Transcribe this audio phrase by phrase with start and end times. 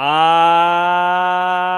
[0.00, 1.72] Ah,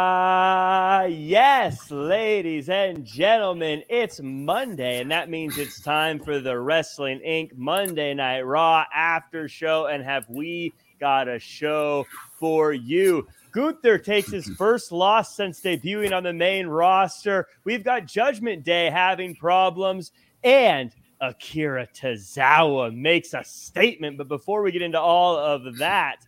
[1.01, 7.19] uh, yes, ladies and gentlemen, it's Monday, and that means it's time for the Wrestling
[7.27, 7.57] Inc.
[7.57, 9.87] Monday Night Raw after show.
[9.87, 12.07] And have we got a show
[12.39, 13.27] for you?
[13.53, 17.47] Gunther takes his first loss since debuting on the main roster.
[17.65, 20.13] We've got Judgment Day having problems,
[20.45, 20.93] and
[21.23, 24.19] Akira Tozawa makes a statement.
[24.19, 26.27] But before we get into all of that,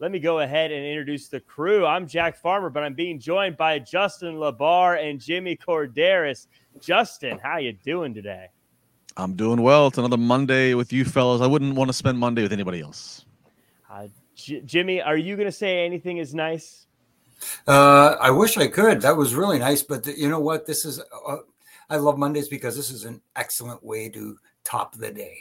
[0.00, 1.84] let me go ahead and introduce the crew.
[1.84, 6.46] I'm Jack Farmer, but I'm being joined by Justin LaBar and Jimmy Korderas.
[6.80, 8.46] Justin, how you doing today?
[9.18, 9.88] I'm doing well.
[9.88, 11.42] It's another Monday with you fellas.
[11.42, 13.26] I wouldn't want to spend Monday with anybody else.
[13.90, 16.86] Uh, J- Jimmy, are you going to say anything is nice?
[17.68, 19.02] Uh, I wish I could.
[19.02, 19.82] That was really nice.
[19.82, 20.64] But th- you know what?
[20.64, 21.36] This is, uh,
[21.90, 25.40] I love Mondays because this is an excellent way to top the day.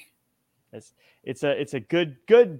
[0.74, 0.92] It's,
[1.24, 2.60] it's a, it's a good, good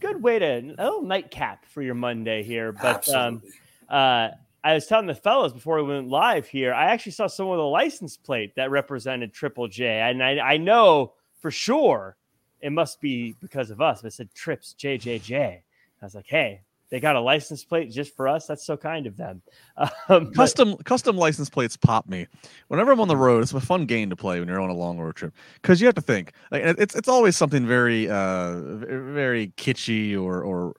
[0.00, 2.72] good way to a little nightcap for your Monday here.
[2.72, 3.42] But um,
[3.88, 4.28] uh,
[4.64, 7.64] I was telling the fellows before we went live here, I actually saw someone with
[7.64, 12.16] a license plate that represented Triple J, and I, I know for sure
[12.60, 14.02] it must be because of us.
[14.02, 15.62] But it said Trips JJJ.
[16.02, 18.46] I was like, hey, they got a license plate just for us.
[18.46, 19.42] That's so kind of them.
[20.08, 22.28] Um, custom but, custom license plates pop me
[22.68, 23.42] whenever I'm on the road.
[23.42, 25.86] It's a fun game to play when you're on a long road trip because you
[25.86, 26.32] have to think.
[26.50, 30.74] Like, it's it's always something very uh very kitschy or or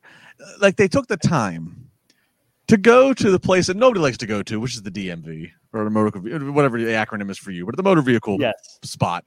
[0.60, 1.90] like they took the time
[2.68, 5.52] to go to the place that nobody likes to go to, which is the DMV
[5.74, 6.20] or the motor
[6.52, 8.80] whatever the acronym is for you, but the motor vehicle yes.
[8.84, 9.26] spot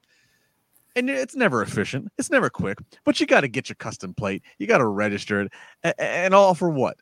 [0.97, 2.09] and it's never efficient.
[2.19, 4.43] It's never quick, but you got to get your custom plate.
[4.59, 6.97] You got to register it, and, and all for what?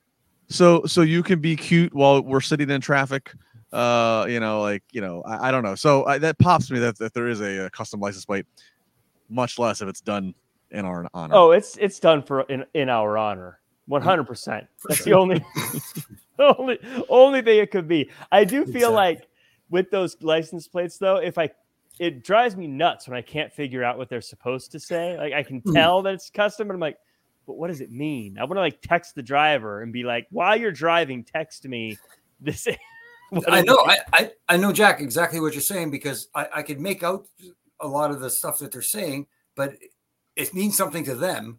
[0.49, 3.33] So so you can be cute while we're sitting in traffic.
[3.73, 5.75] Uh, you know, like you know, I, I don't know.
[5.75, 8.47] So I, that pops me that, that there is a, a, custom license plate,
[9.29, 10.35] much less if it's done
[10.71, 11.35] in our honor.
[11.35, 14.67] Oh, it's it's done for in, in our honor, one hundred percent.
[14.89, 15.45] That's the only
[16.39, 16.79] only
[17.11, 18.11] only thing it could be.
[18.33, 18.95] I do feel exactly.
[18.95, 19.29] like
[19.69, 21.51] with those license plates though, if I
[21.99, 25.17] it drives me nuts when I can't figure out what they're supposed to say.
[25.17, 25.73] Like I can hmm.
[25.73, 26.99] tell that it's custom, but I'm like,
[27.47, 28.39] but what does it mean?
[28.39, 31.97] I want to like text the driver and be like, while you're driving, text me
[32.41, 32.69] this.
[33.49, 36.81] I know, I, I, I know, Jack, exactly what you're saying because I, I could
[36.81, 37.27] make out
[37.81, 39.75] a lot of the stuff that they're saying, but
[40.37, 41.59] it means something to them.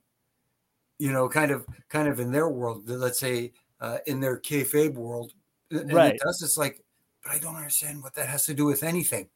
[1.00, 2.90] You know, kind of, kind of in their world.
[2.90, 5.32] Let's say uh, in their kayfabe world,
[5.72, 6.16] and right?
[6.16, 6.42] It does.
[6.44, 6.84] It's like,
[7.24, 9.30] but I don't understand what that has to do with anything.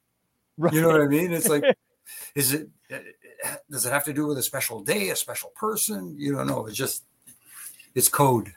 [0.57, 0.73] Right.
[0.73, 1.33] You know what I mean?
[1.33, 1.63] It's like,
[2.35, 2.97] is it, uh,
[3.69, 6.15] does it have to do with a special day, a special person?
[6.17, 6.67] You don't know.
[6.67, 7.03] It's just,
[7.95, 8.53] it's code.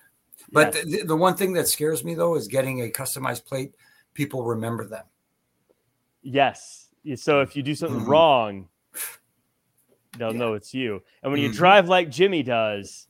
[0.53, 0.85] But yes.
[0.85, 3.75] the, the, one thing that scares me though is getting a customized plate.
[4.15, 5.05] People remember them.
[6.23, 6.89] Yes.
[7.17, 8.11] So if you do something mm-hmm.
[8.11, 8.69] wrong,
[10.19, 10.39] they'll yeah.
[10.39, 11.03] know it's you.
[11.23, 11.53] And when mm-hmm.
[11.53, 13.07] you drive like Jimmy does,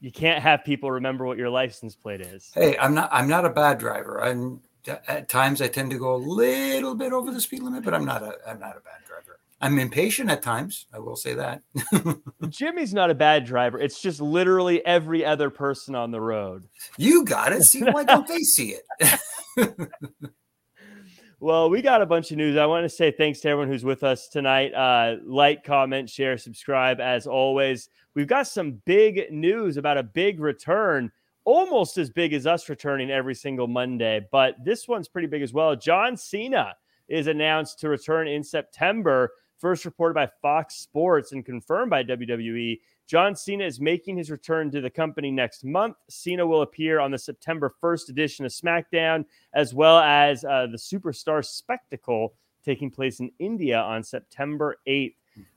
[0.00, 2.50] you can't have people remember what your license plate is.
[2.54, 3.08] Hey, I'm not.
[3.12, 4.22] I'm not a bad driver.
[4.22, 7.94] I'm at times I tend to go a little bit over the speed limit, but
[7.94, 9.38] I'm not a I'm not a bad driver.
[9.60, 10.86] I'm impatient at times.
[10.92, 11.62] I will say that.
[12.50, 13.78] Jimmy's not a bad driver.
[13.78, 16.68] It's just literally every other person on the road.
[16.98, 17.62] You got it.
[17.62, 19.20] See why don't they see it?
[21.40, 22.58] well, we got a bunch of news.
[22.58, 24.74] I want to say thanks to everyone who's with us tonight.
[24.74, 27.00] Uh, like, comment, share, subscribe.
[27.00, 31.10] As always, we've got some big news about a big return
[31.46, 35.52] almost as big as us returning every single Monday, but this one's pretty big as
[35.52, 35.74] well.
[35.74, 36.74] John Cena
[37.08, 42.80] is announced to return in September, first reported by Fox Sports and confirmed by WWE.
[43.06, 45.94] John Cena is making his return to the company next month.
[46.10, 49.24] Cena will appear on the September 1st edition of SmackDown,
[49.54, 55.14] as well as uh, the Superstar Spectacle taking place in India on September 8th.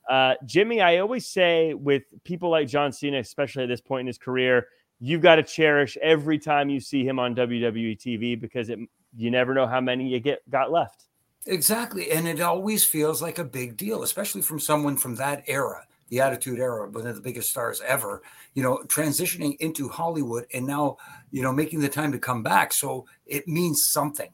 [0.08, 4.08] Uh, Jimmy, I always say with people like John Cena, especially at this point in
[4.08, 4.68] his career,
[5.00, 8.80] you've got to cherish every time you see him on WWE TV because it
[9.16, 11.06] you never know how many you get got left.
[11.46, 15.86] Exactly, and it always feels like a big deal, especially from someone from that era,
[16.10, 18.22] the Attitude Era, one of the biggest stars ever.
[18.54, 20.98] You know, transitioning into Hollywood and now
[21.32, 22.74] you know making the time to come back.
[22.74, 24.32] So it means something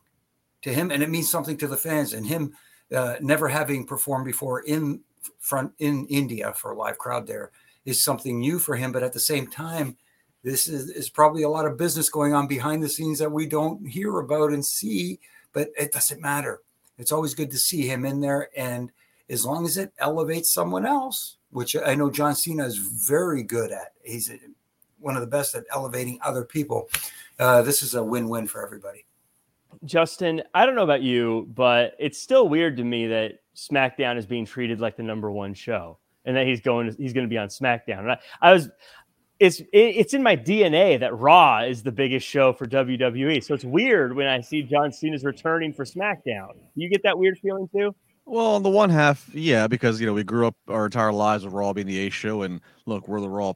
[0.64, 2.54] to him, and it means something to the fans, and him
[2.94, 5.02] uh, never having performed before in
[5.40, 7.52] front in India for a live crowd there
[7.86, 8.92] is something new for him.
[8.92, 9.96] But at the same time
[10.46, 13.48] this is, is probably a lot of business going on behind the scenes that we
[13.48, 15.20] don't hear about and see,
[15.54, 16.62] but it doesn't matter.
[17.00, 18.50] It's always good to see him in there.
[18.56, 18.92] And
[19.28, 23.72] as long as it elevates someone else, which I know John Cena is very good
[23.72, 24.32] at, he's
[25.00, 26.90] one of the best at elevating other people.
[27.40, 29.08] Uh, this is a win win for everybody.
[29.84, 34.28] Justin, I don't know about you, but it's still weird to me that SmackDown is
[34.28, 37.30] being treated like the number one show and that he's going to, he's going to
[37.30, 38.00] be on SmackDown.
[38.00, 38.70] And I, I was
[39.40, 43.44] it's it, it's in my DNA that Raw is the biggest show for WWE.
[43.44, 46.52] So it's weird when I see John Cena's returning for SmackDown.
[46.76, 47.94] You get that weird feeling too?
[48.26, 51.44] Well, on the one half, yeah, because you know we grew up our entire lives
[51.44, 53.54] with Raw being the A show, and look, we're the Raw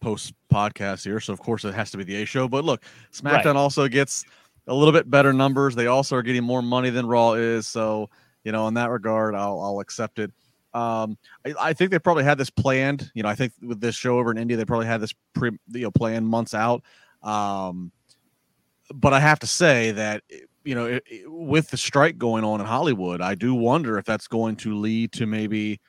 [0.00, 2.46] post podcast here, so of course it has to be the A show.
[2.46, 2.82] But look,
[3.12, 3.56] SmackDown right.
[3.56, 4.24] also gets
[4.66, 5.74] a little bit better numbers.
[5.74, 8.10] They also are getting more money than Raw is, so
[8.42, 10.32] you know in that regard, I'll I'll accept it.
[10.74, 11.16] Um,
[11.46, 13.10] I, I, think they probably had this planned.
[13.14, 15.52] You know, I think with this show over in India, they probably had this pre,
[15.70, 16.82] you know, planned months out.
[17.22, 17.92] Um,
[18.92, 20.24] but I have to say that
[20.64, 24.04] you know, it, it, with the strike going on in Hollywood, I do wonder if
[24.04, 25.80] that's going to lead to maybe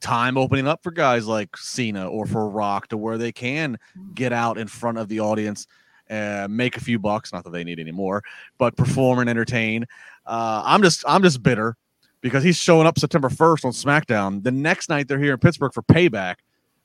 [0.00, 3.78] time opening up for guys like Cena or for Rock to where they can
[4.14, 5.66] get out in front of the audience,
[6.10, 7.32] uh, make a few bucks.
[7.32, 8.22] Not that they need any more,
[8.58, 9.86] but perform and entertain.
[10.26, 11.76] Uh, I'm just I'm just bitter
[12.20, 14.42] because he's showing up September 1st on SmackDown.
[14.42, 16.36] The next night they're here in Pittsburgh for Payback,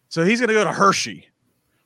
[0.10, 1.28] so he's going to go to Hershey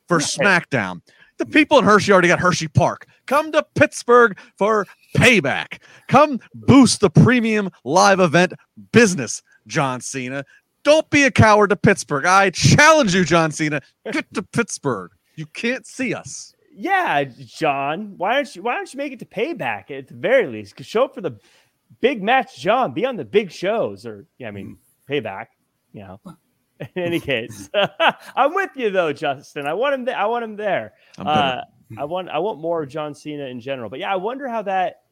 [0.07, 0.25] for right.
[0.25, 1.01] SmackDown.
[1.37, 3.07] The people in Hershey already got Hershey Park.
[3.25, 4.87] Come to Pittsburgh for
[5.17, 5.79] payback.
[6.07, 8.53] Come boost the premium live event
[8.91, 10.45] business, John Cena.
[10.83, 12.25] Don't be a coward to Pittsburgh.
[12.25, 13.81] I challenge you, John Cena.
[14.11, 15.11] Get to Pittsburgh.
[15.35, 16.53] You can't see us.
[16.77, 18.13] Yeah, John.
[18.17, 20.81] Why don't you why don't you make it to payback at the very least?
[20.83, 21.39] Show up for the
[22.05, 22.93] big match, John.
[22.93, 24.77] Be on the big shows, or yeah, I mean
[25.09, 25.47] payback.
[25.93, 26.21] You know.
[26.95, 27.69] In any case,
[28.35, 29.65] I'm with you though, Justin.
[29.65, 30.05] I want him.
[30.05, 30.93] Th- I want him there.
[31.17, 31.61] Uh,
[31.97, 32.27] I want.
[32.27, 33.89] I want more of John Cena in general.
[33.89, 35.03] But yeah, I wonder how that.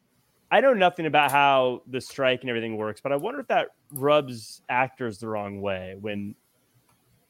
[0.51, 3.69] I know nothing about how the strike and everything works, but I wonder if that
[3.93, 6.35] rubs actors the wrong way when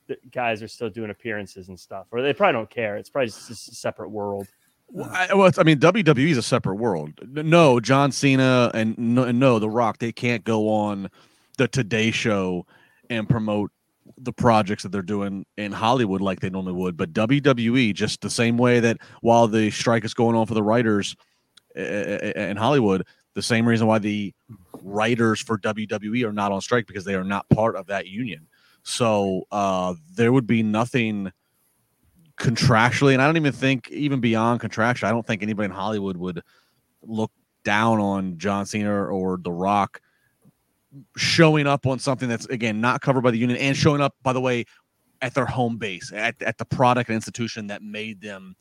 [0.08, 2.98] the guys are still doing appearances and stuff, or they probably don't care.
[2.98, 4.48] It's probably just a separate world.
[4.94, 7.14] Well, I, well, I mean, WWE is a separate world.
[7.28, 11.10] No, John Cena and no, no, The Rock, they can't go on
[11.58, 12.68] the Today Show
[13.10, 13.72] and promote
[14.20, 16.96] the projects that they're doing in Hollywood like they normally would.
[16.96, 20.62] But WWE, just the same way that while the strike is going on for the
[20.62, 21.16] writers
[21.76, 23.04] eh, eh, eh, in Hollywood,
[23.34, 24.32] the same reason why the
[24.84, 28.46] writers for WWE are not on strike because they are not part of that union.
[28.84, 31.32] So uh, there would be nothing
[32.44, 35.08] contractually, and I don't even think even beyond contractual.
[35.08, 36.42] I don't think anybody in Hollywood would
[37.02, 37.32] look
[37.64, 40.02] down on John Cena or The Rock
[41.16, 44.34] showing up on something that's again not covered by the union and showing up by
[44.34, 44.66] the way
[45.22, 48.56] at their home base at, at the product and institution that made them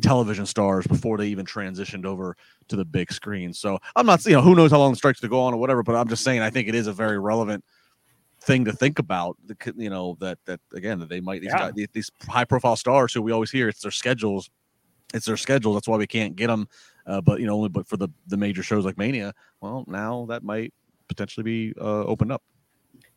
[0.00, 2.36] television stars before they even transitioned over
[2.68, 5.20] to the big screen so i'm not you know who knows how long the strikes
[5.20, 7.18] to go on or whatever but i'm just saying i think it is a very
[7.18, 7.64] relevant
[8.42, 9.36] thing to think about
[9.76, 11.70] you know that that again they might these, yeah.
[11.70, 14.50] guys, these high profile stars who we always hear it's their schedules
[15.14, 16.68] it's their schedule that's why we can't get them
[17.06, 20.26] uh, but you know only but for the the major shows like mania well now
[20.28, 20.72] that might
[21.14, 22.42] potentially be uh, opened up.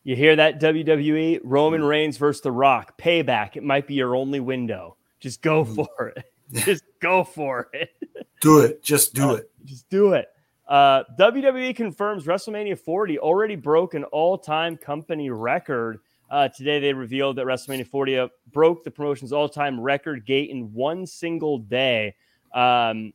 [0.03, 1.87] You hear that WWE Roman mm.
[1.87, 3.55] Reigns versus The Rock payback.
[3.55, 4.97] It might be your only window.
[5.19, 5.75] Just go mm.
[5.75, 6.25] for it.
[6.53, 7.89] Just go for it.
[8.41, 8.83] Do it.
[8.83, 9.51] Just do uh, it.
[9.63, 10.27] Just do it.
[10.67, 15.99] Uh, WWE confirms WrestleMania 40 already broke an all-time company record.
[16.29, 20.73] Uh, today they revealed that WrestleMania 40 uh, broke the promotion's all-time record gate in
[20.73, 22.15] one single day.
[22.53, 23.13] Um,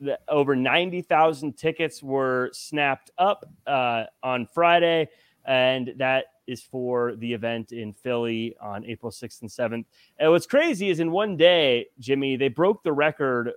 [0.00, 5.08] the, over 90,000 tickets were snapped up uh, on Friday,
[5.46, 9.84] and that is for the event in Philly on April 6th and 7th.
[10.18, 13.52] And what's crazy is in one day, Jimmy, they broke the record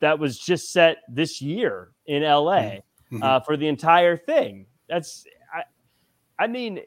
[0.00, 3.22] that was just set this year in LA mm-hmm.
[3.22, 4.66] uh, for the entire thing.
[4.88, 5.62] That's, I,
[6.44, 6.80] I mean,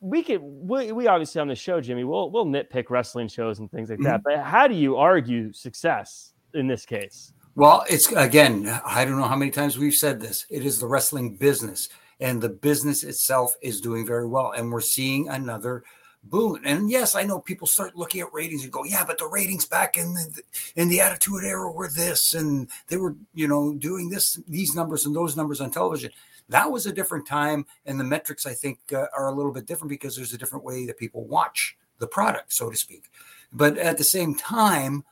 [0.00, 3.70] we could we, we obviously on the show, Jimmy, we'll we'll nitpick wrestling shows and
[3.70, 4.08] things like mm-hmm.
[4.08, 4.22] that.
[4.24, 7.32] But how do you argue success in this case?
[7.54, 10.44] Well, it's again, I don't know how many times we've said this.
[10.50, 14.52] It is the wrestling business, and the business itself is doing very well.
[14.56, 15.84] And we're seeing another
[16.24, 16.60] boom.
[16.64, 19.66] And yes, I know people start looking at ratings and go, yeah, but the ratings
[19.66, 20.42] back in the
[20.76, 25.06] in the Attitude Era were this, and they were, you know, doing this, these numbers
[25.06, 26.10] and those numbers on television.
[26.48, 29.66] That was a different time, and the metrics I think uh, are a little bit
[29.66, 33.10] different because there's a different way that people watch the product, so to speak.
[33.52, 35.04] But at the same time,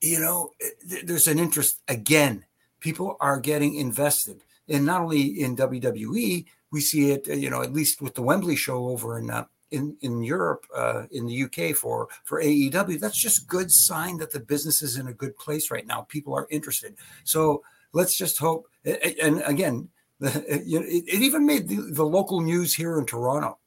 [0.00, 2.44] you know, eh, there's an interest again.
[2.80, 7.26] People are getting invested, and not only in WWE, we see it.
[7.28, 11.04] You know, at least with the Wembley show over in uh, in in Europe, uh,
[11.10, 13.00] in the UK for for AEW.
[13.00, 16.02] That's just good sign that the business is in a good place right now.
[16.02, 16.96] People are interested.
[17.24, 17.62] So
[17.92, 18.68] let's just hope.
[18.84, 19.88] And again,
[20.20, 20.62] it,
[21.06, 23.58] it even made the, the local news here in Toronto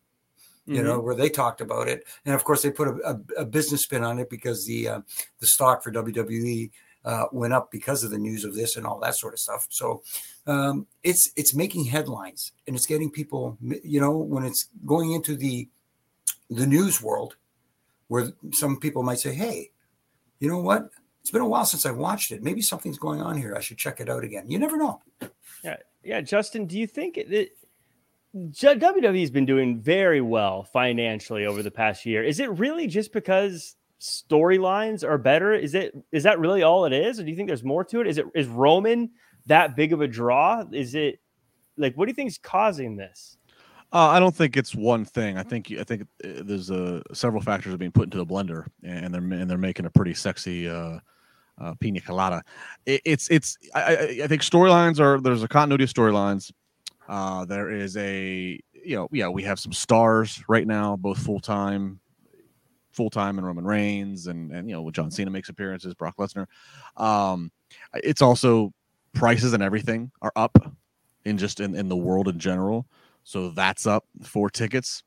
[0.67, 0.85] you mm-hmm.
[0.85, 3.83] know, where they talked about it, and of course they put a, a, a business
[3.83, 5.01] spin on it because the uh,
[5.39, 6.69] the stock for WWE
[7.05, 9.65] uh, went up because of the news of this and all that sort of stuff.
[9.69, 10.03] So
[10.45, 15.37] um, it's it's making headlines and it's getting people, you know, when it's going into
[15.37, 15.69] the
[16.49, 17.35] the news world,
[18.07, 19.71] where some people might say, "Hey,
[20.39, 20.89] you know what?
[21.21, 22.43] It's been a while since I watched it.
[22.43, 23.55] Maybe something's going on here.
[23.55, 25.01] I should check it out again." You never know.
[25.63, 26.21] Yeah, yeah.
[26.21, 27.49] Justin, do you think that
[28.35, 32.23] WWE's been doing very well financially over the past year?
[32.23, 35.53] Is it really just because storylines are better?
[35.53, 38.01] Is it is that really all it is, or do you think there's more to
[38.01, 38.07] it?
[38.07, 39.09] Is it is Roman
[39.47, 40.63] that big of a draw?
[40.71, 41.19] Is it
[41.77, 43.36] like what do you think is causing this?
[43.93, 45.37] Uh, I don't think it's one thing.
[45.37, 48.65] I think I think uh, there's uh, several factors are being put into the blender,
[48.83, 50.99] and they're and they're making a pretty sexy uh,
[51.59, 52.43] uh, pina colada.
[52.85, 56.51] It, it's it's I, I think storylines are there's a continuity of storylines.
[57.07, 61.39] Uh, there is a you know yeah we have some stars right now, both full
[61.39, 62.01] time,
[62.91, 66.47] full time, and Roman Reigns, and and you know John Cena makes appearances, Brock Lesnar.
[66.97, 67.53] Um,
[67.93, 68.73] it's also
[69.13, 70.57] prices and everything are up
[71.25, 72.85] in just in, in the world in general.
[73.27, 75.03] So that's up four tickets.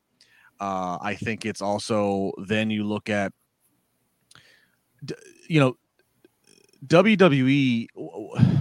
[0.59, 3.33] Uh, I think it's also then you look at,
[5.49, 5.75] you know,
[6.85, 7.87] WWE.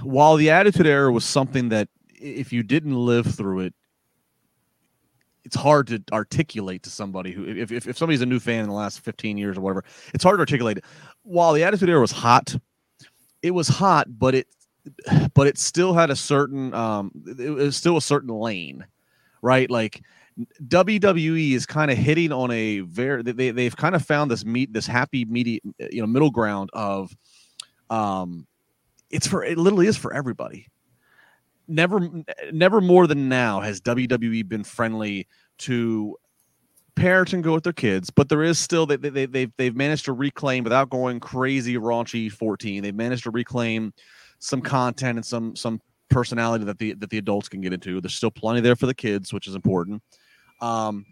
[0.03, 3.75] While the Attitude Era was something that if you didn't live through it,
[5.45, 8.69] it's hard to articulate to somebody who if, if, if somebody's a new fan in
[8.69, 10.85] the last 15 years or whatever it's hard to articulate it
[11.23, 12.55] while the attitude era was hot
[13.43, 14.47] it was hot but it
[15.35, 18.85] but it still had a certain um it was still a certain lane
[19.43, 20.03] right like
[20.69, 24.73] WWE is kind of hitting on a very they they've kind of found this meet
[24.73, 27.15] this happy media you know middle ground of
[27.91, 28.47] um
[29.11, 30.69] it's for it literally is for everybody
[31.69, 32.09] never
[32.53, 35.27] never more than now has WWE been friendly
[35.59, 36.17] to
[37.01, 40.05] parents and go with their kids, but there is still they, they, they've they've managed
[40.05, 42.83] to reclaim without going crazy raunchy 14.
[42.83, 43.93] They've managed to reclaim
[44.39, 45.81] some content and some some
[46.11, 48.01] personality that the that the adults can get into.
[48.01, 50.03] There's still plenty there for the kids, which is important.
[50.61, 51.07] Um,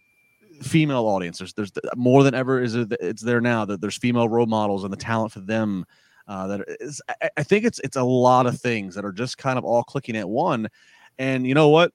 [0.63, 4.29] female audience, there's there's more than ever is it, it's there now that there's female
[4.29, 5.85] role models and the talent for them.
[6.27, 9.39] Uh, that is, I, I think it's it's a lot of things that are just
[9.39, 10.69] kind of all clicking at one.
[11.19, 11.93] And you know what?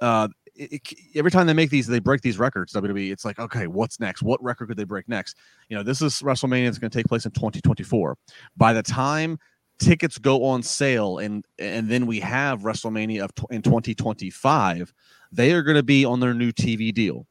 [0.00, 2.72] Uh, it, it, every time they make these, they break these records.
[2.72, 4.22] WWE, it's like, okay, what's next?
[4.22, 5.36] What record could they break next?
[5.68, 6.68] You know, this is WrestleMania.
[6.68, 8.16] It's going to take place in 2024.
[8.56, 9.38] By the time
[9.78, 14.92] tickets go on sale and and then we have WrestleMania of in 2025,
[15.30, 17.26] they are going to be on their new TV deal.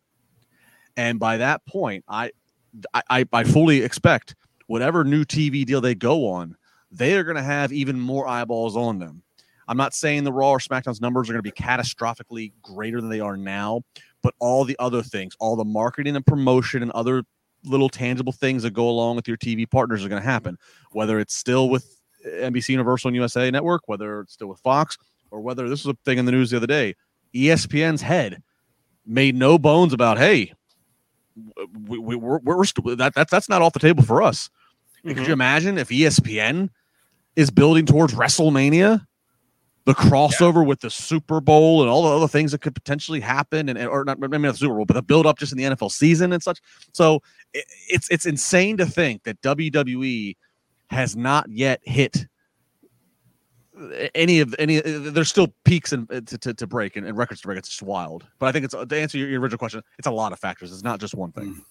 [0.98, 2.32] And by that point, I
[3.10, 4.36] I, I fully expect
[4.68, 6.56] whatever new TV deal they go on,
[6.92, 9.24] they are going to have even more eyeballs on them.
[9.68, 13.10] I'm not saying the Raw or SmackDown's numbers are going to be catastrophically greater than
[13.10, 13.82] they are now,
[14.22, 17.24] but all the other things, all the marketing and promotion and other
[17.64, 20.58] little tangible things that go along with your TV partners are going to happen,
[20.92, 24.98] whether it's still with NBC Universal and USA Network, whether it's still with Fox,
[25.32, 26.96] or whether this was a thing in the news the other day.
[27.34, 28.42] ESPN's head
[29.06, 30.54] made no bones about, hey,
[31.88, 34.50] we, we, we're, we're, that, that, that's not off the table for us.
[35.04, 35.18] Mm-hmm.
[35.18, 36.70] Could you imagine if ESPN
[37.36, 39.06] is building towards WrestleMania?
[39.86, 40.68] the crossover yeah.
[40.68, 44.04] with the Super Bowl and all the other things that could potentially happen, and or
[44.04, 46.34] not maybe not the Super Bowl, but the build up just in the NFL season
[46.34, 46.60] and such.
[46.94, 47.22] So
[47.54, 50.36] it, it's it's insane to think that WWE
[50.92, 52.28] has not yet hit
[54.14, 54.82] any of any.
[54.82, 57.58] There's still peaks and to, to, to, break and, and, records to break.
[57.58, 58.28] It's just wild.
[58.38, 59.82] But I think it's to answer your, your original question.
[59.98, 60.72] It's a lot of factors.
[60.72, 61.64] It's not just one thing.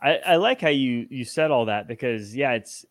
[0.00, 2.86] I, I like how you you said all that because yeah, it's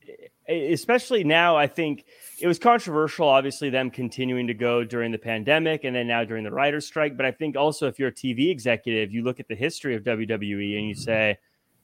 [0.47, 1.57] especially now.
[1.57, 2.05] I think
[2.39, 6.43] it was controversial, obviously, them continuing to go during the pandemic and then now during
[6.43, 7.17] the writer's strike.
[7.17, 10.03] But I think also if you're a TV executive, you look at the history of
[10.03, 11.37] WWE and you say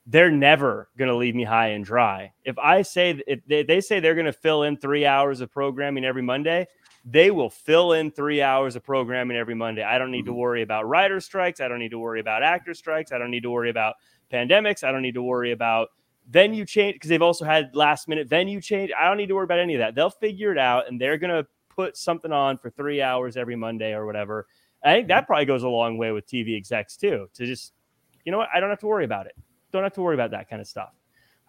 [0.10, 2.32] they're never going to leave me high and dry.
[2.46, 5.52] If I say if they, they say they're going to fill in three hours of
[5.52, 6.66] programming every Monday,
[7.04, 9.84] they will fill in three hours of programming every Monday.
[9.84, 10.40] I don't need to mm-hmm.
[10.40, 11.60] worry about writer strikes.
[11.60, 13.12] I don't need to worry about actor strikes.
[13.12, 13.96] I don't need to worry about
[14.32, 14.84] pandemics.
[14.84, 15.90] I don't need to worry about
[16.30, 18.92] venue change because they've also had last minute venue change.
[18.98, 19.94] I don't need to worry about any of that.
[19.94, 23.58] They'll figure it out and they're going to put something on for three hours every
[23.58, 24.48] Monday or whatever.
[24.84, 27.74] I think that probably goes a long way with TV execs too, to just,
[28.24, 29.36] you know what, I don't have to worry about it.
[29.78, 30.90] Don't have to worry about that kind of stuff.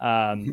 [0.01, 0.53] Um, mm-hmm.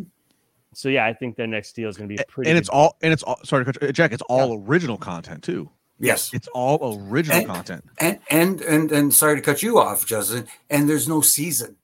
[0.74, 2.50] so yeah, I think their next deal is going to be pretty.
[2.50, 3.38] And it's all, and it's all.
[3.44, 4.14] Sorry, to cut you Jack.
[4.14, 4.66] It's all yeah.
[4.66, 5.70] original content too.
[6.00, 7.86] Yes, it's all original and, content.
[8.00, 10.48] And, and and and sorry to cut you off, Justin.
[10.70, 11.76] And there's no season.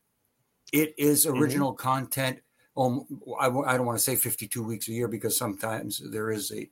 [0.72, 1.42] It is mm-hmm.
[1.42, 1.88] original mm-hmm.
[1.88, 2.40] content.
[2.78, 3.06] Um,
[3.40, 6.70] I, I don't want to say 52 weeks a year because sometimes there is a,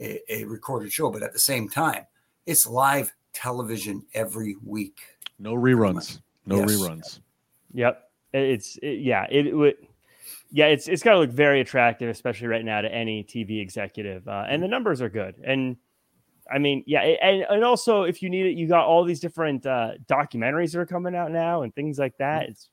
[0.00, 2.06] a, a recorded show, but at the same time,
[2.46, 5.00] it's live television every week.
[5.38, 6.20] No reruns.
[6.46, 6.70] No yes.
[6.70, 7.20] reruns.
[7.74, 8.10] Yep.
[8.32, 9.26] It's it, yeah.
[9.30, 9.76] It would.
[10.50, 14.26] Yeah, it's it's got to look very attractive, especially right now to any TV executive,
[14.28, 15.34] uh, and the numbers are good.
[15.44, 15.76] And
[16.52, 19.64] I mean, yeah, and and also if you need it, you got all these different
[19.66, 22.48] uh, documentaries that are coming out now and things like that.
[22.48, 22.68] It's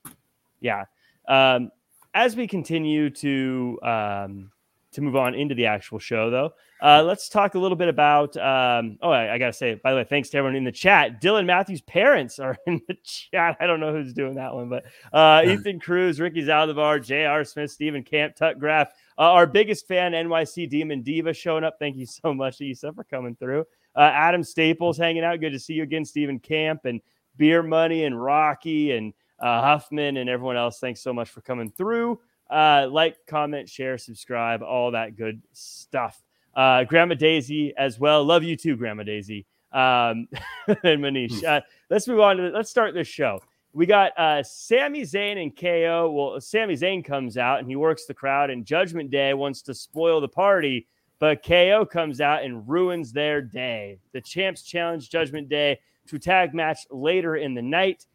[0.60, 0.86] yeah.
[1.28, 1.72] Um,
[2.14, 4.52] as we continue to um,
[4.94, 8.36] to move on into the actual show, though, uh, let's talk a little bit about.
[8.38, 11.22] Um, oh, I, I, gotta say, by the way, thanks to everyone in the chat.
[11.22, 13.58] Dylan Matthews' parents are in the chat.
[13.60, 17.44] I don't know who's doing that one, but uh, Ethan Cruz, Ricky Zaldivar, J.R.
[17.44, 21.76] Smith, Stephen Camp, Tuck Graff, uh, our biggest fan, NYC Demon Diva, showing up.
[21.80, 23.66] Thank you so much, Issa, for coming through.
[23.96, 25.40] Uh, Adam Staples hanging out.
[25.42, 27.02] Good to see you again, Stephen Camp and
[27.36, 30.80] Beer Money and Rocky and uh, Huffman and everyone else.
[30.80, 32.20] Thanks so much for coming through.
[32.50, 36.22] Uh, like, comment, share, subscribe, all that good stuff.
[36.56, 38.24] Uh, Grandma Daisy as well.
[38.24, 39.46] Love you too, Grandma Daisy.
[39.72, 40.28] Um,
[40.68, 41.44] and Manish.
[41.44, 43.42] Uh, let's move on to let's start this show.
[43.72, 46.12] We got uh, Sami Zayn and KO.
[46.12, 49.76] Well, Sami Zayn comes out and he works the crowd, and Judgment Day wants to
[49.76, 50.88] spoil the party,
[51.20, 54.00] but KO comes out and ruins their day.
[54.12, 58.08] The champs challenge Judgment Day to tag match later in the night.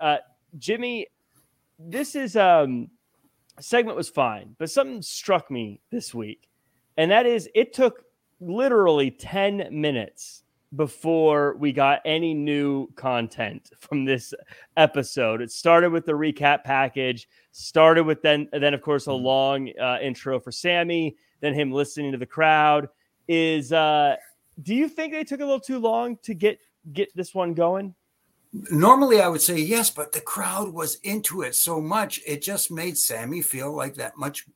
[0.00, 0.16] Uh,
[0.58, 1.06] Jimmy,
[1.78, 2.90] this is um
[3.60, 6.48] segment was fine, but something struck me this week,
[6.96, 8.04] and that is it took
[8.40, 10.44] literally 10 minutes
[10.76, 14.34] before we got any new content from this
[14.76, 15.40] episode.
[15.40, 19.24] It started with the recap package, started with then then of course a mm-hmm.
[19.24, 22.88] long uh, intro for Sami, then him listening to the crowd.
[23.28, 24.16] Is uh
[24.62, 26.58] do you think they took a little too long to get
[26.92, 27.94] get this one going?
[28.52, 32.70] Normally, I would say yes, but the crowd was into it so much, it just
[32.70, 34.46] made Sami feel like that much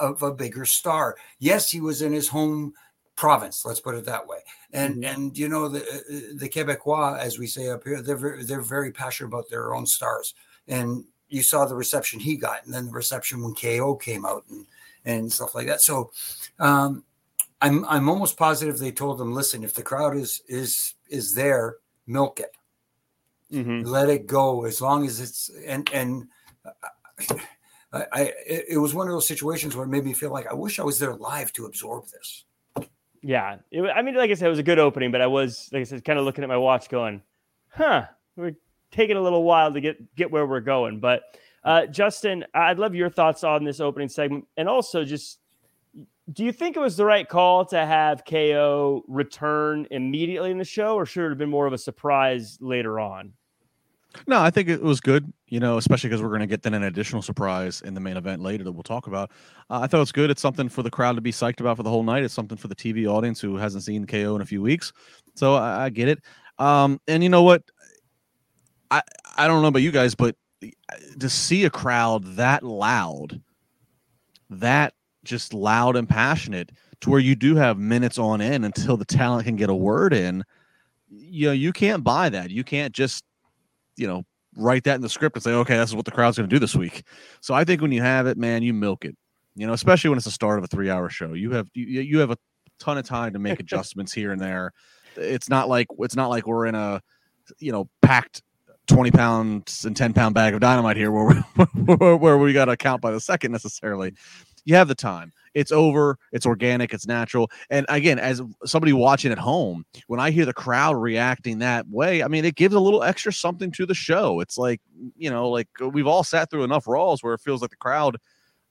[0.00, 1.16] of a bigger star.
[1.38, 2.74] Yes, he was in his home
[3.16, 3.64] province.
[3.64, 4.38] Let's put it that way.
[4.72, 5.04] And mm-hmm.
[5.04, 8.92] and you know the the Quebecois, as we say up here, they're very, they're very
[8.92, 10.34] passionate about their own stars.
[10.66, 14.44] And you saw the reception he got, and then the reception when KO came out
[14.48, 14.66] and
[15.04, 15.82] and stuff like that.
[15.82, 16.10] So
[16.58, 17.04] um,
[17.60, 21.76] I'm I'm almost positive they told them, listen, if the crowd is is is there,
[22.06, 22.56] milk it.
[23.54, 23.82] Mm-hmm.
[23.82, 26.28] Let it go as long as it's and and
[27.92, 30.54] I, I it was one of those situations where it made me feel like I
[30.54, 32.44] wish I was there live to absorb this.
[33.22, 35.70] Yeah, it, I mean, like I said, it was a good opening, but I was,
[35.72, 37.22] like I said, kind of looking at my watch, going,
[37.68, 38.56] "Huh, we're
[38.90, 41.22] taking a little while to get get where we're going." But
[41.62, 45.38] uh, Justin, I'd love your thoughts on this opening segment, and also just,
[46.32, 50.64] do you think it was the right call to have KO return immediately in the
[50.64, 53.32] show, or should it have been more of a surprise later on?
[54.26, 56.74] No, I think it was good, you know, especially because we're going to get then
[56.74, 59.30] an additional surprise in the main event later that we'll talk about.
[59.70, 60.30] Uh, I thought it was good.
[60.30, 62.22] It's something for the crowd to be psyched about for the whole night.
[62.22, 64.92] It's something for the TV audience who hasn't seen KO in a few weeks.
[65.34, 66.20] So I, I get it.
[66.58, 67.62] Um, and you know what?
[68.90, 69.02] I
[69.36, 70.36] I don't know about you guys, but
[71.18, 73.40] to see a crowd that loud,
[74.50, 79.04] that just loud and passionate, to where you do have minutes on end until the
[79.04, 80.44] talent can get a word in,
[81.08, 82.50] you know, you can't buy that.
[82.50, 83.24] You can't just
[83.96, 84.24] you know,
[84.56, 86.54] write that in the script and say, okay, this is what the crowd's going to
[86.54, 87.04] do this week.
[87.40, 89.16] So I think when you have it, man, you milk it.
[89.56, 92.18] You know, especially when it's the start of a three-hour show, you have you, you
[92.18, 92.36] have a
[92.78, 94.72] ton of time to make adjustments here and there.
[95.16, 97.00] It's not like it's not like we're in a
[97.58, 98.42] you know packed
[98.86, 102.76] 20 pounds and 10 pound bag of dynamite here where we, where we got to
[102.76, 104.14] count by the second necessarily.
[104.64, 105.32] You have the time.
[105.54, 107.50] It's over it's organic it's natural.
[107.70, 112.22] And again as somebody watching at home when i hear the crowd reacting that way
[112.22, 114.40] i mean it gives a little extra something to the show.
[114.40, 114.80] It's like
[115.16, 118.16] you know like we've all sat through enough Raws where it feels like the crowd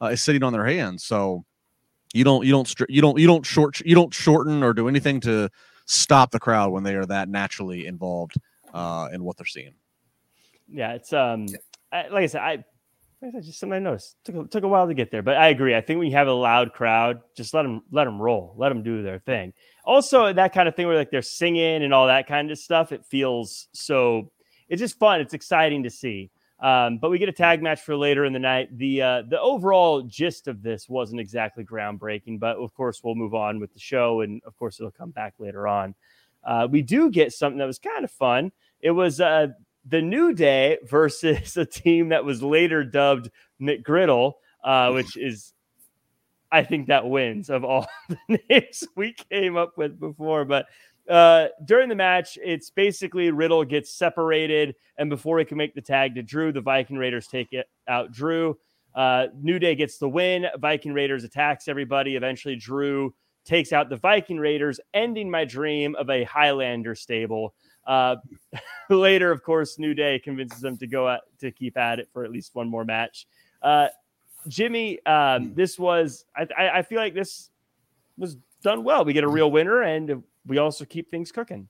[0.02, 1.04] uh, is sitting on their hands.
[1.04, 1.46] So
[2.14, 5.20] you don't you don't you don't you don't short you don't shorten or do anything
[5.22, 5.50] to
[5.86, 8.36] stop the crowd when they are that naturally involved
[8.74, 9.74] uh, in what they're seeing.
[10.68, 11.48] Yeah it's um
[11.92, 12.64] I, like i said i
[13.32, 14.18] just something I noticed.
[14.26, 15.76] Took a, took a while to get there, but I agree.
[15.76, 18.70] I think when you have a loud crowd, just let them let them roll, let
[18.70, 19.54] them do their thing.
[19.86, 22.92] Also, that kind of thing where like they're singing and all that kind of stuff,
[22.92, 24.32] it feels so.
[24.70, 25.22] It's just fun.
[25.22, 26.32] It's exciting to see.
[26.60, 28.76] Um, but we get a tag match for later in the night.
[28.78, 33.34] The uh, the overall gist of this wasn't exactly groundbreaking, but of course we'll move
[33.34, 35.94] on with the show, and of course it'll come back later on.
[36.44, 38.52] Uh, we do get something that was kind of fun.
[38.80, 39.48] It was uh,
[39.86, 43.30] the New Day versus a team that was later dubbed
[43.62, 45.54] McGriddle, uh, which is,
[46.52, 50.46] I think, that wins of all the names we came up with before.
[50.46, 50.68] But
[51.10, 55.82] uh, during the match, it's basically Riddle gets separated, and before he can make the
[55.82, 58.58] tag to Drew, the Viking Raiders take it out Drew.
[58.96, 60.46] Uh, New Day gets the win.
[60.60, 62.16] Viking Raiders attacks everybody.
[62.16, 67.54] Eventually, Drew takes out the Viking Raiders, ending my dream of a Highlander stable.
[67.86, 68.16] Uh,
[68.90, 72.32] later, of course, New Day convinces them to go to keep at it for at
[72.32, 73.28] least one more match.
[73.62, 73.88] Uh,
[74.48, 77.50] Jimmy, um, this was I, I feel like this
[78.18, 79.06] was done well.
[79.06, 81.68] We get a real winner, and we also keep things cooking.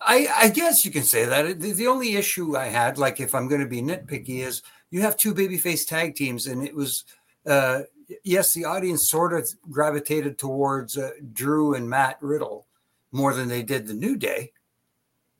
[0.00, 1.60] I, I guess you can say that.
[1.60, 5.00] The, the only issue I had, like if I'm going to be nitpicky, is you
[5.02, 7.04] have two babyface tag teams, and it was
[7.46, 7.82] uh,
[8.24, 12.66] yes, the audience sort of gravitated towards uh, Drew and Matt Riddle
[13.10, 14.52] more than they did the New Day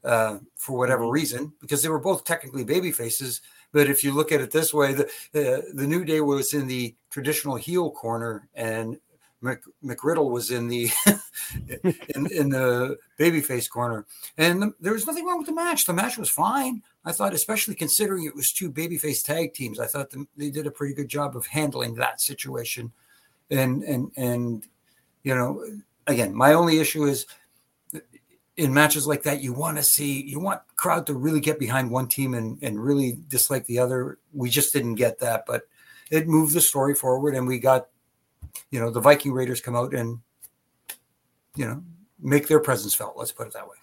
[0.05, 1.13] uh, for whatever Mm-hmm.
[1.13, 3.41] reason, because they were both technically baby faces.
[3.73, 6.67] But if you look at it this way, the uh, the New Day was in
[6.67, 8.99] the traditional heel corner, and
[9.41, 10.91] Mc, McRiddle was in the
[12.15, 14.07] in, in the babyface corner.
[14.39, 15.85] And the, there was nothing wrong with the match.
[15.87, 16.83] The match was fine.
[17.05, 20.67] I thought, especially considering it was two babyface tag teams, I thought the, they did
[20.67, 22.93] a pretty good job of handling that situation.
[23.51, 24.67] And and and
[25.25, 25.65] you know,
[26.07, 27.27] again, my only issue is
[28.57, 31.91] in matches like that, you want to see you want crowd to really get behind
[31.91, 34.19] one team and and really dislike the other.
[34.33, 35.63] We just didn't get that, but
[36.11, 37.89] it moved the story forward, and we got
[38.71, 40.19] you know the Viking Raiders come out and
[41.57, 41.83] you know
[42.21, 43.17] make their presence felt.
[43.17, 43.77] Let's put it that way.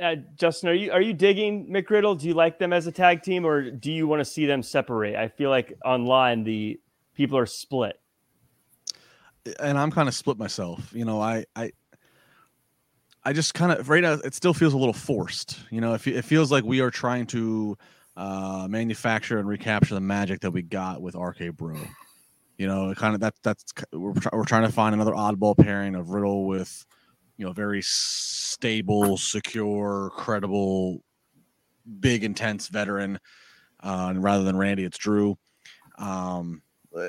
[0.00, 2.18] Uh, Justin, are you are you digging McRiddle?
[2.18, 4.62] Do you like them as a tag team, or do you want to see them
[4.62, 5.14] separate?
[5.14, 6.80] I feel like online the
[7.14, 8.00] people are split.
[9.60, 10.92] and I'm kind of split myself.
[10.92, 11.70] You know, I I
[13.26, 15.58] I just kind of right now it still feels a little forced.
[15.70, 17.76] You know, it, it feels like we are trying to
[18.16, 21.76] uh, manufacture and recapture the magic that we got with RK Bro.
[22.56, 26.10] You know, kind of that that's we're we're trying to find another oddball pairing of
[26.10, 26.86] Riddle with
[27.36, 31.02] you know very stable, secure, credible,
[31.98, 33.18] big, intense veteran,
[33.82, 35.36] uh, and rather than Randy, it's Drew.
[35.98, 36.62] Um,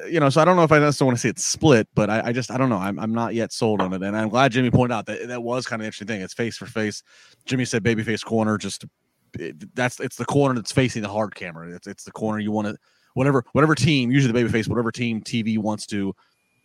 [0.08, 2.10] you know, so I don't know if I necessarily want to see it split, but
[2.10, 2.78] I, I just I don't know.
[2.78, 5.44] I'm, I'm not yet sold on it, and I'm glad Jimmy pointed out that that
[5.44, 6.22] was kind of an interesting thing.
[6.22, 7.04] It's face for face.
[7.46, 8.58] Jimmy said babyface corner.
[8.58, 8.86] Just
[9.34, 11.70] it, that's it's the corner that's facing the hard camera.
[11.76, 12.78] It's it's the corner you want to
[13.14, 16.14] whatever whatever team usually the babyface whatever team TV wants to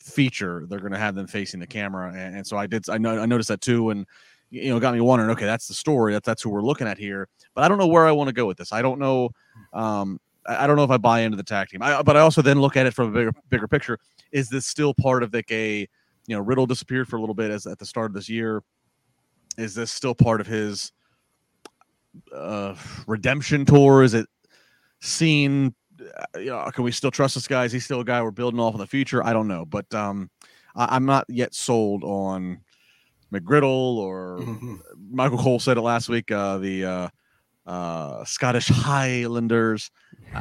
[0.03, 2.13] feature, they're going to have them facing the camera.
[2.15, 4.07] And, and so I did I know I noticed that too, and
[4.51, 5.31] you know got me wondering.
[5.31, 6.13] Okay, that's the story.
[6.13, 7.29] That's that's who we're looking at here.
[7.55, 8.73] But I don't know where I want to go with this.
[8.73, 9.31] I don't know.
[9.73, 11.83] Um, I don't know if I buy into the tag team.
[11.83, 13.99] I, but I also then look at it from a bigger bigger picture.
[14.33, 15.81] Is this still part of like a
[16.27, 18.63] you know Riddle disappeared for a little bit as at the start of this year?
[19.59, 20.93] Is this still part of his
[22.35, 22.75] uh,
[23.07, 24.03] redemption tour?
[24.03, 24.27] Is it
[25.01, 25.75] seen?
[26.01, 27.65] uh, You know, can we still trust this guy?
[27.65, 29.25] Is he still a guy we're building off in the future?
[29.25, 30.31] I don't know, but um,
[30.75, 32.61] I, I'm not yet sold on
[33.33, 34.79] McGriddle or Mhm.
[35.11, 36.31] Michael Cole said it last week.
[36.31, 37.09] Uh, the uh,
[37.67, 39.91] uh, Scottish Highlanders.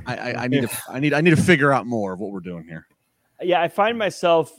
[0.06, 2.32] I, I, I need to I need I need to figure out more of what
[2.32, 2.88] we're doing here.
[3.41, 4.51] Yeah, I find myself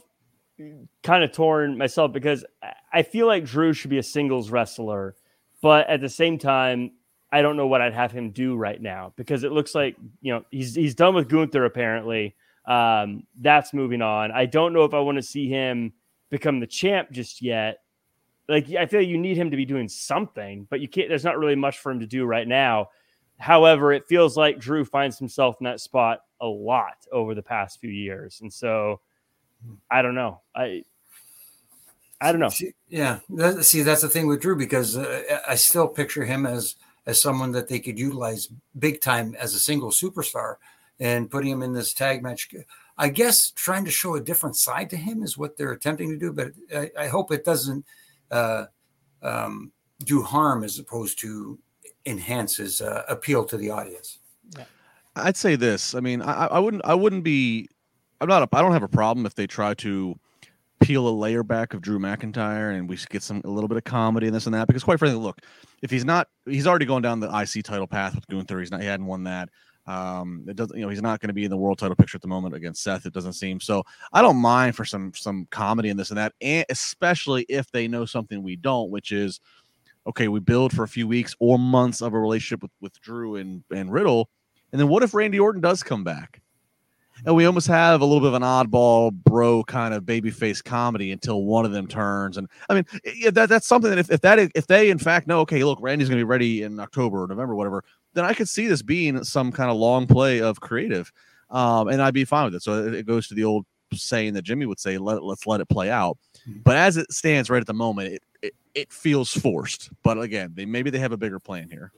[1.01, 5.15] kind of torn myself because I- I feel like Drew should be a singles wrestler,
[5.61, 6.91] but at the same time,
[7.31, 10.33] I don't know what I'd have him do right now because it looks like you
[10.33, 12.35] know he's he's done with Gunther apparently.
[12.65, 14.31] Um, that's moving on.
[14.31, 15.91] I don't know if I want to see him
[16.29, 17.79] become the champ just yet.
[18.47, 21.09] Like I feel like you need him to be doing something, but you can't.
[21.09, 22.89] There's not really much for him to do right now.
[23.39, 27.79] However, it feels like Drew finds himself in that spot a lot over the past
[27.79, 28.99] few years, and so
[29.89, 30.41] I don't know.
[30.55, 30.83] I
[32.21, 32.51] I don't know.
[32.87, 33.19] Yeah,
[33.61, 37.51] see, that's the thing with Drew because uh, I still picture him as as someone
[37.51, 38.47] that they could utilize
[38.79, 40.55] big time as a single superstar,
[40.99, 42.49] and putting him in this tag match.
[42.97, 46.17] I guess trying to show a different side to him is what they're attempting to
[46.17, 47.83] do, but I, I hope it doesn't
[48.31, 48.65] uh,
[49.21, 49.71] um,
[50.05, 51.59] do harm as opposed to
[52.05, 54.19] enhance his uh, appeal to the audience.
[55.15, 55.93] I'd say this.
[55.95, 57.69] I mean, I, I wouldn't I wouldn't be
[58.19, 60.17] I'm not a, I don't have a problem if they try to
[60.81, 63.83] peel a layer back of Drew McIntyre and we get some a little bit of
[63.83, 65.41] comedy and this and that because quite frankly, look,
[65.81, 68.59] if he's not he's already going down the IC title path with Gunther.
[68.59, 69.49] He's not he hadn't won that.
[69.85, 72.15] Um, it doesn't you know he's not going to be in the world title picture
[72.15, 73.05] at the moment against Seth.
[73.05, 73.83] It doesn't seem so.
[74.13, 77.87] I don't mind for some some comedy and this and that, and especially if they
[77.87, 79.41] know something we don't, which is
[80.07, 83.35] okay, we build for a few weeks or months of a relationship with, with Drew
[83.35, 84.29] and, and Riddle.
[84.71, 86.41] And then what if Randy Orton does come back?
[87.25, 91.11] And we almost have a little bit of an oddball bro kind of babyface comedy
[91.11, 92.37] until one of them turns.
[92.37, 92.85] And I mean,
[93.15, 95.79] yeah, that, that's something that if, if that if they in fact know, okay, look,
[95.81, 99.23] Randy's gonna be ready in October or November, whatever, then I could see this being
[99.23, 101.11] some kind of long play of creative.
[101.51, 102.63] Um, and I'd be fine with it.
[102.63, 103.65] So it goes to the old
[104.01, 106.17] saying that Jimmy would say, let let's let it play out.
[106.63, 109.89] But as it stands right at the moment, it, it, it feels forced.
[110.03, 111.91] But again, they maybe they have a bigger plan here.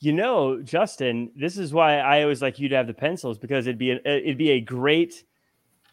[0.00, 3.66] You know, Justin, this is why I always like you to have the pencils because
[3.66, 5.24] it'd be an, it'd be a great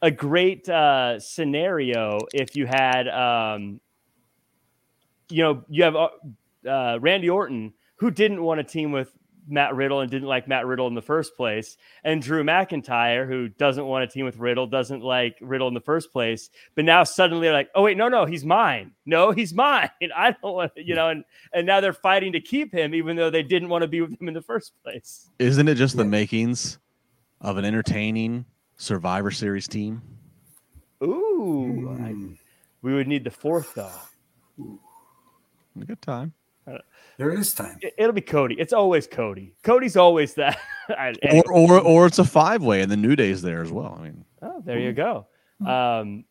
[0.02, 3.80] a great uh, scenario if you had um,
[5.30, 6.10] you know you have uh,
[6.68, 9.14] uh, Randy Orton who didn't want to team with
[9.52, 13.50] Matt Riddle and didn't like Matt Riddle in the first place, and Drew McIntyre who
[13.50, 17.04] doesn't want to team with Riddle, doesn't like Riddle in the first place, but now
[17.04, 18.92] suddenly they're like, oh wait, no, no, he's mine.
[19.06, 19.90] No, he's mine.
[20.16, 23.16] I don't want, to, you know, and and now they're fighting to keep him, even
[23.16, 25.30] though they didn't want to be with him in the first place.
[25.40, 26.80] Isn't it just the makings
[27.42, 28.46] of an entertaining
[28.78, 30.02] Survivor Series team.
[31.04, 32.38] Ooh, I- Mm,
[32.82, 33.92] we would need the fourth though.
[34.60, 36.34] A good time.
[37.22, 37.78] There is time.
[37.82, 38.56] It- It'll be Cody.
[38.58, 39.54] It's always Cody.
[39.64, 40.58] Cody's always that.
[40.98, 41.42] Anyway.
[41.46, 43.96] Or, or or it's a five way, and the New Day's there as well.
[43.98, 45.28] I mean, Oh, there you go.
[45.66, 46.26] Um,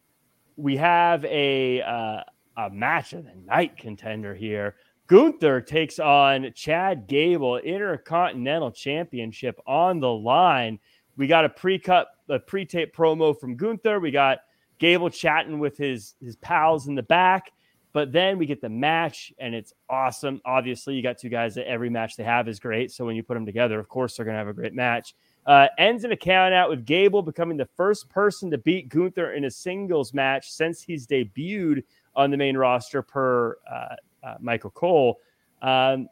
[0.57, 2.22] we have a uh,
[2.59, 4.74] a match of the night contender here.
[5.07, 10.79] Gunther takes on Chad Gable, Intercontinental Championship on the line.
[11.16, 13.98] We got a pre-cut, a pre-tape promo from Gunther.
[14.00, 14.40] We got
[14.79, 17.50] Gable chatting with his his pals in the back,
[17.92, 20.40] but then we get the match, and it's awesome.
[20.44, 22.92] Obviously, you got two guys that every match they have is great.
[22.92, 25.14] So when you put them together, of course, they're gonna have a great match.
[25.46, 29.33] Uh, ends in a count out with Gable becoming the first person to beat Gunther
[29.33, 31.83] in a singles match since he's debuted
[32.14, 35.18] on the main roster per uh, uh, Michael Cole.
[35.62, 36.09] Um,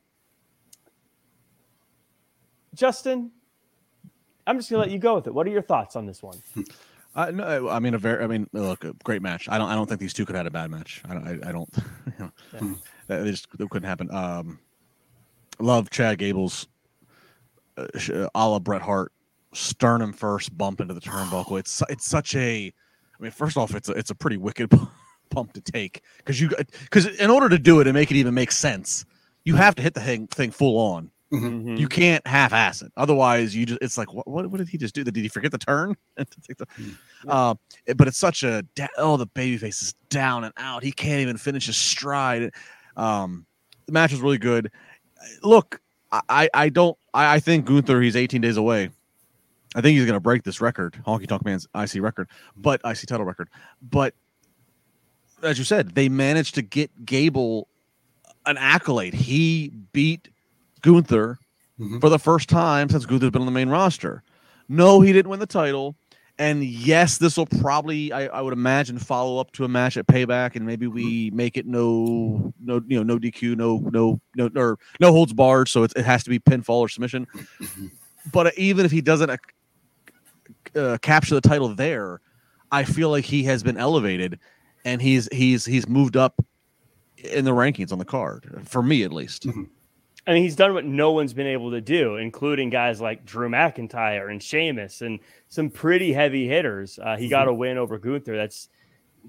[2.74, 3.30] Justin,
[4.46, 5.34] I'm just gonna let you go with it.
[5.34, 6.42] What are your thoughts on this one?
[7.14, 9.48] I no, I mean a very, I mean, look, a great match.
[9.48, 11.02] I don't, I don't think these two could have had a bad match.
[11.08, 11.68] I don't, I, I don't,
[12.06, 12.74] you know, Yeah.
[13.08, 14.10] that they just that couldn't happen.
[14.14, 14.58] Um,
[15.58, 16.68] love Chad Gable's,
[17.76, 19.12] uh, uh, a la Bret Hart,
[19.52, 21.58] sternum first bump into the turnbuckle.
[21.58, 22.66] It's, it's such a,
[23.18, 24.70] I mean, first off, it's a, it's a pretty wicked
[25.30, 26.50] pump to take because you,
[26.82, 29.04] because in order to do it and make it even make sense,
[29.44, 31.10] you have to hit the thing, thing full on.
[31.32, 31.78] Mhm.
[31.78, 32.90] You can't half-ass it.
[32.96, 35.04] Otherwise, you just it's like what what, what did he just do?
[35.04, 35.94] Did he forget the turn?
[36.16, 36.94] To take the- Mm.
[37.28, 37.54] uh,
[37.96, 40.82] but it's such a da- oh the babyface is down and out.
[40.82, 42.52] He can't even finish his stride.
[42.96, 43.44] Um,
[43.86, 44.70] the match was really good.
[45.42, 45.80] Look,
[46.12, 48.88] I I- I don't I, I think Gunther he's 18 days away.
[49.74, 53.26] I think he's gonna break this record, Honky Tonk Man's IC record, but IC title
[53.26, 53.50] record.
[53.82, 54.14] But
[55.42, 57.68] as you said, they managed to get Gable
[58.46, 59.12] an accolade.
[59.12, 60.28] He beat
[60.82, 61.38] Gunther
[61.80, 62.00] Mhm.
[62.00, 64.22] for the first time since Gunther's been on the main roster.
[64.68, 65.94] No, he didn't win the title.
[66.40, 70.06] And yes, this will probably, I, I would imagine, follow up to a match at
[70.06, 74.48] Payback, and maybe we make it no, no, you know, no DQ, no, no, no,
[74.54, 77.26] or no holds barred, so it, it has to be pinfall or submission.
[78.32, 79.36] But even if he doesn't uh,
[80.78, 82.20] uh, capture the title there,
[82.70, 84.38] I feel like he has been elevated,
[84.84, 86.44] and he's he's he's moved up
[87.16, 89.46] in the rankings on the card for me at least.
[90.28, 93.48] I mean, he's done what no one's been able to do, including guys like Drew
[93.48, 96.98] McIntyre and Sheamus and some pretty heavy hitters.
[97.02, 98.36] Uh, he got a win over Gunther.
[98.36, 98.68] That's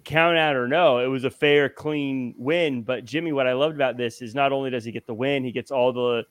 [0.04, 2.82] count out or no, it was a fair, clean win.
[2.82, 5.46] But Jimmy, what I loved about this is not only does he get the win,
[5.46, 6.26] he gets all the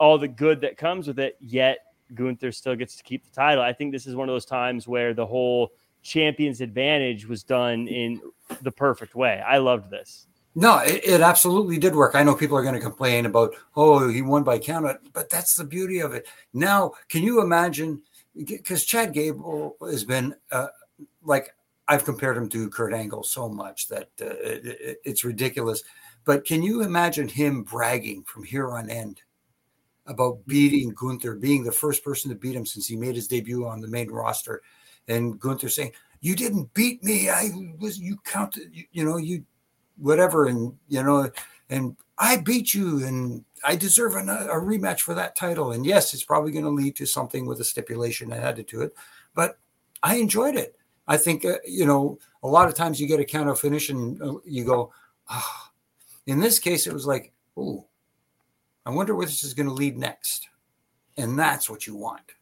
[0.00, 1.36] all the good that comes with it.
[1.40, 1.80] Yet
[2.14, 3.62] Gunther still gets to keep the title.
[3.62, 7.88] I think this is one of those times where the whole champion's advantage was done
[7.88, 8.22] in
[8.62, 9.42] the perfect way.
[9.46, 10.26] I loved this.
[10.54, 12.14] No, it, it absolutely did work.
[12.14, 15.56] I know people are going to complain about, oh, he won by count but that's
[15.56, 16.26] the beauty of it.
[16.52, 18.02] Now, can you imagine?
[18.36, 20.68] Because Chad Gable has been uh,
[21.22, 21.54] like
[21.88, 25.82] I've compared him to Kurt Angle so much that uh, it, it- it's ridiculous.
[26.24, 29.22] But can you imagine him bragging from here on end
[30.06, 33.66] about beating Gunther, being the first person to beat him since he made his debut
[33.66, 34.62] on the main roster,
[35.08, 37.30] and Gunther saying, "You didn't beat me.
[37.30, 38.70] I was you counted.
[38.74, 39.44] You, you know you."
[39.96, 41.30] Whatever and you know
[41.70, 45.72] and i beat you and i deserve a, a rematch for that title.
[45.72, 48.94] And yes it's probably going to lead to something with a stipulation added to it
[49.34, 49.58] but
[50.02, 50.76] i enjoyed it.
[51.06, 54.20] I think uh, you know a lot of times you get a counter finish and
[54.22, 54.92] uh, you go
[55.28, 55.70] ah.
[56.26, 57.86] in this case it was like oh
[58.86, 60.48] i wonder where this is going to lead next.
[61.16, 62.32] And that's what you want.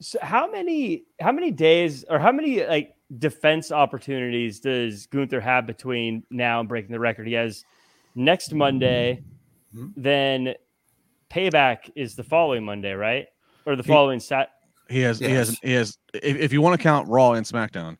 [0.00, 5.66] So how many how many days or how many like defense opportunities does Gunther have
[5.66, 7.26] between now and breaking the record?
[7.26, 7.64] He has
[8.14, 9.22] next Monday,
[9.74, 9.92] Mhm.
[9.96, 10.54] then
[11.30, 13.26] payback is the following Monday, right?
[13.64, 14.50] Or the He- following sat.
[14.88, 15.98] He has, he has, he has.
[16.14, 17.96] If, if you want to count Raw and SmackDown,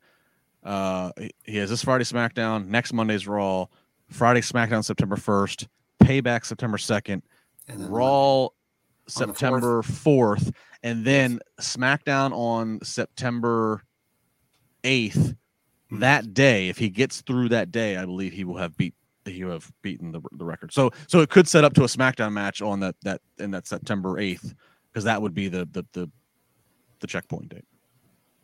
[0.63, 3.67] uh, he- he has this Friday SmackDown, next Monday's Raw,
[4.09, 5.67] Friday SmackDown September first,
[6.01, 7.23] Payback September second,
[7.69, 8.49] and then Raw
[9.07, 10.53] the September fourth,
[10.85, 13.83] and then SmackDown on September
[14.87, 15.35] eighth.
[15.91, 16.01] Mhm.
[16.01, 18.95] That day, if he gets through that day, I believe he will have beat
[19.25, 20.73] he will have beaten the, the record.
[20.73, 23.67] So so it could set up to a SmackDown match on that that in that
[23.67, 24.55] September eighth
[24.91, 26.11] because that would be the the the,
[27.01, 27.65] the checkpoint date.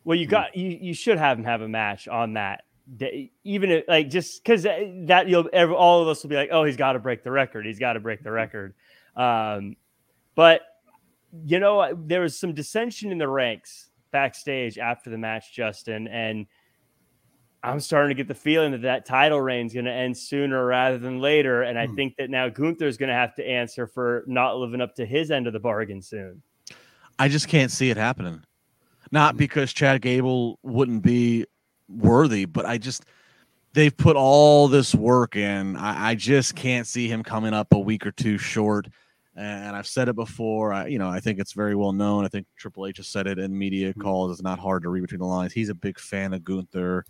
[0.03, 2.63] Well, you got you you should have him have a match on that
[2.97, 6.49] day, even if, like just because that you'll ev- all of us will be like,
[6.51, 7.65] oh, he's got to break the record.
[7.65, 8.73] He's got to break the record.
[9.15, 9.75] Um,
[10.35, 10.61] but
[11.45, 16.45] you know, there was some dissension in the ranks backstage after the match, Justin, and
[17.63, 20.65] I'm starting to get the feeling that that title reign is going to end sooner
[20.65, 21.63] rather than later.
[21.63, 21.95] And I Hmm.
[21.95, 25.05] think that now Gunther is going to have to answer for not living up to
[25.05, 26.41] his end of the bargain soon.
[27.19, 28.43] I just can't see it happening.
[29.11, 31.45] Not because Chad Gable wouldn't be
[31.87, 33.05] worthy, but I just
[33.73, 35.75] they've put all this work in.
[35.77, 38.87] I, I just can't see him coming up a week or two short.
[39.35, 40.71] And I've said it before.
[40.73, 42.23] I, you know, I think it's very well known.
[42.23, 44.01] I think Triple H has said it in media Mm-hmm.
[44.01, 44.31] calls.
[44.31, 45.53] It's not hard to read between the lines.
[45.53, 47.05] He's a big fan of Gunther.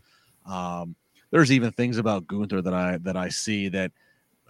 [0.46, 0.96] Um,
[1.32, 3.92] there's even things about Gunther that I that I see that,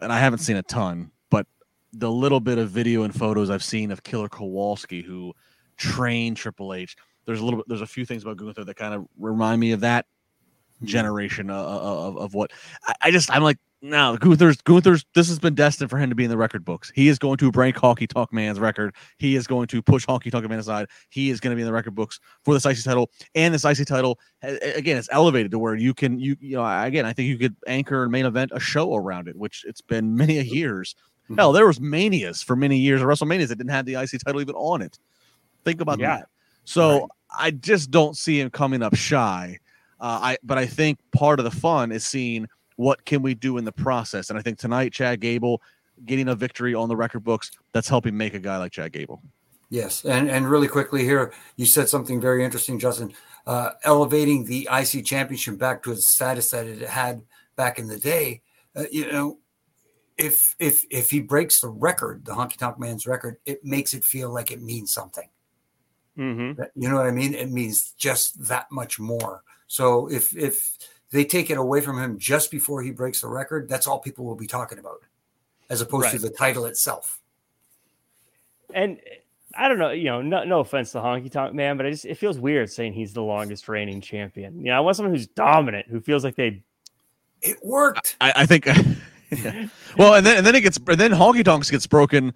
[0.02, 1.48] and I haven't seen a ton, but
[1.94, 5.34] the little bit of video and photos I've seen of Killer Kowalski, who
[5.78, 6.96] trained Triple H.
[7.26, 7.68] There's a little bit.
[7.70, 10.06] There's a few things about Gunther that kind of remind me of that
[10.84, 12.52] generation of, of, of what
[12.86, 16.16] I, I just I'm like no Gunther's Gunther's this has been destined for him to
[16.16, 16.92] be in the record books.
[16.96, 18.96] He is going to break Honky Tonk Man's record.
[19.18, 20.88] He is going to push Honky Tonk Man aside.
[21.10, 23.66] He is going to be in the record books for this IC title and this
[23.66, 27.28] IC title again it's elevated to where you can you you know again I think
[27.28, 30.44] you could anchor and main event a show around it which it's been many a
[30.44, 30.96] years.
[31.30, 31.36] Mhm.
[31.38, 34.42] Hell, there was manias for many years of WrestleManias that didn't have the IC title
[34.42, 34.98] even on it.
[35.66, 36.18] Think about Yeah.
[36.18, 36.30] that.
[36.64, 37.10] So Right.
[37.38, 39.60] I just don't see him coming up shy.
[40.00, 43.58] Uh, I but I think part of the fun is seeing what can we do
[43.58, 45.62] in the process, and I think tonight Chad Gable
[46.06, 49.22] getting a victory on the record books that's helping make a guy like Chad Gable.
[49.70, 53.14] Yes, and and really quickly here, you said something very interesting, Justin.
[53.46, 57.24] Uh, elevating the IC championship back to its status that it had
[57.56, 58.42] back in the day.
[58.76, 59.40] Uh, you know,
[60.18, 64.04] if if if he breaks the record, the Honky Tonk Man's record, it makes it
[64.04, 65.28] feel like it means something.
[66.18, 66.62] Mm-hmm.
[66.76, 67.34] You know what I mean?
[67.34, 69.42] It means just that much more.
[69.68, 70.78] So if if
[71.14, 74.26] they take it away from him just before he breaks the record, that's all people
[74.26, 75.02] will be talking about,
[75.70, 77.22] as opposed to the title itself.
[78.74, 79.00] And
[79.54, 82.06] I don't know, you know, no, no offense to Honky Tonk Man, but I just
[82.06, 84.58] it feels weird saying he's the longest reigning champion.
[84.58, 86.64] You know, I want someone who's dominant, who feels like they
[87.44, 88.18] It worked.
[88.20, 88.66] I, I think.
[89.32, 89.68] yeah.
[89.96, 92.34] Well, and then and then it gets and then Honky Tonks gets broken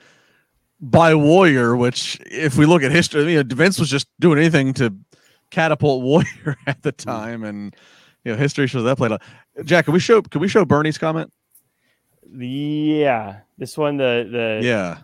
[0.79, 4.75] by Warrior, which if we look at history, you know, Vince was just doing anything
[4.75, 4.95] to
[5.49, 7.75] catapult Warrior at the time, and
[8.27, 9.21] you know, history shows that played out.
[9.63, 11.31] Jack, can we show can we show Bernie's comment?
[12.37, 14.97] yeah, this one the the Yeah,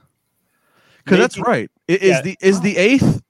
[0.98, 1.72] because that's right.
[1.88, 2.22] Is yeah.
[2.22, 3.22] the is the eighth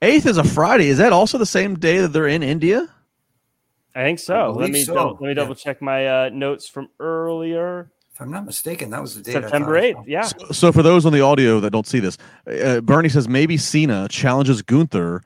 [0.00, 0.86] eighth is a Friday?
[0.86, 2.88] Is that also the same day that they're in India?
[3.94, 4.54] I think so.
[4.56, 5.34] Let me so, double, let me yeah.
[5.34, 7.90] double check my uh, notes from earlier.
[8.10, 9.32] If I'm not mistaken, that was the date.
[9.32, 10.04] September 8th.
[10.06, 10.22] Yeah.
[10.22, 13.58] So, so for those on the audio that don't see this, uh, Bernie says maybe
[13.58, 15.22] Cena challenges Gunther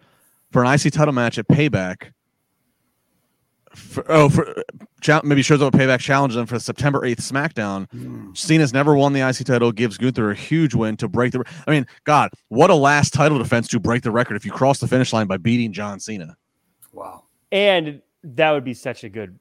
[0.50, 2.12] for an IC title match at Payback.
[3.76, 4.62] For, oh, for
[5.00, 7.90] cha- maybe shows up at Payback, challenge him for the September eighth SmackDown.
[7.90, 8.32] Hmm.
[8.34, 11.44] Cena's never won the IC title, gives Gunther a huge win to break the.
[11.66, 14.78] I mean, God, what a last title defense to break the record if you cross
[14.80, 16.36] the finish line by beating John Cena.
[16.92, 17.24] Wow.
[17.52, 19.38] And that would be such a good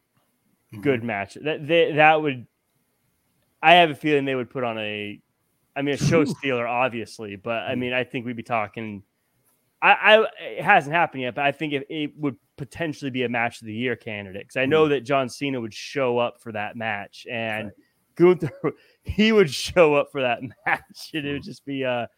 [0.74, 0.82] Mhm.
[0.82, 1.36] good match.
[1.42, 2.46] That they, that would
[3.64, 5.20] I have a feeling they would put on a
[5.76, 9.04] I mean a show stealer obviously, but I mean I think we'd be talking
[9.82, 13.30] I, I it hasn't happened yet, but I think it, it would potentially be a
[13.30, 16.52] match of the year candidate because I know that John Cena would show up for
[16.54, 17.72] that match and
[18.16, 18.52] Gunther
[19.04, 22.10] he would show up for that match and it would just be a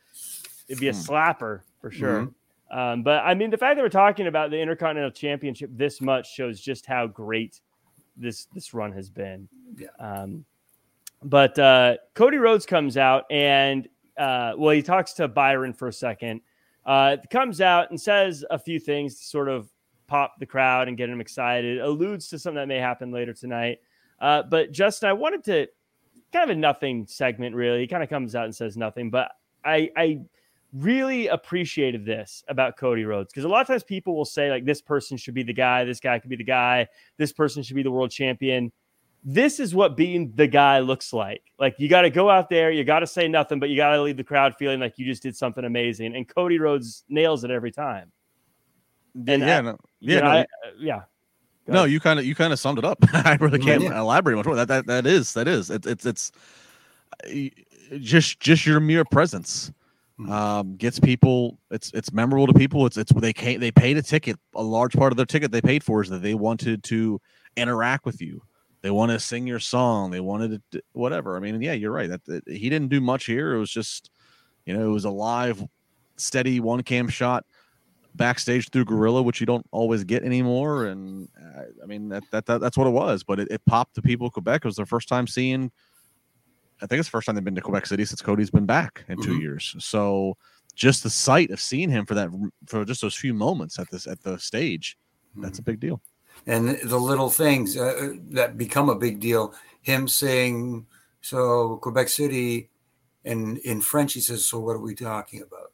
[0.67, 0.99] it'd be a Hmm.
[0.99, 2.29] slapper for sure.
[2.69, 6.33] Um, but I mean, the fact that we're talking about the Intercontinental Championship this much
[6.33, 7.61] shows just how great
[8.17, 9.47] this this run has been.
[9.77, 9.87] Yeah.
[9.99, 10.43] Um,
[11.23, 15.93] but uh, Cody Rhodes comes out and uh, well, he talks to Byron for a
[15.93, 16.41] second.
[16.85, 19.69] Uh, comes out and says a few things to sort of
[20.07, 21.79] pop the crowd and get them excited.
[21.79, 23.79] Alludes to something that may happen later tonight.
[24.19, 25.67] Uh, but Justin, I wanted to
[26.31, 27.55] kind of a nothing segment.
[27.55, 29.31] Really, he kind of comes out and says nothing, but
[29.63, 30.21] I I
[30.73, 34.65] really appreciated this about Cody Rhodes because a lot of times people will say like
[34.65, 37.75] this person should be the guy, this guy could be the guy, this person should
[37.75, 38.71] be the world champion.
[39.23, 41.41] This is what being the guy looks like.
[41.59, 43.95] Like you got to go out there, you got to say nothing, but you got
[43.95, 46.15] to leave the crowd feeling like you just did something amazing.
[46.15, 48.11] And Cody Rhodes nails it every time.
[49.15, 50.45] And yeah, I- no, You yeah, know, no, I- uh,
[50.79, 51.01] yeah.
[51.65, 51.91] Go no, ahead.
[51.91, 52.97] you kind of you kind of summed it up.
[53.13, 53.99] I really can't Yeah.
[53.99, 54.55] elaborate much more.
[54.55, 56.31] That that that is that is it's it's it's
[57.25, 57.29] uh,
[57.99, 59.71] just just your mere presence
[60.19, 60.31] Mhm.
[60.31, 61.59] um, gets people.
[61.69, 62.85] It's it's memorable to people.
[62.85, 64.37] It's it's they came, they paid a ticket.
[64.55, 67.19] A large part of their ticket they paid for is that they wanted to
[67.55, 68.41] interact with you.
[68.81, 70.09] They want to sing your song.
[70.11, 71.35] They wanted to whatever.
[71.35, 72.09] I mean, yeah, you're right.
[72.09, 73.53] That, that he didn't do much here.
[73.53, 74.09] It was just
[74.65, 75.63] you know it was a live,
[76.15, 77.45] steady one cam shot
[78.17, 80.85] backstage through Gorilla, which you don't always get anymore.
[80.87, 83.23] And uh, I mean that, that, that that's what it was.
[83.23, 84.61] But it, it popped to people in Quebec.
[84.63, 85.71] It was their first time seeing.
[86.81, 89.03] I think it's the first time they've been to Quebec City since Cody's been back
[89.07, 89.41] in 2 Mhm.
[89.41, 89.75] years.
[89.79, 90.37] So
[90.75, 92.29] just the sight of seeing him for that
[92.67, 94.95] for just those few moments at this at the stage,
[95.37, 96.01] that's a big deal.
[96.45, 99.53] and the little things uh, that become a big deal.
[99.81, 100.85] Him saying,
[101.21, 102.69] "So Quebec City,"
[103.25, 105.71] and in French he says, "So what are we talking about?"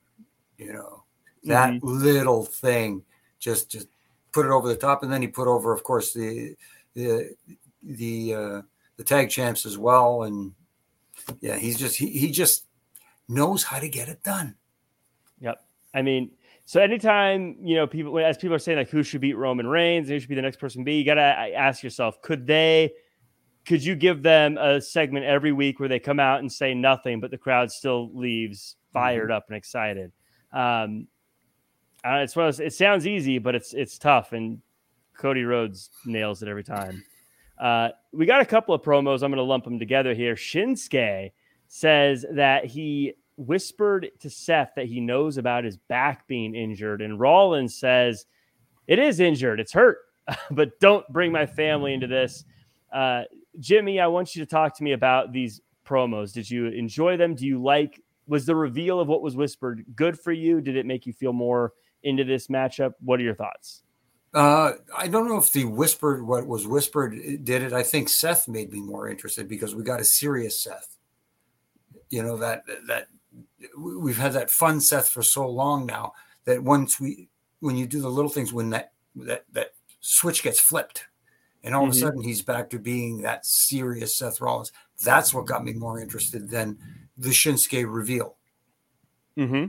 [0.58, 1.03] You know,
[1.46, 3.04] that little thing
[3.40, 3.88] just just
[4.32, 6.56] put it over the top, and then he put over, of course, the
[6.96, 7.36] the
[7.84, 8.62] the uh,
[8.98, 10.54] the tag champs as well, and
[11.42, 12.66] yeah, he's just he, he just
[13.28, 14.56] knows how to get it done.
[15.40, 15.64] Yep.
[15.94, 16.32] I mean,
[16.66, 20.10] so anytime you know people, as people are saying like who should beat Roman Reigns,
[20.10, 22.94] who should be the next person be, you gotta ask yourself, could they?
[23.66, 27.22] Could you give them a segment every week where they come out and say nothing,
[27.22, 29.38] but the crowd still leaves fired mm-hmm.
[29.38, 30.12] up and excited?
[30.52, 31.08] Um,
[32.06, 34.60] uh, it's it sounds easy, but it's it's tough, and
[35.18, 37.04] Cody Rhodes nails it every time.
[37.58, 39.24] Uh, we got a couple of promos.
[39.24, 40.36] I'm going to lump them together here.
[40.36, 41.32] Shinsuke
[41.68, 47.20] says that he whispered to Seth that he knows about his back being injured, and
[47.20, 48.26] Rollins says
[48.88, 50.00] it is injured, it's hurt,
[50.52, 52.44] but don't bring my family into this.
[52.92, 53.24] Uh,
[53.60, 56.34] Jimmy, I want you to talk to me about these promos.
[56.34, 57.36] Did you enjoy them?
[57.36, 58.02] Do you like?
[58.28, 60.62] Was the reveal of what was whispered good for you?
[60.62, 61.74] Did it make you feel more
[62.04, 62.94] into this matchup?
[63.00, 63.84] What are your thoughts?
[64.34, 67.72] Uh, I don't know if the whispered what was whispered did it.
[67.72, 70.98] I think Seth made me more interested because we got a serious Seth.
[72.10, 73.08] You know that that
[73.78, 76.14] we've had that fun Seth for so long now
[76.46, 77.30] that once we
[77.60, 81.06] when you do the little things when that that that switch gets flipped
[81.64, 81.90] and all mm-hmm.
[81.90, 82.06] of a mm-hmm.
[82.08, 84.72] sudden he's back to being that serious Seth Rollins.
[85.04, 86.78] That's what got me more interested than
[87.18, 88.36] the Shinsuke reveal.
[89.36, 89.66] Hmm.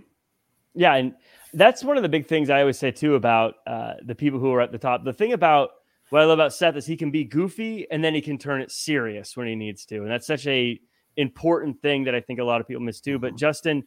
[0.75, 1.15] Yeah, and
[1.55, 4.53] that's one of the big things I always say too about uh, the people who
[4.53, 5.05] are at the top.
[5.05, 5.71] The thing about
[6.11, 8.61] what I love about Seth is he can be goofy and then he can turn
[8.61, 10.81] it serious when he needs to, and that's such a
[11.17, 13.19] important thing that I think a lot of people miss too.
[13.19, 13.39] But mm-hmm.
[13.39, 13.85] Justin,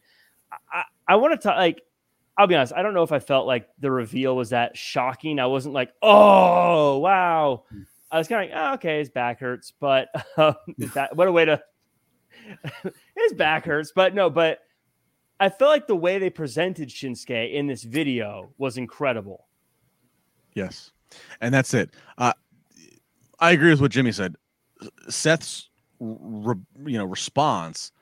[0.72, 1.82] I, I want to talk like
[2.36, 5.40] I'll be honest, I don't know if I felt like the reveal was that shocking.
[5.40, 7.64] I wasn't like, oh wow.
[7.70, 7.82] Hmm.
[8.10, 10.08] I was kind of like, oh, okay, his back hurts, but
[10.38, 10.54] um,
[10.94, 11.62] that, what a way to
[13.16, 14.60] his back hurts, but no, but
[15.40, 19.46] I feel like the way they presented Shinsuke in this video was incredible.
[20.54, 20.90] Yes,
[21.40, 21.90] and that's it.
[22.16, 22.32] Uh,
[23.38, 24.36] I agree with what Jimmy said.
[25.08, 25.68] Seth's
[26.00, 26.54] re,
[26.86, 27.92] you know response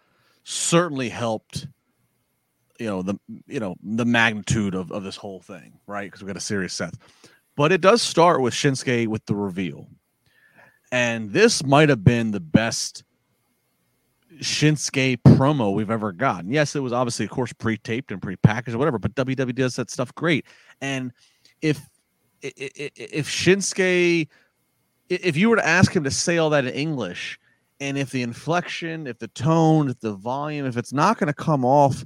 [0.45, 1.66] certainly helped
[2.78, 6.26] you know the you know the magnitude of, of this whole thing right because we
[6.26, 6.95] got a serious Seth
[7.57, 9.89] but it does start with Shinsuke with the reveal
[10.93, 13.03] and this might have been the best
[14.41, 16.51] Shinsuke promo we've ever gotten.
[16.51, 19.91] Yes, it was obviously, of course, pre-taped and pre-packaged or whatever, but WWE does that
[19.91, 20.47] stuff great.
[20.80, 21.12] And
[21.62, 21.80] if
[22.43, 24.28] if Shinsuke,
[25.09, 27.39] if you were to ask him to say all that in English,
[27.80, 31.34] and if the inflection, if the tone, if the volume, if it's not going to
[31.34, 32.05] come off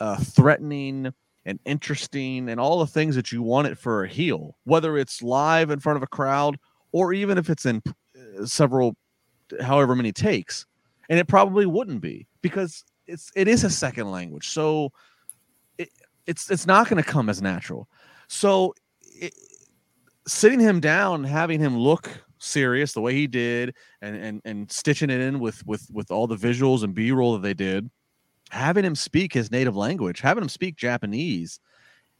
[0.00, 1.12] uh, threatening
[1.44, 5.22] and interesting and all the things that you want it for a heel, whether it's
[5.22, 6.58] live in front of a crowd
[6.92, 8.96] or even if it's in uh, several,
[9.60, 10.66] however many takes,
[11.10, 14.48] and it probably wouldn't be because it's it is a second language.
[14.48, 14.92] So
[15.76, 15.90] it,
[16.26, 17.88] it's it's not going to come as natural.
[18.28, 19.34] So it,
[20.26, 22.08] sitting him down having him look
[22.38, 26.26] serious the way he did and and and stitching it in with with with all
[26.26, 27.90] the visuals and b-roll that they did
[28.48, 31.60] having him speak his native language having him speak japanese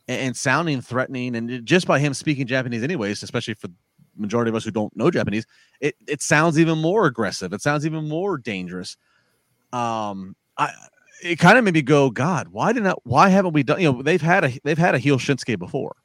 [0.09, 3.69] and, and sounding threatening and just by him speaking japanese anyways especially for
[4.21, 5.47] majority of us who don't know Japanese,
[5.81, 7.53] it it sounds even more aggressive.
[7.53, 8.97] It sounds even more dangerous.
[9.73, 10.73] Um, I
[11.23, 13.81] it kind of made me go, God, why didn't I, why haven't we done?
[13.81, 15.97] You know, they've had a they've had a heel Shinsuke before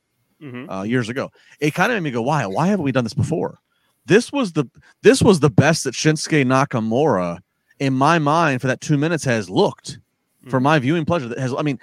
[0.41, 0.69] mm-hmm.
[0.69, 1.31] uh, years ago.
[1.59, 3.59] It kind of made me go, why why haven't we done this before?
[4.05, 4.65] This was the
[5.01, 7.39] this was the best that Shinsuke Nakamura
[7.79, 10.49] in my mind for that two minutes has looked mm-hmm.
[10.49, 11.27] for my viewing pleasure.
[11.27, 11.79] That has I mean,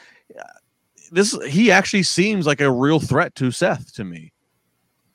[1.10, 4.32] this he actually seems like a real threat to Seth to me.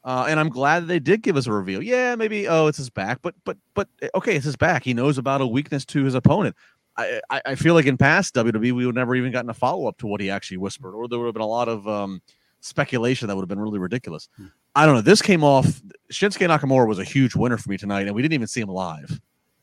[0.08, 1.84] Uh, and I'm glad that they did give us a reveal.
[1.84, 4.86] Yeah, maybe oh it's his back, but but but eh, okay, it's his back.
[4.86, 6.56] He knows about a weakness to his opponent.
[6.96, 9.86] I I, I feel like in past WWE we would never even gotten a follow
[9.86, 12.22] up to what he actually whispered, or there would have been a lot of um,
[12.62, 14.30] speculation that would have been really ridiculous.
[14.38, 14.46] Hmm.
[14.78, 15.02] I don't know.
[15.02, 15.82] This came off.
[16.10, 18.70] Shinsuke Nakamura was a huge winner for me tonight, and we didn't even see him
[18.70, 19.20] live.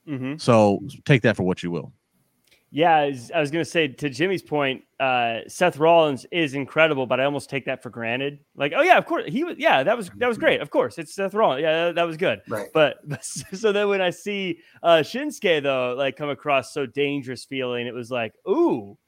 [0.07, 0.37] Mm-hmm.
[0.37, 1.91] So take that for what you will.
[2.75, 7.07] Yeah, I was, was going to say to Jimmy's point, uh, Seth Rollins is incredible,
[7.07, 8.41] but I almost take that for granted.
[8.57, 9.55] Like, oh yeah, of course he was.
[9.59, 10.61] Yeah, that was that was great.
[10.61, 11.63] Of course, it's Seth Rollins.
[11.63, 12.43] Yeah, that, that was good.
[12.49, 12.67] Right.
[12.75, 17.45] But, but, so then when I see uh, Shinsuke though, like come across so dangerous
[17.45, 18.99] feeling, it was like, ooh,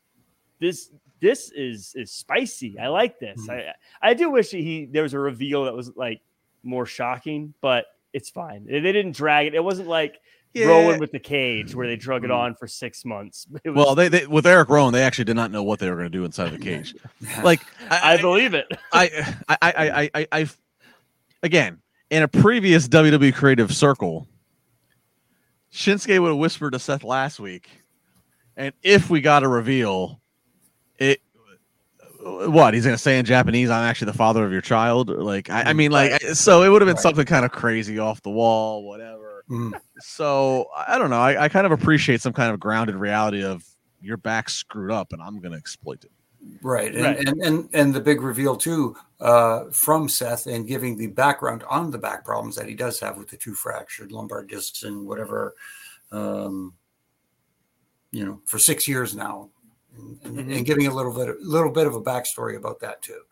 [0.61, 2.79] this this is is spicy.
[2.79, 3.49] I like this.
[3.49, 3.71] Mm-hmm.
[4.05, 6.21] I I do wish he there was a reveal that was like
[6.63, 8.65] more shocking, but it's fine.
[8.65, 9.55] They didn't drag it.
[9.57, 10.21] It wasn't like
[10.57, 10.67] yeah.
[10.67, 12.37] Rowan with the cage where they drug it mm.
[12.37, 13.47] on for six months.
[13.65, 15.97] Was, well, they, they, with Eric Rowan, they actually did not know what they were
[15.97, 16.95] going to do inside the cage.
[17.43, 18.67] Like I, I, believe it.
[18.93, 20.49] I, I, I, I, I, I
[21.43, 21.81] again
[22.11, 24.29] in a previous WWE creative circle,
[25.73, 27.69] Shinsuke would have whispered to Seth last week,
[28.57, 30.21] and if we got a reveal,
[30.99, 31.21] it
[32.27, 33.71] what he's gonna say in Japanese?
[33.71, 35.11] I'm actually the father of your child.
[35.11, 37.99] Like I, I Mm, mean, like so it would have been something kind of crazy
[37.99, 39.26] off the wall, whatever.
[39.51, 41.21] Mm, So I don't know.
[41.21, 43.65] I, I kind of appreciate some kind of grounded reality of
[44.01, 46.11] your back screwed up and I'm gonna exploit it.
[46.63, 46.95] right.
[46.95, 47.19] And, Right.
[47.19, 51.91] And, and and the big reveal too uh, from Seth and giving the background on
[51.91, 55.55] the back problems that he does have with the two fractured lumbar discs and whatever.
[56.13, 56.75] Um,
[58.13, 59.51] you know, for six years now,
[59.97, 60.57] and, and, Mhm.
[60.59, 63.23] and giving a little bit, a little bit of a backstory about that too.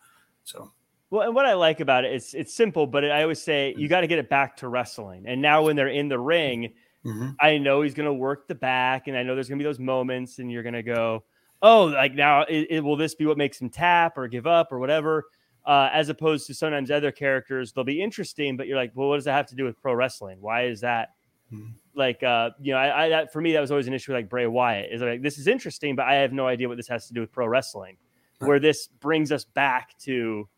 [0.45, 0.73] So
[1.15, 4.01] Well, and what I like about it's it's simple, but I always say you got
[4.01, 5.25] to get it back to wrestling.
[5.27, 6.73] And now when they're in the ring,
[7.05, 7.37] mhm.
[7.41, 9.69] I know he's going to work the back, and I know there's going to be
[9.69, 11.23] those moments, and you're going to go,
[11.63, 14.73] "Oh, like now, it, it- will this be what makes him tap or give up
[14.73, 15.27] or whatever?"
[15.65, 19.17] Uh, as opposed to sometimes other characters, they'll be interesting, but you're like, "Well, what
[19.17, 20.39] does that have to do with pro wrestling?
[20.41, 21.11] Why is that?"
[21.53, 21.75] Mhm.
[21.95, 24.11] Like, uh, you know, I, I that, for me that was always an issue.
[24.11, 26.77] with, Like Bray Wyatt is like, this is interesting, but I have no idea what
[26.77, 27.99] this has to do with pro wrestling.
[28.41, 28.49] Right.
[28.49, 30.49] Where this brings us back to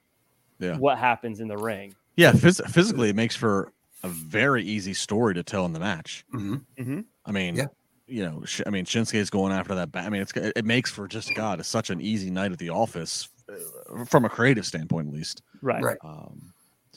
[0.59, 0.76] Yeah.
[0.76, 1.94] what happens in the ring.
[2.16, 6.24] Yeah, phys- physically, it makes for a very easy story to tell in the match.
[6.32, 7.04] Mhm.
[7.26, 7.66] I mean, Yeah.
[8.07, 9.92] you know, Sh- I mean, Shinsuke's going after that.
[9.92, 12.52] Ba- I mean, it's it it makes for just God, it's such an easy night
[12.52, 15.42] at the office uh, from a creative standpoint, at least.
[15.62, 15.82] Right.
[15.82, 15.98] Right.
[16.04, 16.52] Um,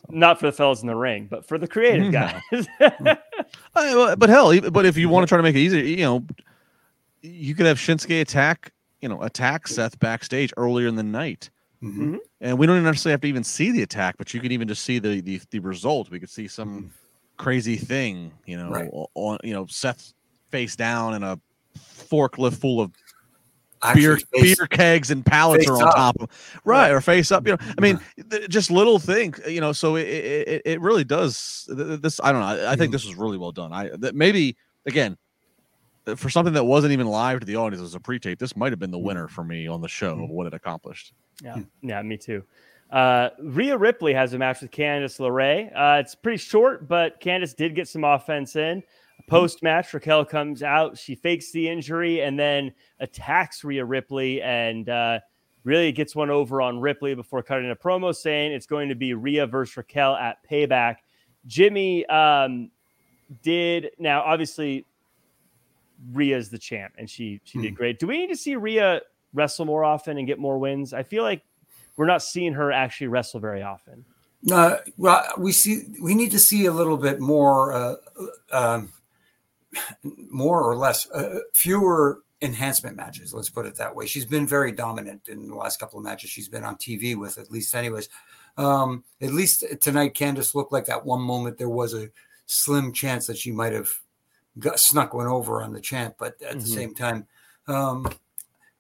[0.09, 2.41] Not for the fellas in the ring, but for the creative guys.
[2.79, 3.17] I-
[3.75, 6.25] well, but hell, but if you want to try to make it easier, you know,
[7.21, 11.49] you could have Shinsuke attack, you know, attack Seth backstage earlier in the night.
[11.83, 12.17] Mhm.
[12.41, 14.83] and we don't necessarily have to even see the attack, but you could even just
[14.83, 16.09] see the the, the result.
[16.11, 16.91] We could see some
[17.37, 18.89] crazy thing, you know, Right.
[19.15, 20.13] on you know Seth
[20.51, 21.39] face down and a
[21.77, 22.91] forklift full of
[23.81, 25.95] Actually, beer face- beer kegs and pallets are on up.
[25.95, 26.29] top of
[26.65, 27.47] right or face up.
[27.47, 28.29] You know, I mean, Mm-hmm.
[28.29, 29.71] th- just little things, you know.
[29.71, 31.63] So it it, it- really does.
[31.67, 32.65] th- th- This I don't know.
[32.67, 33.71] I, I think this was really well done.
[33.71, 35.17] I that maybe again.
[36.07, 38.73] uh, For something that wasn't even live to the audience as a pre-tape, this might
[38.73, 39.05] have been the Mm-hmm.
[39.07, 41.13] winner for me on the show of what it accomplished.
[41.43, 41.61] Yeah, Hmm.
[41.89, 42.43] yeah, me too.
[42.91, 45.71] Uh, Rhea Ripley has a match with Candice LeRae.
[45.75, 48.81] Uh, it's pretty short, but Candice did get some offense in.
[49.27, 50.97] Post match, Raquel comes out.
[50.97, 55.19] She fakes the injury and then attacks Rhea Ripley and uh,
[55.65, 59.13] really gets one over on Ripley before cutting a promo saying it's going to be
[59.13, 60.95] Rhea versus Raquel at Payback.
[61.45, 62.71] Jimmy um,
[63.43, 64.21] did now.
[64.23, 64.85] Obviously,
[66.11, 67.75] Rhea's the champ, and she she did Hmm.
[67.75, 67.99] great.
[67.99, 69.01] Do we need to see Rhea
[69.33, 70.93] wrestle more often and get more wins?
[70.93, 71.43] I feel like
[71.97, 74.05] we're not seeing her actually wrestle very often.
[74.49, 77.95] Uh, well, we see we need to see a little bit more, uh,
[78.51, 78.89] um,
[80.03, 83.33] more or less, uh, fewer enhancement matches.
[83.33, 84.05] Let's put it that way.
[84.05, 87.37] She's been very dominant in the last couple of matches she's been on TV with,
[87.37, 88.07] at least, anyways.
[88.57, 92.09] Um, at least tonight, Candice looked like that one moment there was a
[92.45, 93.91] slim chance that she might have
[94.57, 96.73] got snuck one over on the champ, but at the Mhm.
[96.73, 97.27] same time,
[97.67, 98.07] um,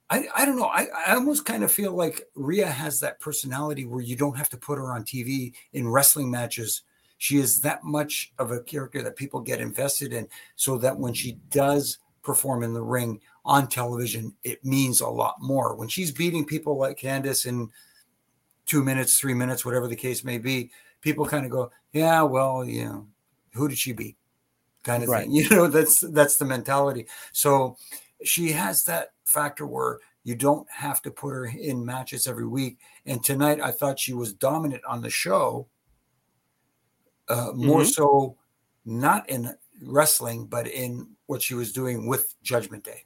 [0.09, 0.65] I, I don't know.
[0.65, 4.49] I, I almost kind of feel like Rhea has that personality where you don't have
[4.49, 6.81] to put her on TV in wrestling matches.
[7.19, 11.13] She is that much of a character that people get invested in, so that when
[11.13, 15.75] she does perform in the ring on television, it means a lot more.
[15.75, 17.69] When she's beating people like Candice in
[18.65, 22.63] two minutes, three minutes, whatever the case may be, people kind of go, "Yeah, well,
[22.65, 23.07] you know,
[23.53, 24.15] who did she beat?"
[24.83, 25.23] Kind of Right.
[25.25, 25.31] thing.
[25.35, 27.05] You know, that's that's the mentality.
[27.31, 27.77] So
[28.23, 32.77] she has that factor where you don't have to put her in matches every week.
[33.05, 35.67] And tonight, I thought she was dominant on the show,
[37.29, 37.93] uh, more Mhm.
[37.93, 38.37] so
[38.85, 43.03] not in wrestling, but in what she was doing with Judgment Day.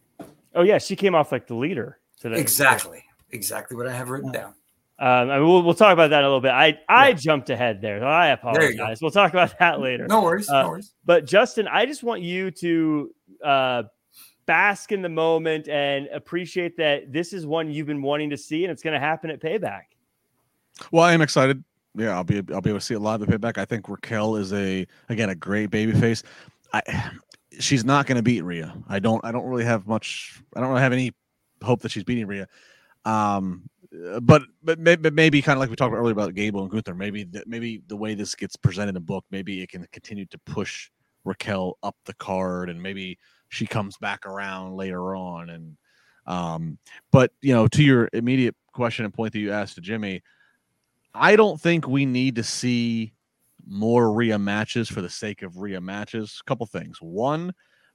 [0.55, 2.39] Oh yeah, she came off like the leader today.
[2.39, 4.53] Exactly, exactly what I have written down.
[4.99, 6.51] Um, I mean, we'll, we'll talk about that in a little bit.
[6.51, 7.13] I I Yeah.
[7.15, 7.99] jumped ahead there.
[7.99, 9.01] so I There apologize.
[9.01, 10.07] We'll talk about that later.
[10.07, 10.93] No worries, Uh, no worries.
[11.03, 13.83] But Justin, I just want you to uh,
[14.45, 18.63] bask in the moment and appreciate that this is one you've been wanting to see,
[18.63, 19.83] and it's going to happen at Payback.
[20.91, 21.63] Well, I am excited.
[21.95, 23.57] Yeah, I'll be I'll be able to see a lot of the payback.
[23.57, 26.23] I think Raquel is a again a great baby face.
[26.73, 26.81] I
[27.59, 28.73] she's not going to beat Rhea.
[28.89, 30.41] I don't I don't really have much.
[30.55, 31.13] I don't really have any
[31.61, 32.47] hope that she's beating Rhea.
[33.05, 33.69] Um,
[34.21, 36.95] but but maybe, maybe kind of like we talked earlier about Gable and Gunther.
[36.95, 40.37] Maybe maybe the way this gets presented in the book, maybe it can continue to
[40.39, 40.89] push
[41.25, 43.19] Raquel up the card, and maybe
[43.53, 45.49] she comes back around later on.
[45.49, 45.77] And
[46.25, 46.77] um,
[47.11, 50.23] but you know, to your immediate question and point that you asked to Jimmy,
[51.13, 53.13] I don't think we need to see
[53.65, 56.41] more Rhea matches for the sake of Rhea matches.
[56.41, 56.97] A couple things.
[56.99, 57.53] One,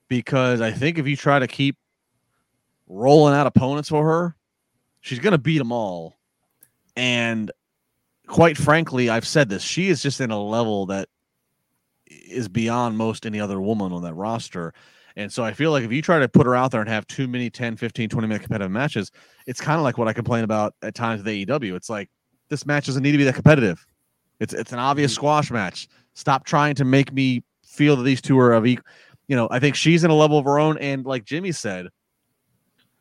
[0.08, 1.76] because I think if you try to keep
[2.86, 4.36] rolling out opponents for her,
[5.00, 6.18] she's going to beat them all.
[6.96, 7.50] And
[8.26, 11.08] quite frankly, I've said this, she is just in a level that
[12.06, 14.72] is beyond most any other woman on that roster.
[15.18, 17.04] And so I feel like if you try to put her out there and have
[17.08, 19.10] too many 10, 15, 20 minute competitive matches,
[19.48, 21.74] it's kind of like what I complain about at times with AEW.
[21.74, 22.08] It's like
[22.50, 23.84] this match doesn't need to be that competitive.
[24.38, 25.16] It's it's an obvious Mm-hmm.
[25.16, 25.88] squash match.
[26.14, 28.86] Stop trying to make me feel that these two are of equal.
[29.26, 30.78] You know, I think she's in a level of her own.
[30.78, 31.88] And like Jimmy said,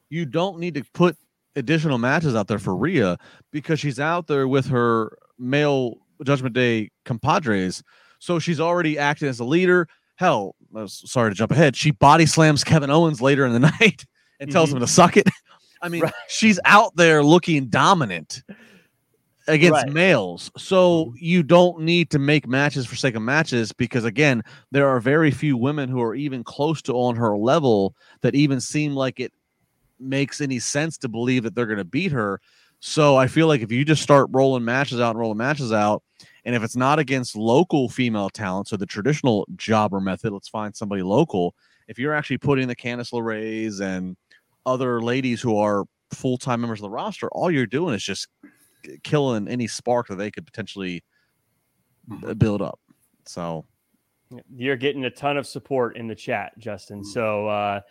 [0.10, 1.16] you don't need to put
[1.56, 3.18] additional matches out there for Rhea
[3.52, 7.84] because she's out there with her male Judgment Day compadres.
[8.20, 9.88] So she's already acting as a leader.
[10.16, 10.56] Hell,
[10.88, 11.76] sorry to jump ahead.
[11.76, 14.06] She body slams Kevin Owens later in the night
[14.40, 14.78] and tells mm-hmm.
[14.78, 15.28] him to suck it.
[15.82, 16.14] I mean, Right.
[16.28, 18.42] she's out there looking dominant
[19.48, 19.94] against Right.
[19.94, 20.52] males.
[20.58, 21.16] So mm-hmm.
[21.20, 25.32] you don't need to make matches for sake of matches because again, there are very
[25.32, 29.32] few women who are even close to on her level that even seem like it
[30.00, 32.42] makes any sense to believe that they're going to beat her.
[32.80, 36.04] So I feel like if you just start rolling matches out and rolling matches out,
[36.48, 40.74] and if it's not against local female talent, so the traditional jobber method, let's find
[40.74, 41.54] somebody local.
[41.90, 44.16] If you're actually putting the Candice LeRae's and
[44.66, 48.30] other ladies who are full time members of the roster, all you're doing is just
[49.04, 51.04] killing any spark that they could potentially
[52.26, 52.80] uh, build up.
[53.26, 53.66] So
[54.56, 57.02] You're getting a ton of support in the chat, Justin.
[57.02, 57.08] Mm.
[57.08, 57.82] So uh,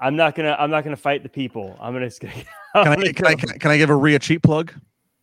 [0.00, 1.76] I'm not gonna I'm not gonna fight the people.
[1.78, 2.10] I'm gonna.
[2.10, 2.32] can
[2.74, 4.72] I, can I can I can I give a Rhea cheap plug?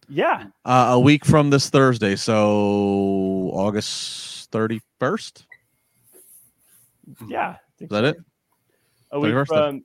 [0.09, 0.47] Yeah.
[0.63, 5.45] Uh, a week from this Thursday, so August thirty first.
[7.27, 7.57] Yeah.
[7.79, 8.05] Is that so.
[8.05, 8.17] it?
[9.11, 9.47] A week 31st then?
[9.47, 9.83] from.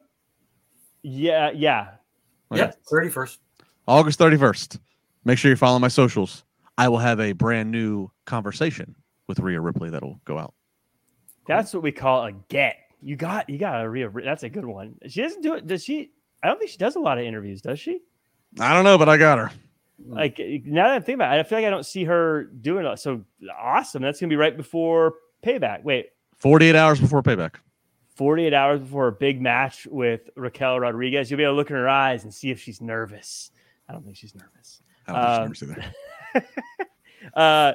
[1.03, 1.51] Yeah.
[1.51, 1.89] Yeah.
[2.53, 3.39] Yeah, thirty first.
[3.87, 4.79] August 31st.
[5.25, 6.45] Make sure you follow my socials.
[6.79, 8.95] I will have a brand new conversation
[9.27, 10.55] with Rhea Ripley that'll go out.
[11.47, 12.77] That's what we call a get.
[13.03, 14.11] You got you got a real.
[14.25, 14.97] That's a good one.
[15.09, 15.67] She doesn't do it.
[15.67, 16.11] Does she?
[16.43, 17.61] I don't think she does a lot of interviews.
[17.61, 18.01] Does she?
[18.59, 19.51] I don't know, but I got her.
[20.07, 22.87] Like now that I think about it, I feel like I don't see her doing
[22.87, 22.99] it.
[22.99, 23.23] So
[23.59, 24.03] awesome.
[24.03, 25.83] That's gonna be right before payback.
[25.83, 27.57] Wait, 48 hours before payback.
[28.15, 31.31] 48 hours before a big match with Raquel Rodriguez.
[31.31, 33.51] You'll be able to look in her eyes and see if she's nervous.
[33.89, 34.83] I don't think she's nervous.
[35.07, 35.85] I don't think she's nervous
[36.35, 36.47] either.
[37.35, 37.75] Uh,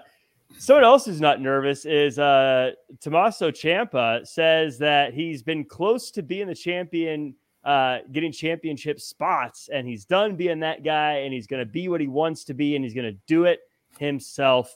[0.58, 6.24] someone else who's not nervous is uh, Tommaso Ciampa says that he's been close to
[6.24, 7.36] being the champion,
[7.66, 11.88] uh, getting championship spots, and he's done being that guy, and he's going to be
[11.88, 13.60] what he wants to be, and he's going to do it
[13.98, 14.74] himself.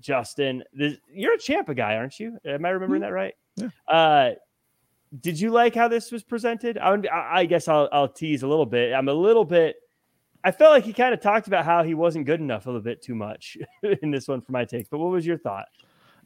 [0.00, 2.38] Justin, this, you're a Ciampa guy, aren't you?
[2.44, 3.34] Am I remembering that right?
[3.56, 3.68] Yeah.
[3.86, 4.30] Uh,
[5.20, 6.78] did you like how this was presented?
[6.78, 8.92] I, would, I, I guess I'll, I'll tease a little bit.
[8.92, 9.76] I'm a little bit.
[10.42, 12.80] I felt like he kind of talked about how he wasn't good enough a little
[12.80, 13.58] bit too much
[14.02, 14.88] in this one for my take.
[14.88, 15.66] But what was your thought?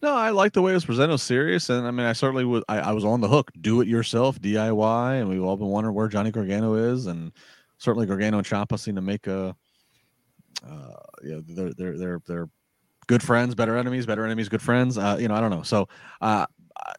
[0.04, 1.08] No, I like the way it was presented.
[1.08, 2.62] It was serious, and I mean, I certainly was.
[2.68, 3.50] I, I was on the hook.
[3.62, 7.32] Do it yourself, DIY, and we've all been wondering where Johnny Gargano is, and
[7.78, 9.56] certainly Gargano and Ciampa seem to make a.
[10.62, 10.92] Uh,
[11.22, 12.48] yeah, they're they're they're they're
[13.06, 14.98] good friends, better enemies, better enemies, good friends.
[14.98, 15.62] Uh, you know, I don't know.
[15.62, 15.88] So,
[16.20, 16.44] uh,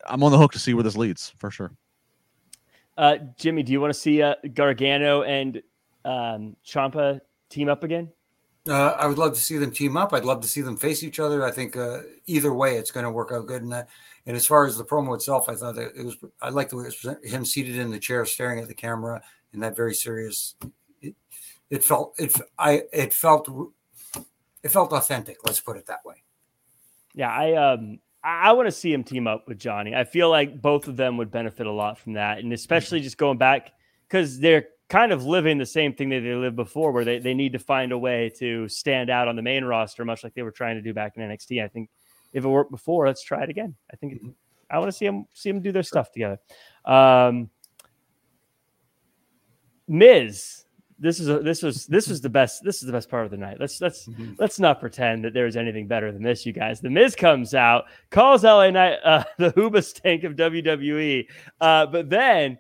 [0.08, 1.74] I'm on the hook to see where this leads for sure.
[2.98, 5.62] Uh, Jimmy, do you want to see uh, Gargano and
[6.06, 8.12] um, Ciampa team up again?
[8.68, 10.14] Uh, I would love to see them team up.
[10.14, 11.46] I'd love to see them face each other.
[11.46, 13.62] I think uh, either way, it's going to work out good.
[13.62, 16.18] And and as far as the promo itself, I thought that it was.
[16.42, 17.18] I like the way it was.
[17.24, 19.22] Him seated in the chair, staring at the camera,
[19.54, 20.56] in that very serious.
[21.02, 21.16] It,
[21.70, 22.16] it felt.
[22.18, 22.36] It.
[22.58, 22.84] I.
[22.92, 23.48] It felt.
[24.64, 25.38] It felt authentic.
[25.46, 26.24] Let's put it that way.
[27.14, 29.94] Yeah, I um I want to see him team up with Johnny.
[29.94, 33.20] I feel like both of them would benefit a lot from that, and especially just
[33.20, 33.74] going back
[34.08, 37.34] because they're kind of living the same thing that they lived before, where they, they
[37.34, 40.44] need to find a way to stand out on the main roster, much like they
[40.44, 41.64] were trying to do back in NXT.
[41.64, 41.90] I think
[42.34, 43.76] if it worked before, let's try it again.
[43.92, 44.22] I think it-
[44.70, 46.40] I want to see them see them do their stuff together.
[46.86, 47.52] Um,
[49.88, 50.66] Miz,
[50.98, 53.32] this is a, this was this was the best this is the best part of
[53.32, 53.58] the night.
[53.60, 54.10] Let's let's
[54.40, 56.82] let's not pretend that there's anything better than this, you guys.
[56.82, 61.28] The Miz comes out, calls LA Knight uh, the Hoobastank of WWE,
[61.62, 62.58] uh, but then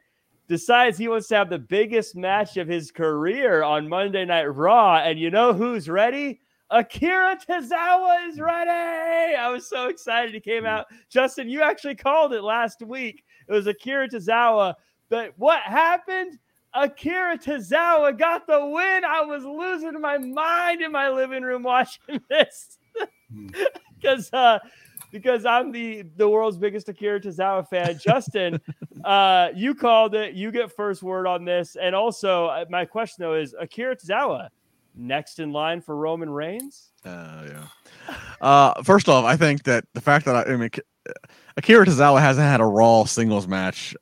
[0.48, 4.98] decides he wants to have the biggest match of his career on Monday Night Raw.
[4.98, 6.42] And you know who's ready?
[6.70, 9.36] Akira Tozawa is ready.
[9.36, 10.88] I was so excited he came out.
[11.10, 13.24] Justin, you actually called it last week.
[13.48, 14.76] It was Akira Tozawa.
[15.10, 16.40] But what happened?
[16.74, 19.06] Akira Tozawa got the win.
[19.06, 22.78] I was losing my mind in my living room watching this
[23.96, 24.60] because uh,
[25.16, 27.98] because I'm the the world's biggest Akira Tozawa fan.
[28.06, 28.60] Justin,
[29.06, 30.34] uh, you called it.
[30.34, 31.78] You get first word on this.
[31.82, 34.50] And also, uh, my question though is Akira Tozawa
[34.94, 36.92] next in line for Roman Reigns?
[37.06, 38.16] Uh, yeah.
[38.42, 40.70] Uh, first off, I think that the fact that I, I mean,
[41.56, 43.96] Akira Tozawa hasn't had a Raw singles match,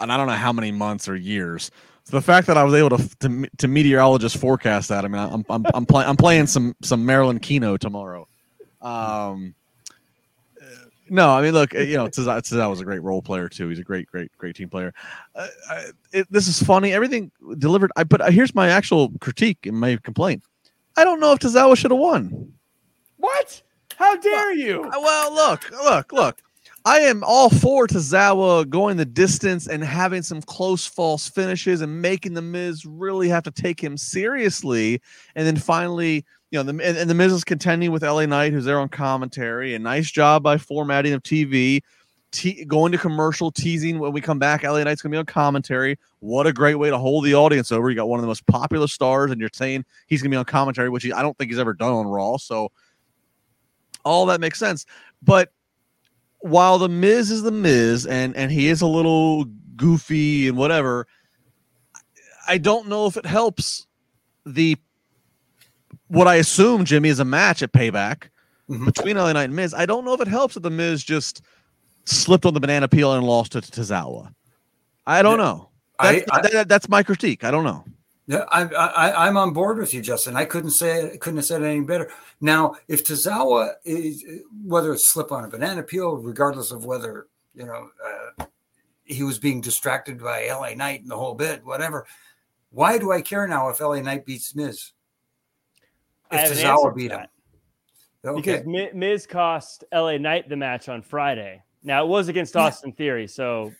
[0.00, 1.70] and I don't know how many months or years.
[2.04, 5.22] So the fact that I was able to to, to meteorologist forecast that, I mean,
[5.22, 8.28] I'm I'm I'm, play, I'm playing some some Marilyn Kino tomorrow.
[8.82, 9.54] Um,
[11.08, 13.68] No, I mean, look, uh, you know, Tozawa was a great role player too.
[13.68, 14.92] He's a great, great, great team player.
[15.34, 16.92] Uh, I, it, this is funny.
[16.92, 17.92] Everything delivered.
[17.96, 20.42] I but uh, here's my actual critique and my complaint.
[20.96, 22.52] I don't know if Tozawa should have won.
[23.18, 23.62] What?
[23.96, 24.84] How dare you?
[24.84, 26.42] Uh, well, look, look, look.
[26.86, 32.00] I am all for Tozawa going the distance and having some close false finishes and
[32.00, 35.02] making the Miz really have to take him seriously.
[35.34, 38.52] And then finally, you know, the and, and the Miz is contending with LA Knight,
[38.52, 39.74] who's there on commentary.
[39.74, 41.80] A nice job by formatting of TV.
[42.68, 44.62] Going to commercial teasing when we come back.
[44.62, 45.98] LA Knight's going to be on commentary.
[46.20, 47.90] What a great way to hold the audience over.
[47.90, 50.38] You got one of the most popular stars, and you're saying he's going to be
[50.38, 52.36] on commentary, which he, I don't think he's ever done on Raw.
[52.36, 52.70] So
[54.04, 54.86] all that makes sense.
[55.20, 55.50] But
[56.46, 59.44] while the Miz is the Miz and and he is a little
[59.76, 61.06] goofy and whatever,
[62.48, 63.86] I don't know if it helps
[64.44, 64.76] the
[66.08, 68.28] what I assume Jimmy is a match at Payback
[68.70, 68.84] mm-hmm.
[68.84, 69.74] between LA Knight and Miz.
[69.74, 71.42] I don't know if it helps that the Miz just
[72.04, 74.32] slipped on the banana peel and lost to Tozawa.
[75.06, 75.70] I don't know.
[76.00, 77.44] That's, I, I, that, that's my critique.
[77.44, 77.84] I don't know.
[78.28, 80.36] Yeah, I, I, I'm on board with you, Justin.
[80.36, 82.10] I couldn't say couldn't have said it any better.
[82.40, 84.24] Now, if Tozawa is
[84.64, 88.46] whether it's slip on a banana peel, regardless of whether you know uh,
[89.04, 92.06] he was being distracted by LA Knight and the whole bit, whatever.
[92.70, 94.92] Why do I care now if LA Knight beats Miz?
[96.32, 97.26] If Tozawa beat him,
[98.24, 98.62] okay.
[98.64, 101.62] because Miz cost LA Knight the match on Friday.
[101.84, 102.96] Now it was against Austin yeah.
[102.96, 103.72] Theory, so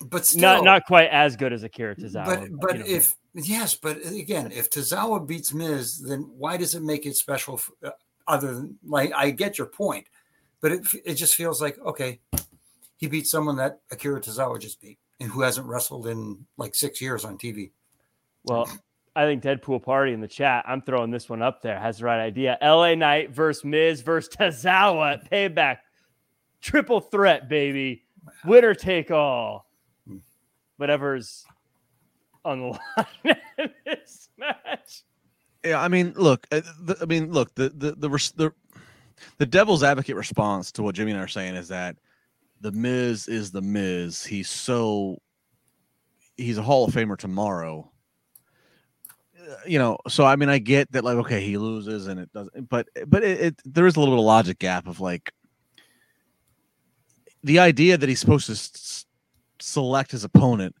[0.00, 2.24] but still, not not quite as good as Akira Tozawa.
[2.24, 2.86] But but, you know.
[2.88, 7.58] if yes, but again, if Tozawa beats Miz, then why does it make it special?
[7.58, 7.90] For, uh,
[8.26, 10.06] other than like, I get your point,
[10.60, 12.20] but it it just feels like okay,
[12.96, 17.00] he beat someone that Akira Tozawa just beat, and who hasn't wrestled in like six
[17.00, 17.70] years on TV.
[18.44, 18.70] Well,
[19.14, 20.64] I think Deadpool Party in the chat.
[20.66, 21.78] I'm throwing this one up there.
[21.78, 22.56] Has the right idea.
[22.62, 25.28] LA Knight versus Miz versus Tozawa.
[25.28, 25.78] Payback.
[26.62, 28.04] Triple threat, baby.
[28.44, 29.66] Winner take all
[30.80, 31.44] whatever's
[32.42, 32.66] on the
[32.96, 35.04] line in this match.
[35.62, 36.62] Yeah, I mean, look, uh,
[37.02, 38.52] I mean, look, the, the the the
[39.36, 41.96] the devil's advocate response to what Jimmy and I are saying is that
[42.62, 44.24] the Miz is the Miz.
[44.24, 45.18] He's so
[46.38, 47.90] he's a Hall of Famer tomorrow.
[49.38, 52.32] Uh, you know, so I mean, I get that, like, okay, he loses and it
[52.32, 55.30] doesn't, but but it, it there is a little bit of logic gap of like
[57.44, 59.06] the idea that he's supposed to
[59.62, 60.74] select his opponent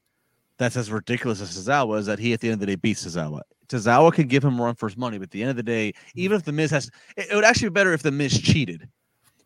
[0.60, 3.06] that's as ridiculous as Tozawa is that he at the end of the day beats
[3.06, 3.40] Tozawa.
[3.68, 5.62] Tozawa can give him a run for his money, but at the end of the
[5.62, 8.86] day, even if the Miz has, it, would actually be better if the Miz cheated.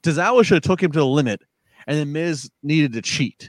[0.02, 1.40] Tozawa should have took him to the limit,
[1.86, 3.48] and then Miz needed to cheat,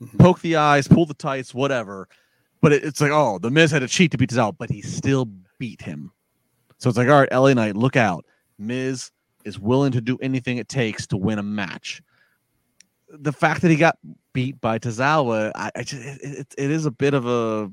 [0.00, 0.16] mm-hmm.
[0.18, 2.08] poke the eyes, pull the tights, whatever.
[2.60, 4.80] But it, it's like, oh, the Miz had to cheat to beat Tozawa, but he
[4.80, 6.12] still beat him.
[6.78, 8.24] So it's like, all right, LA Knight, look out.
[8.58, 9.10] Miz
[9.44, 12.00] is willing to do anything it takes to win a match
[13.12, 13.98] the fact that he got
[14.32, 17.72] beat by Tozawa, I, I just it, it is a bit of a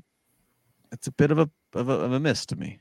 [0.92, 2.80] it's a bit of a of a, of a miss to me.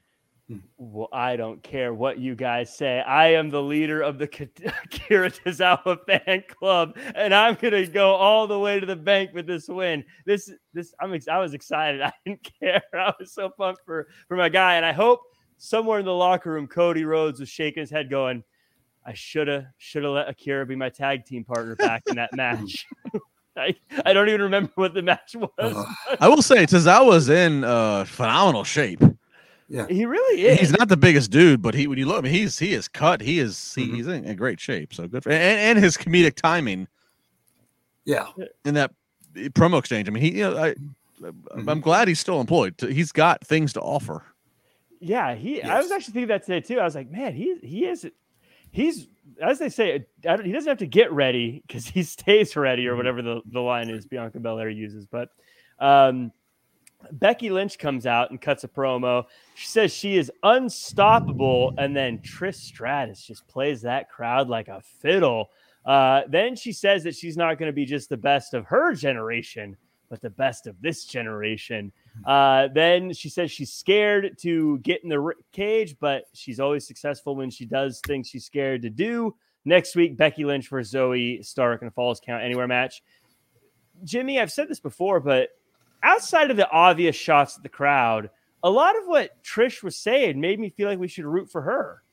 [0.78, 3.02] Well, I don't care what you guys say.
[3.02, 4.26] I am the leader of the
[4.84, 9.46] Akira Tozawa fan club, and I'm gonna go all the way to the bank with
[9.46, 10.04] this win.
[10.26, 12.02] This, this, I'm, I was excited.
[12.02, 12.82] I didn't care.
[12.94, 15.22] I was so pumped for for my guy, and I hope
[15.58, 18.44] somewhere in the locker room, Cody Rhodes was shaking his head, going,
[19.06, 22.34] I should have should have let Akira be my tag team partner back in that
[22.34, 22.88] match.
[23.60, 25.50] I, I don't even remember what the match was.
[25.58, 25.86] Uh,
[26.20, 29.04] I will say Tozawa's in uh, phenomenal shape.
[29.68, 30.60] Yeah, he really is.
[30.60, 32.88] He's not the biggest dude, but he when you look, I mean, he's he is
[32.88, 33.22] cut.
[33.22, 33.96] He is mm-hmm.
[33.96, 34.94] he's in, in, great shape.
[34.94, 36.88] So good for and, and his comedic timing.
[38.04, 38.30] Yeah,
[38.66, 38.92] in that
[39.36, 40.08] promo exchange.
[40.08, 40.74] I mean, he you know I
[41.22, 41.70] mm-hmm.
[41.70, 42.74] I'm glad he's still employed.
[42.80, 44.24] He's got things to offer.
[45.00, 45.58] Yeah, he.
[45.58, 45.70] Yes.
[45.70, 46.80] I was actually thinking that today too.
[46.80, 48.10] I was like, man, he he is
[48.72, 49.08] he's
[49.42, 52.98] as they say, he doesn't have to get ready because he stays ready or mm-hmm.
[52.98, 55.06] whatever the, the line is Bianca Belair uses.
[55.06, 55.30] But
[55.80, 56.32] um,
[57.14, 59.26] Becky Lynch comes out and cuts a promo.
[59.56, 64.82] She says she is unstoppable, and then Trish Stratus just plays that crowd like a
[64.82, 65.50] fiddle.
[65.86, 68.94] Uh, then she says that she's not going to be just the best of her
[68.94, 69.78] generation,
[70.10, 71.92] but the best of this generation.
[72.26, 77.36] Uh, then she says she's scared to get in the cage, but she's always successful
[77.36, 79.36] when she does things she's scared to do.
[79.66, 83.04] Next week, Becky Lynch versus Zoey Stark in a Falls Count Anywhere match.
[84.04, 85.50] Jimmy, I've said this before, but
[86.02, 88.30] outside of the obvious shots at the crowd,
[88.64, 91.62] a lot of what Trish was saying made me feel like we should root for
[91.62, 92.04] her.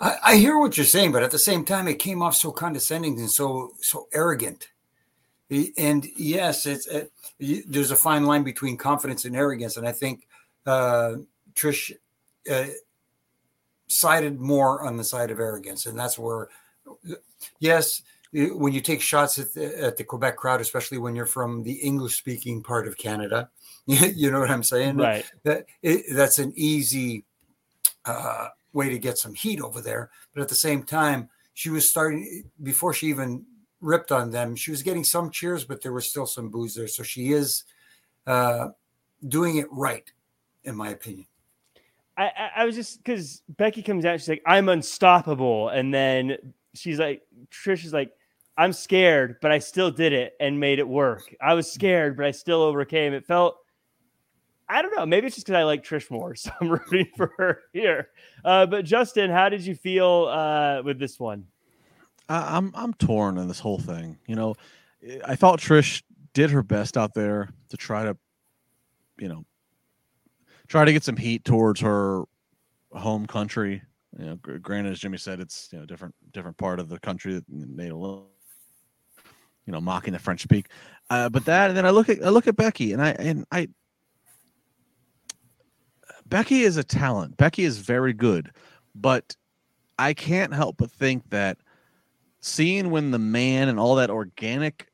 [0.00, 2.50] I, I hear what you're saying, but at the same time, it came off so
[2.50, 4.68] condescending and so so arrogant.
[5.50, 10.26] And yes, it's it, there's a fine line between confidence and arrogance, and I think
[10.66, 11.16] uh,
[11.54, 11.92] Trish
[12.50, 12.66] uh,
[13.86, 16.48] sided more on the side of arrogance, and that's where,
[17.58, 21.62] yes, when you take shots at the, at the Quebec crowd, especially when you're from
[21.62, 23.50] the English speaking part of Canada,
[23.86, 24.96] you know what I'm saying?
[24.96, 25.24] Right.
[25.44, 27.24] That it, that's an easy
[28.04, 30.10] uh, way to get some heat over there.
[30.32, 33.44] But at the same time, she was starting before she even
[33.84, 34.56] ripped on them.
[34.56, 36.88] She was getting some cheers, but there was still some boos there.
[36.88, 37.64] So she is
[38.26, 38.68] uh,
[39.28, 40.10] doing it right,
[40.64, 41.26] in my opinion.
[42.16, 45.68] I, I was just because Becky comes out, she's like, I'm unstoppable.
[45.68, 46.36] And then
[46.74, 48.12] she's like, Trish is like,
[48.56, 51.34] I'm scared, but I still did it and made it work.
[51.40, 53.12] I was scared, but I still overcame.
[53.12, 53.56] It felt,
[54.68, 56.34] I don't know, maybe it's just because I like Trish more.
[56.36, 58.10] So I'm rooting for her here.
[58.44, 61.46] Uh, but Justin, how did you feel uh, with this one?
[62.28, 64.18] I'm I'm torn in this whole thing.
[64.26, 64.54] You know,
[65.24, 66.02] I thought Trish
[66.32, 68.16] did her best out there to try to,
[69.18, 69.44] you know,
[70.68, 72.24] try to get some heat towards her
[72.92, 73.82] home country.
[74.18, 77.34] You know, granted, as Jimmy said, it's you know different different part of the country
[77.34, 80.66] that they you know mocking the French speak.
[81.10, 83.44] Uh, but that, and then I look at I look at Becky, and I and
[83.50, 83.68] I
[86.26, 87.36] Becky is a talent.
[87.36, 88.50] Becky is very good,
[88.94, 89.36] but
[89.98, 91.58] I can't help but think that
[92.44, 94.86] seeing when the man and all that organic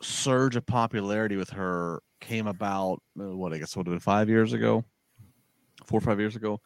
[0.00, 4.28] surge of popularity with her came about, uh, what I guess would have been five
[4.28, 4.84] years ago,
[5.86, 6.60] four or five years ago.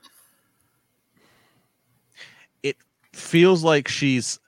[2.62, 2.78] It
[3.12, 4.40] feels like she's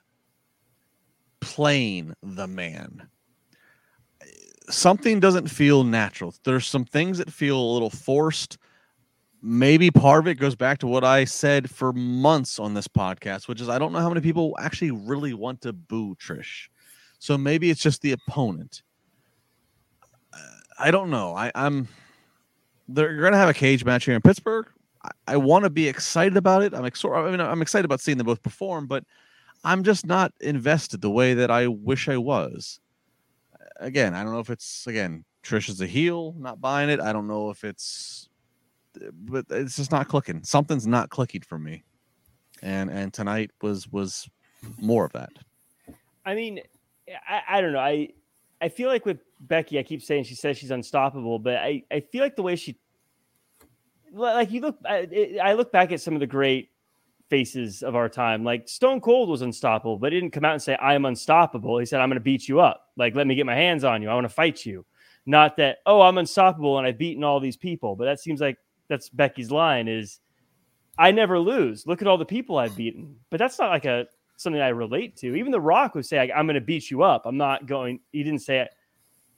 [1.39, 3.07] playing the man.
[4.71, 6.33] Something doesn't feel natural.
[6.45, 8.57] There's some things that feel a little forced.
[9.41, 13.47] Maybe part of it goes back to what I said for months on this podcast,
[13.47, 16.67] which is I don't know how many people actually really want to boo Trish.
[17.19, 18.83] So maybe it's just the opponent.
[20.77, 21.35] I don't know.
[21.35, 21.87] I, I'm
[22.87, 24.65] they're going to have a cage match here in Pittsburgh.
[25.03, 26.73] I, I want to be excited about it.
[26.73, 29.03] I'm ex- I mean, I'm excited about seeing them both perform, but
[29.63, 32.79] I'm just not invested the way that I wish I was.
[33.77, 36.99] Again, I don't know if it's again Trish is a heel, not buying it.
[36.99, 38.28] I don't know if it's,
[39.13, 40.43] but it's just not clicking.
[40.43, 41.83] Something's not clicking for me,
[42.61, 44.29] and and tonight was was
[44.79, 45.31] more of that.
[46.25, 46.59] I mean,
[47.27, 47.79] I, I don't know.
[47.79, 48.09] I
[48.61, 52.01] I feel like with Becky, I keep saying she says she's unstoppable, but I, I
[52.01, 52.77] feel like the way she,
[54.11, 56.69] like you look, I, I look back at some of the great
[57.29, 58.43] faces of our time.
[58.43, 61.77] Like Stone Cold was unstoppable, but he didn't come out and say, I am unstoppable.
[61.77, 62.87] He said, I'm going to beat you up.
[62.97, 64.09] Like, let me get my hands on you.
[64.09, 64.85] I want to fight you.
[65.25, 67.95] Not that, oh, I'm unstoppable and I've beaten all these people.
[67.95, 68.57] But that seems like
[68.89, 70.19] that's Becky's line is,
[70.97, 71.87] I never lose.
[71.87, 73.15] Look at all the people I've beaten.
[73.29, 75.35] But that's not like a something I relate to.
[75.35, 77.23] Even The Rock would say, I'm going to beat you up.
[77.25, 78.69] I'm not going, he didn't say it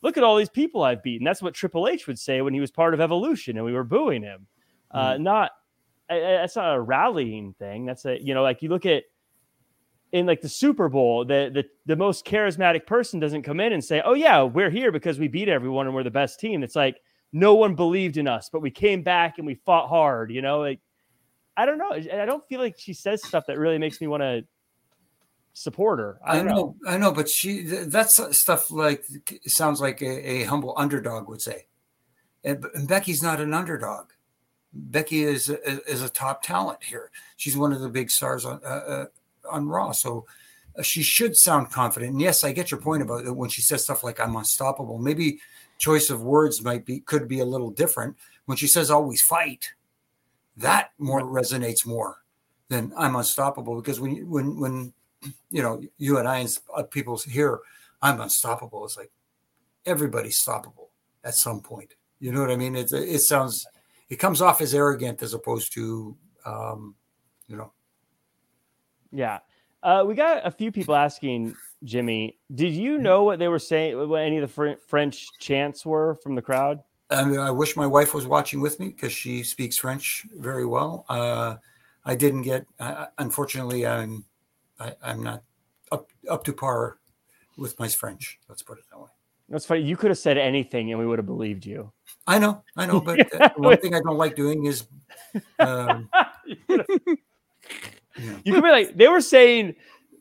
[0.02, 1.26] look at all these people I've beaten.
[1.26, 3.84] That's what Triple H would say when he was part of Evolution and we were
[3.84, 4.48] booing him.
[4.94, 5.00] Mm.
[5.00, 5.24] Uh, mm-hmm.
[5.24, 5.52] not
[6.10, 7.86] that's not a rallying thing.
[7.86, 9.04] That's a you know like you look at
[10.12, 13.84] in like the Super Bowl, the the the most charismatic person doesn't come in and
[13.84, 16.76] say, "Oh yeah, we're here because we beat everyone and we're the best team." It's
[16.76, 17.00] like
[17.34, 20.32] no one believed in us, but we came back and we fought hard.
[20.32, 20.80] You know, like
[21.58, 21.92] I don't know.
[21.92, 24.44] I don't feel like she says stuff that really makes me want to
[25.54, 26.20] support her.
[26.26, 29.06] I, I know, know, I know, but she that's stuff like
[29.48, 31.66] sounds like a, a humble underdog would say.
[32.44, 34.08] And, and, Becky's not an underdog.
[34.74, 37.12] Becky is a, is a top talent here.
[37.38, 39.06] She's one of the big stars on uh, uh,
[39.50, 40.26] on Raw, so
[40.78, 42.14] uh, she should sound confident.
[42.14, 44.98] And yes, I get your point about it when she says stuff like "I'm unstoppable."
[44.98, 45.40] Maybe
[45.82, 48.16] choice of words might be could be a little different
[48.46, 49.74] when she says "always fight."
[50.58, 52.18] That more resonates more
[52.70, 54.94] than "I'm unstoppable" because when when when
[55.50, 57.60] you know, you and I and uh, people here,
[58.02, 58.86] I'm unstoppable.
[58.86, 59.12] It's like
[59.86, 60.90] everybody's stoppable
[61.24, 61.96] at some point.
[62.20, 62.76] You know what I mean?
[62.76, 63.66] It, it sounds,
[64.10, 66.16] it comes off as arrogant as opposed to,
[66.46, 66.96] um,
[67.48, 67.72] you know.
[69.12, 69.40] Yeah.
[69.84, 74.08] Uh, we got a few people asking Jimmy, did you know what they were saying,
[74.08, 76.82] what any of the fr- French chants were from the crowd?
[77.10, 80.66] I, mean, I wish my wife was watching with me because she speaks French very
[80.66, 81.06] well.
[81.10, 81.56] Uh,
[82.06, 84.26] I didn't get, uh, unfortunately, I'm
[84.80, 85.44] I, I'm not
[85.92, 86.98] up up to par
[87.58, 88.40] with my French.
[88.50, 89.10] Let's put it that way.
[89.50, 89.82] That's funny.
[89.82, 91.92] You could have said anything and we would have believed you.
[92.26, 94.86] I know, I know, but uh, one thing I don't like doing is.
[95.60, 96.10] Um,
[98.22, 99.76] you, you could be like they were saying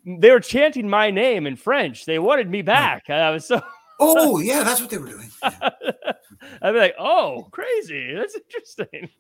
[0.07, 2.05] they were chanting my name in French.
[2.05, 3.11] They wanted me back.
[3.11, 3.63] I was so.
[4.01, 5.31] oh yeah, that's what they were doing.
[5.43, 6.13] Yeah.
[6.63, 8.15] I'd be like, oh, crazy.
[8.15, 9.11] That's interesting.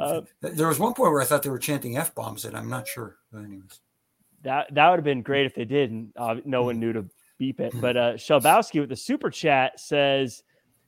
[0.00, 2.68] Uh, there was one point where I thought they were chanting f bombs, and I'm
[2.68, 3.18] not sure.
[3.30, 3.80] But anyways.
[4.42, 7.04] That that would have been great if they did, and uh, no one knew to
[7.38, 7.72] beep it.
[7.80, 10.42] But uh, Shelbowski with the super chat says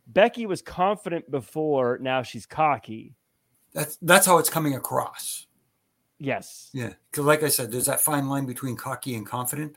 [0.08, 3.14] Becky was confident before, now she's cocky.
[3.72, 5.46] That's that's how it's coming across.
[6.18, 6.70] Yes.
[6.72, 9.76] Yeah, because like I said, there's that fine line between cocky and confident,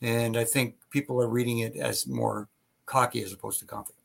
[0.00, 2.48] and I think people are reading it as more
[2.86, 3.98] cocky as opposed to confident.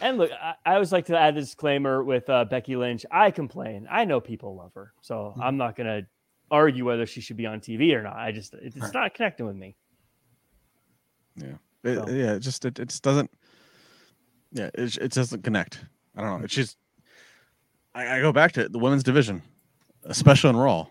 [0.00, 3.06] And look, I, I always like to add a disclaimer with uh, Becky Lynch.
[3.10, 3.88] I complain.
[3.90, 5.42] I know people love her, so mm-hmm.
[5.42, 6.06] I'm not going to
[6.50, 8.16] argue whether she should be on TV or not.
[8.16, 8.92] I just it's right.
[8.94, 9.76] not connecting with me.
[11.36, 11.54] Yeah,
[11.84, 12.08] it, so.
[12.10, 12.34] yeah.
[12.34, 13.30] It just it, it just doesn't.
[14.52, 15.80] Yeah, it, it doesn't connect.
[16.14, 16.44] I don't know.
[16.44, 16.76] It's just
[17.94, 19.42] I, I go back to it, the women's division,
[20.06, 20.86] especially in Raw.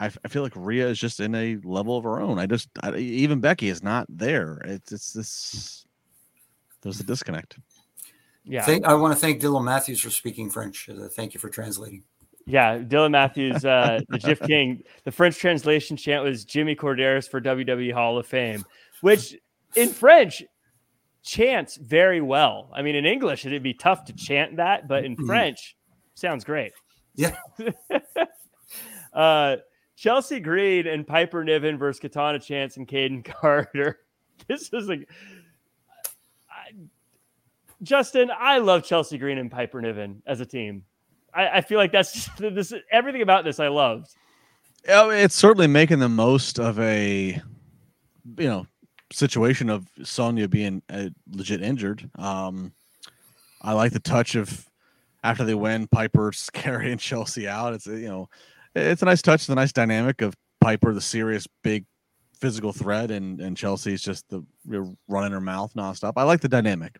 [0.00, 2.38] I, I feel like Rhea is just in a level of her own.
[2.38, 4.60] I just I, even Becky is not there.
[4.64, 5.86] It's it's this.
[6.82, 7.58] There's a disconnect.
[8.44, 8.62] Yeah.
[8.62, 10.88] Thank, I want to thank Dylan Matthews for speaking French.
[10.88, 12.02] Uh, thank you for translating.
[12.44, 14.82] Yeah, Dylan Matthews, uh, the GIF King.
[15.04, 18.64] The French translation chant was Jimmy Korderas for WWE Hall of Fame,
[19.00, 19.36] which
[19.76, 20.42] in French
[21.22, 22.70] chants very well.
[22.74, 25.26] I mean, in English, it'd be tough to chant that, but in mm-hmm.
[25.26, 25.76] French,
[26.14, 26.72] sounds great.
[27.14, 27.36] Yeah.
[29.12, 29.56] uh,
[29.96, 34.00] Chelsea Green and Piper Niven versus Katana Chance and Kayden Carter.
[34.48, 35.08] This is like
[37.82, 40.84] Justin, I love Chelsea Green and Piper Niven as a team.
[41.34, 44.14] I, I feel like that's just, this everything about this I loved.
[44.88, 47.40] Oh, it's certainly making the most of a
[48.36, 48.66] you know
[49.12, 52.08] situation of Sonya being uh, legit injured.
[52.16, 52.72] Um,
[53.60, 54.66] I like the touch of
[55.22, 57.74] after they win, Piper's carrying Chelsea out.
[57.74, 58.28] It's you know,
[58.74, 61.84] it's a nice touch, it's a nice dynamic of Piper, the serious big
[62.34, 64.44] physical threat, and and Chelsea's just the
[65.08, 66.14] running her mouth nonstop.
[66.16, 66.98] I like the dynamic.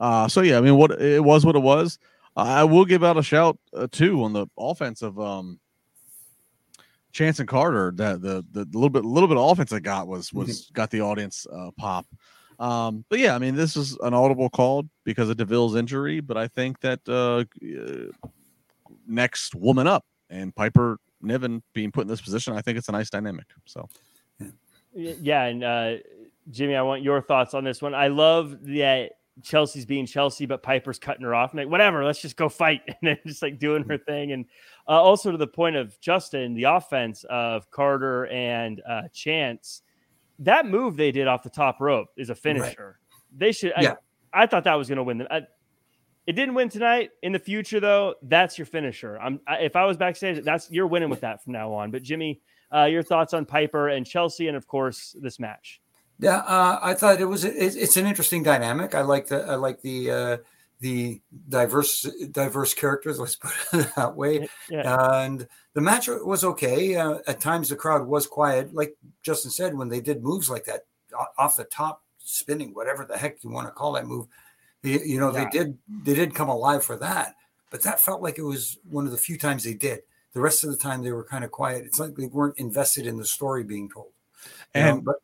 [0.00, 1.98] Uh, so yeah, I mean, what it was, what it was.
[2.34, 5.60] I will give out a shout uh, too on the offensive um,
[7.12, 7.92] Chance and Carter.
[7.94, 10.72] That the, the the little bit little bit of offense I got was was mm-hmm.
[10.72, 12.06] got the audience uh, pop.
[12.58, 16.36] Um, but yeah, I mean, this is an audible call because of Deville's injury, but
[16.36, 18.28] I think that uh, uh
[19.06, 22.92] next woman up and Piper Niven being put in this position, I think it's a
[22.92, 23.46] nice dynamic.
[23.66, 23.88] So,
[24.94, 25.94] yeah, and uh,
[26.50, 27.94] Jimmy, I want your thoughts on this one.
[27.94, 31.52] I love that Chelsea's being Chelsea, but Piper's cutting her off.
[31.52, 32.82] And like, whatever, let's just go fight.
[32.88, 34.32] And then just like doing her thing.
[34.32, 34.44] And
[34.86, 39.82] uh, also to the point of Justin, the offense of Carter and uh, Chance,
[40.44, 42.98] that move they did off the top rope is a finisher.
[42.98, 43.38] Right.
[43.38, 43.94] They should, yeah.
[44.32, 45.26] I, I, thought that was going to win.
[45.30, 45.42] I,
[46.26, 47.10] it didn't win tonight.
[47.22, 49.18] In the future, though, that's your finisher.
[49.20, 51.90] I'm I, if I was backstage, that's you're winning with that from now on.
[51.90, 52.40] But Jimmy,
[52.72, 55.80] uh, your thoughts on Piper and Chelsea, and of course this match.
[56.18, 58.94] Yeah, uh, I thought it was it, it's an interesting dynamic.
[58.94, 60.36] I like the I like the uh,
[60.82, 62.02] the diverse
[62.32, 63.18] diverse characters.
[63.20, 64.48] Let's put it that way.
[64.68, 65.22] Yeah.
[65.22, 66.96] And the match was okay.
[66.96, 70.64] Uh, at times, the crowd was quiet, like Justin said, when they did moves like
[70.64, 70.84] that
[71.38, 74.26] off the top, spinning, whatever the heck you want to call that move.
[74.82, 75.44] They, you know, yeah.
[75.44, 77.36] they did they did come alive for that,
[77.70, 80.00] but that felt like it was one of the few times they did.
[80.32, 81.84] The rest of the time, they were kind of quiet.
[81.84, 84.12] It's like they weren't invested in the story being told.
[84.74, 85.16] and know, but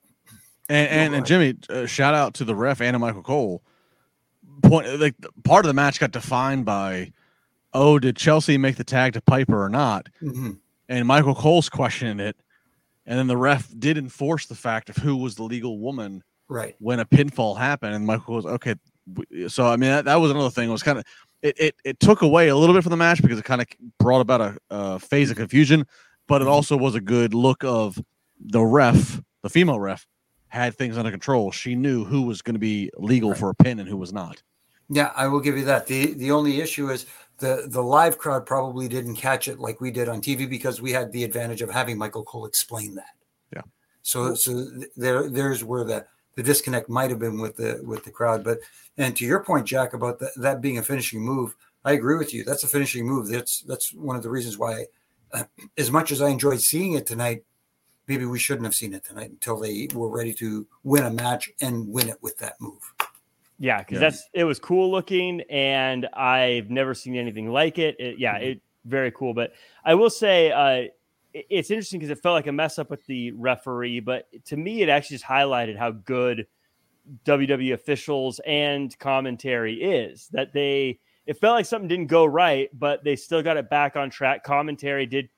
[0.68, 3.62] and and, and Jimmy, uh, shout out to the ref Anna Michael Cole.
[4.62, 7.12] Point like part of the match got defined by,
[7.72, 10.08] oh, did Chelsea make the tag to Piper or not?
[10.22, 10.52] Mm-hmm.
[10.88, 12.36] And Michael Cole's questioning it,
[13.06, 16.76] and then the ref did enforce the fact of who was the legal woman, right?
[16.78, 18.74] When a pinfall happened, and Michael was okay.
[19.48, 20.68] So I mean, that, that was another thing.
[20.68, 21.04] It was kind of
[21.42, 23.66] it, it it took away a little bit from the match because it kind of
[23.98, 25.86] brought about a, a phase of confusion,
[26.26, 26.52] but it mm-hmm.
[26.52, 28.02] also was a good look of
[28.40, 30.06] the ref, the female ref,
[30.48, 31.50] had things under control.
[31.50, 33.38] She knew who was going to be legal right.
[33.38, 34.42] for a pin and who was not.
[34.88, 35.86] Yeah, I will give you that.
[35.86, 37.06] the The only issue is
[37.38, 40.92] the the live crowd probably didn't catch it like we did on TV because we
[40.92, 43.14] had the advantage of having Michael Cole explain that.
[43.54, 43.62] Yeah.
[44.02, 44.66] So so
[44.96, 48.44] there there's where the the disconnect might have been with the with the crowd.
[48.44, 48.60] But
[48.96, 52.32] and to your point, Jack, about the, that being a finishing move, I agree with
[52.32, 52.44] you.
[52.44, 53.28] That's a finishing move.
[53.28, 54.86] That's that's one of the reasons why,
[55.32, 55.44] uh,
[55.76, 57.44] as much as I enjoyed seeing it tonight,
[58.06, 61.50] maybe we shouldn't have seen it tonight until they were ready to win a match
[61.60, 62.94] and win it with that move.
[63.58, 64.00] Yeah, because yeah.
[64.00, 67.96] that's it was cool looking, and I've never seen anything like it.
[67.98, 68.44] it yeah, mm-hmm.
[68.44, 69.34] it very cool.
[69.34, 69.52] But
[69.84, 70.88] I will say, uh,
[71.34, 74.56] it, it's interesting because it felt like a mess up with the referee, but to
[74.56, 76.46] me, it actually just highlighted how good
[77.24, 80.28] WWE officials and commentary is.
[80.32, 83.96] That they it felt like something didn't go right, but they still got it back
[83.96, 84.44] on track.
[84.44, 85.28] Commentary did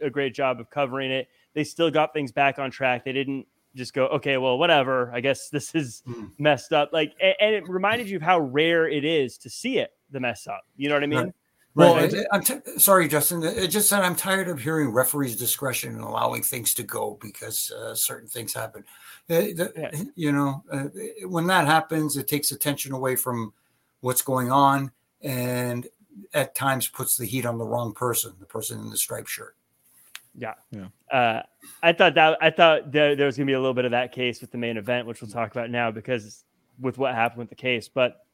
[0.00, 3.02] a great job of covering it they still got things back on track.
[3.02, 3.46] They didn't
[3.76, 5.10] just go, okay, well, whatever.
[5.12, 6.30] I guess this is mm.
[6.38, 6.90] messed up.
[6.92, 10.18] Like, and, and, it reminded you of how rare it is to see it the
[10.18, 10.62] mess up.
[10.76, 11.18] You know what I mean?
[11.18, 11.32] Right.
[11.74, 12.14] Well, right.
[12.32, 13.42] I'm t- sorry, Justin.
[13.42, 17.70] It just said I'm tired of hearing referees' discretion and allowing things to go because
[17.70, 18.82] uh, certain things happen.
[19.28, 20.02] Uh, the, yeah.
[20.14, 20.84] You know, uh,
[21.26, 23.52] when that happens, it takes attention away from
[24.00, 25.86] what's going on, and
[26.32, 29.55] at times puts the heat on the wrong person, the person in the striped shirt.
[30.36, 30.54] Yeah.
[30.70, 30.88] Yeah.
[31.10, 31.42] Uh,
[31.82, 34.12] I thought that I thought there, there was gonna be a little bit of that
[34.12, 36.44] case with the main event, which we'll talk about now because
[36.80, 37.88] with what happened with the case.
[37.88, 38.24] But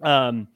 [0.00, 0.48] um,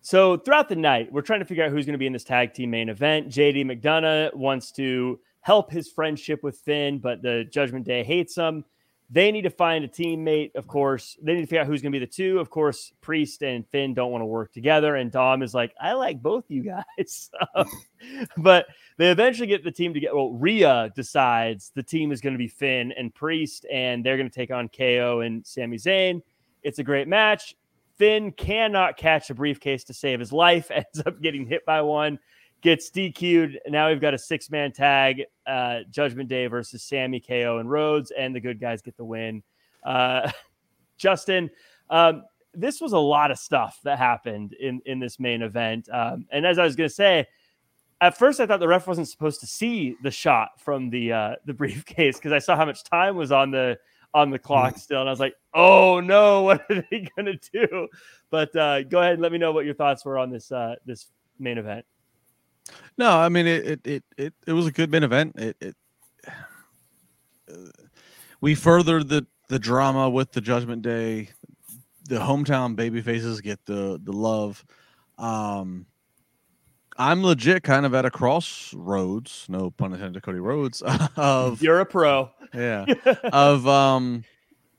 [0.00, 2.24] so throughout the night, we're trying to figure out who's going to be in this
[2.24, 3.28] tag team main event.
[3.28, 8.64] JD McDonagh wants to help his friendship with Finn, but the Judgment Day hates him.
[9.12, 11.16] They need to find a teammate, of course.
[11.20, 12.38] They need to figure out who's going to be the two.
[12.38, 14.94] Of course, Priest and Finn don't want to work together.
[14.94, 17.30] And Dom is like, I like both you guys.
[18.36, 18.66] but
[18.98, 22.38] they eventually get the team to get, well, Rhea decides the team is going to
[22.38, 26.22] be Finn and Priest, and they're going to take on KO and Sami Zayn.
[26.62, 27.56] It's a great match.
[27.96, 32.18] Finn cannot catch a briefcase to save his life, ends up getting hit by one,
[32.62, 33.58] gets DQ'd.
[33.68, 38.10] Now we've got a six man tag uh, Judgment Day versus Sami, KO, and Rhodes,
[38.10, 39.42] and the good guys get the win.
[39.84, 40.30] Uh,
[40.98, 41.50] Justin,
[41.88, 45.88] um, this was a lot of stuff that happened in, in this main event.
[45.90, 47.26] Um, and as I was going to say,
[48.00, 51.34] at first I thought the ref wasn't supposed to see the shot from the uh,
[51.44, 53.78] the briefcase because I saw how much time was on the
[54.12, 55.00] on the clock still.
[55.00, 57.88] And I was like, oh no, what are they gonna do?
[58.30, 60.76] But uh, go ahead and let me know what your thoughts were on this uh,
[60.86, 61.08] this
[61.38, 61.84] main event.
[62.96, 65.36] No, I mean it it it it, it was a good main event.
[65.38, 65.76] It, it
[67.48, 67.54] uh,
[68.40, 71.30] we furthered the the drama with the Judgment Day.
[72.08, 74.64] The hometown baby faces get the the love.
[75.18, 75.86] Um,
[76.96, 80.82] I'm legit kind of at a crossroads, no pun intended, Cody Rhodes.
[81.16, 82.84] Of you're a pro, yeah,
[83.32, 84.24] of um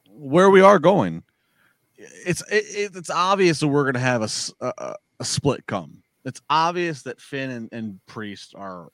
[0.07, 1.23] where we are going.
[1.97, 6.00] It's it, it's obvious that we're gonna have a, a, a split come.
[6.25, 8.89] It's obvious that Finn and, and Priest are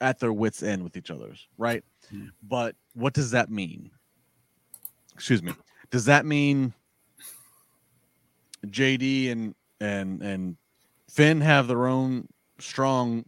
[0.00, 1.84] at their wits end with each other's right.
[2.10, 2.26] Hmm.
[2.42, 3.90] But what does that mean?
[5.14, 5.52] Excuse me.
[5.90, 6.74] Does that mean
[8.66, 10.56] JD and and and
[11.08, 13.24] Finn have their own strong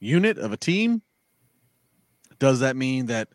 [0.00, 1.02] unit of a team?
[2.38, 3.28] Does that mean that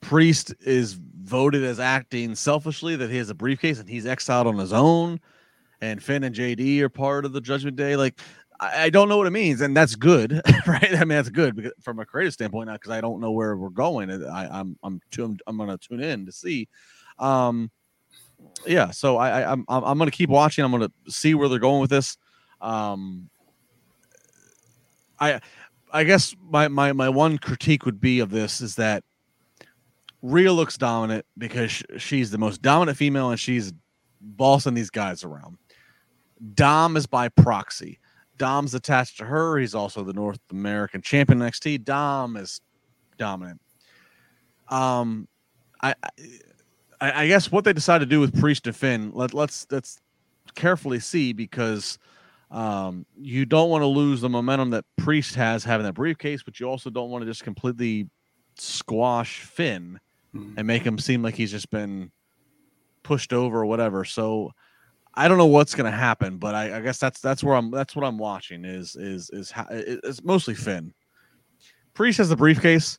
[0.00, 4.58] Priest is voted as acting selfishly, that he has a briefcase and he's exiled on
[4.58, 5.20] his own,
[5.84, 7.96] and Finn and JD are part of the Judgment Day?
[7.96, 8.18] Like,
[8.60, 10.94] I, I don't know what it means, and that's good, right?
[10.94, 13.56] I mean, that's good because, from a creative standpoint, now because I don't know where
[13.56, 14.10] we're going.
[14.10, 16.68] I, I'm I'm I'm, I'm to tune in to see.
[17.18, 17.70] Um,
[18.66, 20.64] yeah, so I, I I'm I'm going to keep watching.
[20.64, 22.16] I'm to see where they're going with this.
[22.60, 23.28] Um,
[25.20, 25.40] I
[25.92, 29.04] I guess my my my one critique would be of this is that
[30.22, 33.72] Rhea looks dominant because she's the most dominant female and she's
[34.20, 35.58] bossing these guys around.
[36.54, 37.98] Dom is by proxy.
[38.36, 39.58] Dom's attached to her.
[39.58, 41.84] He's also the North American champion NXT.
[41.84, 42.60] Dom is
[43.16, 43.60] dominant.
[44.68, 45.28] Um,
[45.82, 45.94] I,
[47.00, 49.12] I, I guess what they decided to do with Priest and Finn.
[49.14, 50.00] Let let's let's
[50.54, 51.98] carefully see because
[52.50, 56.58] um, you don't want to lose the momentum that Priest has having that briefcase, but
[56.58, 58.08] you also don't want to just completely
[58.56, 59.98] squash Finn
[60.34, 60.54] mm-hmm.
[60.56, 62.10] and make him seem like he's just been
[63.02, 64.04] pushed over or whatever.
[64.04, 64.52] So
[65.16, 67.70] I don't know what's going to happen, but I, I, guess that's that's where I'm
[67.70, 70.92] that's what I'm watching is is is how, it's mostly Finn.
[71.94, 72.98] Priest has the briefcase.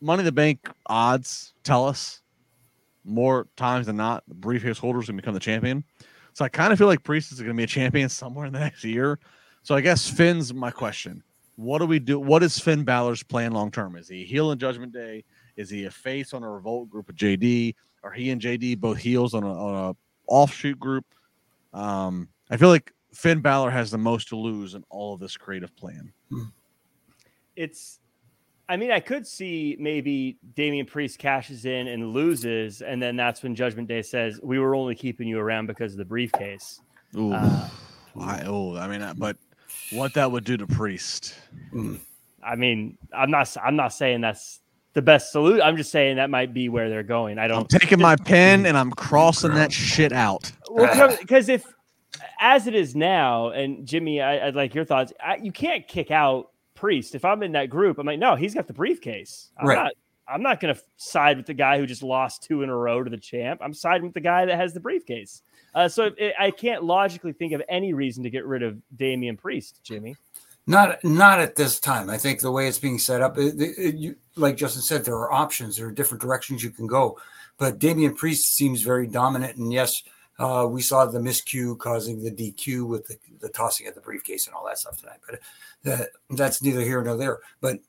[0.00, 2.22] Money the Bank odds tell us
[3.04, 5.84] more times than not the briefcase holders can become the champion.
[6.32, 8.52] So I kind of feel like Priest is going to be a champion somewhere in
[8.52, 9.18] the next year.
[9.62, 11.22] So I guess Finn's my question.
[11.56, 12.18] What do we do?
[12.18, 13.96] What is Finn Balor's plan long term?
[13.96, 15.24] Is he a heel in Judgment Day?
[15.56, 17.74] Is he a face on a revolt group of JD?
[18.02, 19.96] Are he and JD both heels on a, on a
[20.32, 21.04] offshoot group?
[21.72, 25.36] Um, I feel like Finn Balor has the most to lose in all of this
[25.36, 26.12] creative plan.
[27.54, 28.00] It's
[28.68, 33.42] I mean, I could see maybe Damian Priest cashes in and loses, and then that's
[33.42, 36.80] when Judgment Day says, "We were only keeping you around because of the briefcase."
[37.14, 37.68] Ooh, uh,
[38.18, 39.36] I, oh, I mean, but
[39.90, 41.34] what that would do to Priest?
[42.42, 44.61] I mean, I'm not, I'm not saying that's
[44.94, 45.62] the best solution.
[45.62, 47.38] I'm just saying that might be where they're going.
[47.38, 47.60] I don't.
[47.72, 50.52] I'm taking my pen and I'm crossing that shit out.
[50.70, 51.64] Well, because if,
[52.40, 55.12] as it is now, and Jimmy, I, would like your thoughts.
[55.24, 56.52] I, you can't kick out
[56.82, 59.52] Priest, if I'm in that group, I'm like, no, he's got the briefcase.
[59.56, 59.76] I'm right.
[59.76, 59.92] not
[60.26, 63.04] I'm not going to side with the guy who just lost two in a row
[63.04, 63.60] to the champ.
[63.62, 65.42] I'm siding with the guy that has the briefcase.
[65.76, 69.36] Uh, so it, I can't logically think of any reason to get rid of Damian
[69.36, 70.16] Priest, Jimmy.
[70.66, 72.08] Not not at this time.
[72.08, 75.16] I think the way it's being set up, it, it, you, like Justin said, there
[75.16, 75.76] are options.
[75.76, 77.18] There are different directions you can go.
[77.58, 80.02] But Damian Priest seems very dominant, and yes,
[80.38, 84.46] uh, we saw the miscue causing the DQ with the, the, tossing of the briefcase
[84.46, 85.20] and all that stuff tonight.
[85.28, 85.40] But
[85.82, 87.40] that, that's neither here nor there.
[87.60, 87.80] But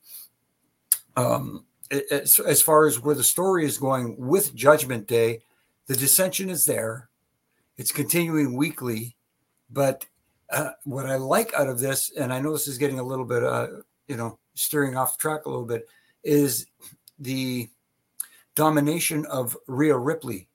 [1.16, 1.64] um,
[2.10, 5.40] as, as far as where the story is going with Judgment Day,
[5.86, 7.08] the dissension is there.
[7.76, 9.16] It's continuing weekly.
[9.70, 10.06] But
[10.50, 13.24] uh, what I like out of this, and I know this is getting a little
[13.24, 13.68] bit uh,
[14.06, 15.88] you know, steering off track a little bit,
[16.22, 16.66] is
[17.18, 17.68] the
[18.54, 20.48] domination of Rhea Ripley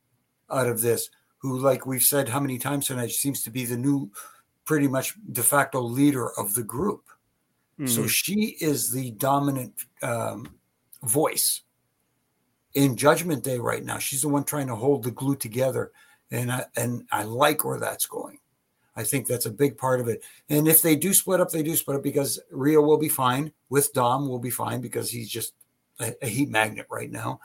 [0.50, 3.78] out of this, who, like we've said how many times tonight, seems to be the
[3.78, 4.12] new,
[4.66, 7.06] pretty much de facto leader of the group.
[7.86, 8.10] So Mhm.
[8.10, 10.60] she is the dominant um,
[11.04, 11.62] voice
[12.74, 13.98] in Judgment Day right now.
[14.00, 15.92] She's the one trying to hold the glue together,
[16.30, 18.39] and I, and I like where that's going.
[19.00, 20.22] I think that's a big part of it.
[20.50, 23.54] And if they do split up, they do split up because Rhea will be fine
[23.70, 24.28] with Dom.
[24.28, 25.54] Will be fine because he's just
[26.00, 27.40] a, a heat magnet right now.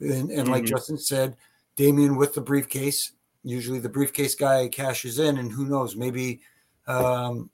[0.00, 0.68] And, and like Mhm.
[0.68, 1.36] Justin said,
[1.76, 3.12] Damian with the briefcase.
[3.42, 6.42] Usually the briefcase guy cashes in, and who knows, maybe
[6.86, 7.48] um,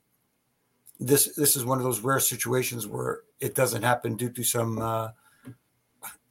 [0.99, 4.79] this this is one of those rare situations where it doesn't happen due to some
[4.79, 5.09] uh,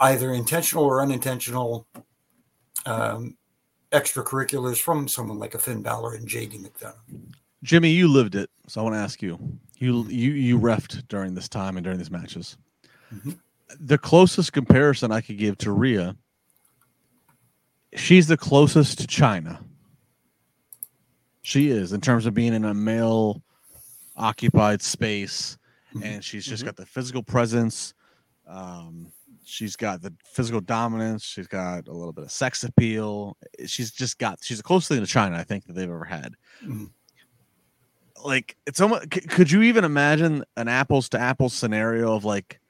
[0.00, 1.86] either intentional or unintentional
[2.84, 3.36] um,
[3.94, 7.32] extracurriculars from someone like a Finn Balor and JD McDonagh.
[7.62, 9.38] Jimmy, you lived it, so I want to ask you.
[9.78, 12.58] You you you refed during this time and during these matches.
[13.14, 13.38] Mhm.
[13.80, 16.16] The closest comparison I could give to Rhea,
[17.94, 19.62] she's the closest to Chyna.
[21.42, 23.42] She is in terms of being in a male
[24.16, 25.56] occupied space,
[25.94, 26.04] Mhm.
[26.04, 26.66] and she's just Mhm.
[26.66, 27.94] got the physical presence.
[28.46, 29.12] Um,
[29.44, 31.22] she's got the physical dominance.
[31.24, 33.36] She's got a little bit of sex appeal.
[33.66, 36.34] She's just got she's the closest thing to Chyna I think that they've ever had
[36.64, 36.90] Mhm.
[38.24, 42.60] like it's almost could you even imagine an apples to apples scenario of like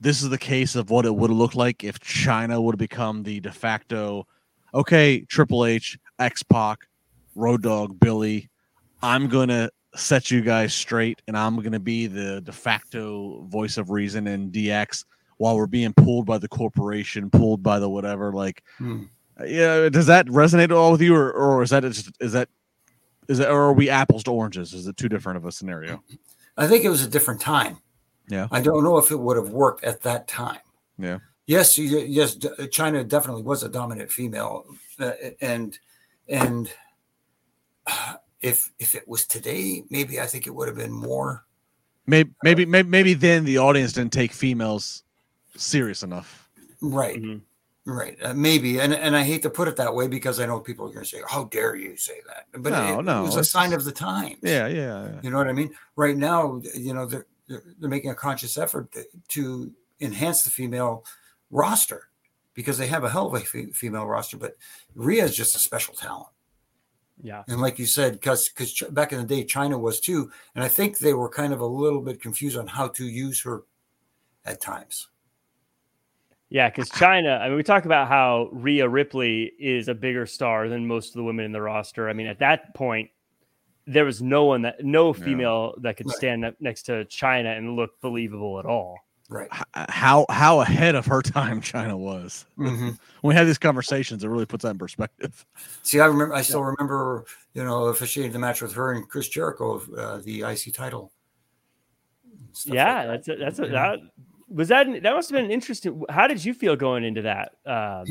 [0.00, 2.78] this is the case of what it would have looked like if Chyna would have
[2.78, 4.26] become the de facto
[4.72, 6.86] okay Triple H X Pac
[7.34, 8.48] Road Dog Billy
[9.02, 13.90] I'm gonna set you guys straight and I'm gonna be the de facto voice of
[13.90, 15.04] reason in DX
[15.40, 19.04] while we're being pulled by the corporation pulled by the whatever like Hmm.
[19.44, 22.48] yeah does that resonate at all with you or, or is that just is that
[23.28, 26.02] is it or are we apples to oranges is it too different of a scenario
[26.56, 27.78] I think it was a different time.
[28.28, 28.46] Yeah.
[28.50, 30.58] I don't know if it would have worked at that time.
[30.98, 31.18] Yeah.
[31.46, 34.66] Yes, yes, Chyna definitely was a dominant female,
[34.98, 35.78] uh, and
[36.28, 36.70] and
[37.86, 41.46] uh, if if it was today, maybe I think it would have been more.
[42.06, 45.02] maybe maybe maybe, maybe then the audience didn't take females
[45.56, 46.48] serious enough
[46.82, 47.42] Right, Mhm.
[47.84, 50.60] right, uh, maybe, and and I hate to put it that way because I know
[50.60, 53.26] people are going to say, "How dare you say that?" But No, it, no, it
[53.26, 54.38] was a sign of the times.
[54.42, 55.20] yeah yeah, yeah.
[55.22, 55.74] You know what I mean?
[55.96, 60.50] Right now, you know, they're they're, they're making a conscious effort to, to enhance the
[60.50, 61.04] female
[61.50, 62.08] roster
[62.54, 63.40] because they have a hell of a
[63.72, 64.38] female roster.
[64.38, 64.56] But
[64.94, 66.28] Rhea is just a special talent,
[67.22, 67.42] Yeah.
[67.48, 70.68] and like you said, because because back in the day, Chyna was too, and I
[70.68, 73.64] think they were kind of a little bit confused on how to use her
[74.46, 75.08] at times.
[76.50, 80.68] Yeah, because Chyna, I mean, we talk about how Rhea Ripley is a bigger star
[80.68, 82.08] than most of the women in the roster.
[82.08, 83.08] I mean, at that point,
[83.86, 85.24] there was no one that, no Yeah.
[85.24, 86.16] female that could Right.
[86.16, 88.98] stand up next to Chyna and look believable at all.
[89.28, 89.48] Right.
[89.88, 92.98] How how ahead of her time Chyna was Mhm.
[93.20, 95.46] when we have these conversations it really puts that in perspective
[95.84, 96.34] See, I remember.
[96.34, 97.24] I still remember.
[97.54, 101.12] You know, officiating the match with her and Chris Jericho of uh, the IC title.
[102.52, 103.24] Stuff like yeah, that.
[103.24, 103.70] that's a, that's a, Yeah.
[103.70, 103.98] that
[104.50, 106.02] was that that must have been an interesting.
[106.10, 107.52] How did you feel going into that?
[107.64, 108.04] Um,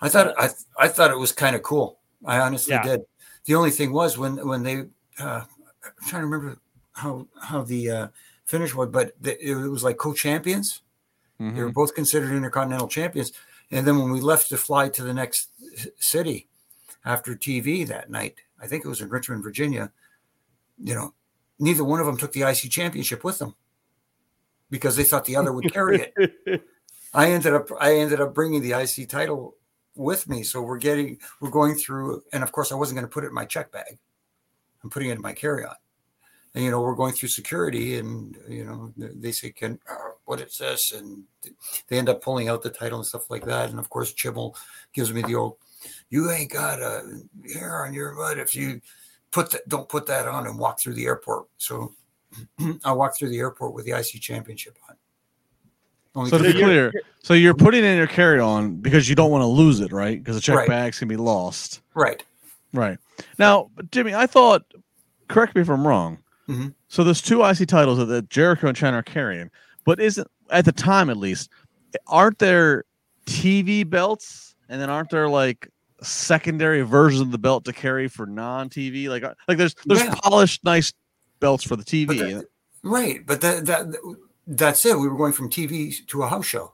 [0.00, 1.98] I thought I I thought it was kind of cool.
[2.24, 2.82] I honestly Yeah.
[2.82, 3.00] did.
[3.44, 4.76] The only thing was when when they
[5.18, 5.42] uh,
[5.84, 6.58] I'm trying to remember
[6.92, 8.08] how how the uh,
[8.44, 10.82] finish was, but the, it was like co-champions.
[11.38, 11.56] They Mhm.
[11.56, 13.32] were both considered intercontinental champions.
[13.70, 15.50] And then when we left to fly to the next
[15.98, 16.48] city
[17.04, 19.92] after TV that night, I think it was in Richmond, Virginia.
[20.82, 21.14] You know,
[21.60, 23.54] neither one of them took the IC championship with them
[24.70, 26.62] because they thought the other would carry it.
[27.14, 29.56] I ended up I ended up bringing the IC title
[29.94, 30.42] with me.
[30.42, 33.28] So we're getting we're going through, and of course I wasn't going to put it
[33.28, 33.98] in my check bag.
[34.82, 35.74] I'm putting it in my carry-on.
[36.54, 40.40] And you know, we're going through security, and you know, they say, "Can uh, what
[40.40, 41.24] is this?" And
[41.88, 43.70] they end up pulling out the title and stuff like that.
[43.70, 44.56] And of course, Chibble
[44.94, 45.56] gives me the old,
[46.08, 47.20] "You ain't got a
[47.52, 48.80] hair on your butt if you
[49.30, 49.68] put that.
[49.68, 51.94] Don't put that on and walk through the airport." So
[52.84, 54.96] I walked through the airport with the IC championship on.
[56.14, 56.90] Only so to be clear
[57.22, 60.34] so you're putting in your carry-on because you don't want to lose it right because
[60.36, 60.68] the check Right.
[60.68, 62.22] bags can be lost right.
[62.72, 62.98] Right.
[63.38, 64.62] Now, Jimmy, I thought,
[65.28, 66.18] correct me if I'm wrong.
[66.48, 66.74] Mhm.
[66.88, 69.50] So there's two IC titles that- Jericho and Chyna are carrying,
[69.84, 71.50] but isn't at the time at least,
[72.06, 72.84] aren't there
[73.26, 75.68] TV belts and then aren't there like
[76.02, 79.08] secondary versions of the belt to carry for non-TV?
[79.08, 80.14] Like, uh, like there's there's Yeah.
[80.22, 80.92] polished nice
[81.40, 82.34] belts for the But TV.
[82.34, 82.46] that-
[82.82, 83.86] right, but that that
[84.46, 84.98] that's it.
[84.98, 86.72] We were going from TV to a house show.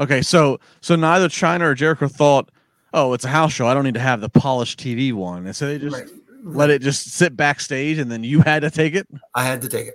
[0.00, 2.50] okay, so so neither Chyna or Jericho thought,
[2.94, 3.66] oh, it's a house show.
[3.66, 6.08] I don't need to have the polished TV one, and so they just Right.
[6.42, 9.06] let it just sit backstage, and then you had to take it.
[9.34, 9.88] I had to take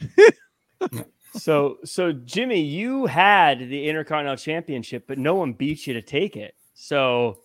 [0.00, 0.34] it.
[1.36, 6.36] so, so Jimmy, you had the Intercontinental Championship, but no one beat you to take
[6.36, 6.54] it.
[6.74, 7.38] So,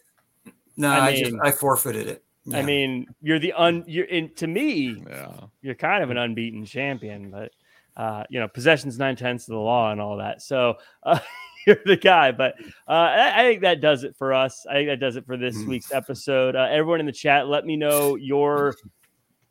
[0.75, 2.23] no, I, I mean, just I forfeited it.
[2.45, 2.59] Yeah.
[2.59, 3.83] I mean, you're the un.
[3.87, 5.03] You're in to me.
[5.07, 5.31] Yeah.
[5.61, 7.51] You're kind of an unbeaten champion, but
[7.97, 10.41] uh, you know, possessions nine tenths of the law and all that.
[10.41, 11.19] So uh,
[11.67, 12.31] you're the guy.
[12.31, 12.55] But
[12.87, 14.65] uh, I, I, think that does it for us.
[14.69, 15.67] I think that does it for this mm.
[15.67, 16.55] week's episode.
[16.55, 18.75] Uh, everyone in the chat, let me know your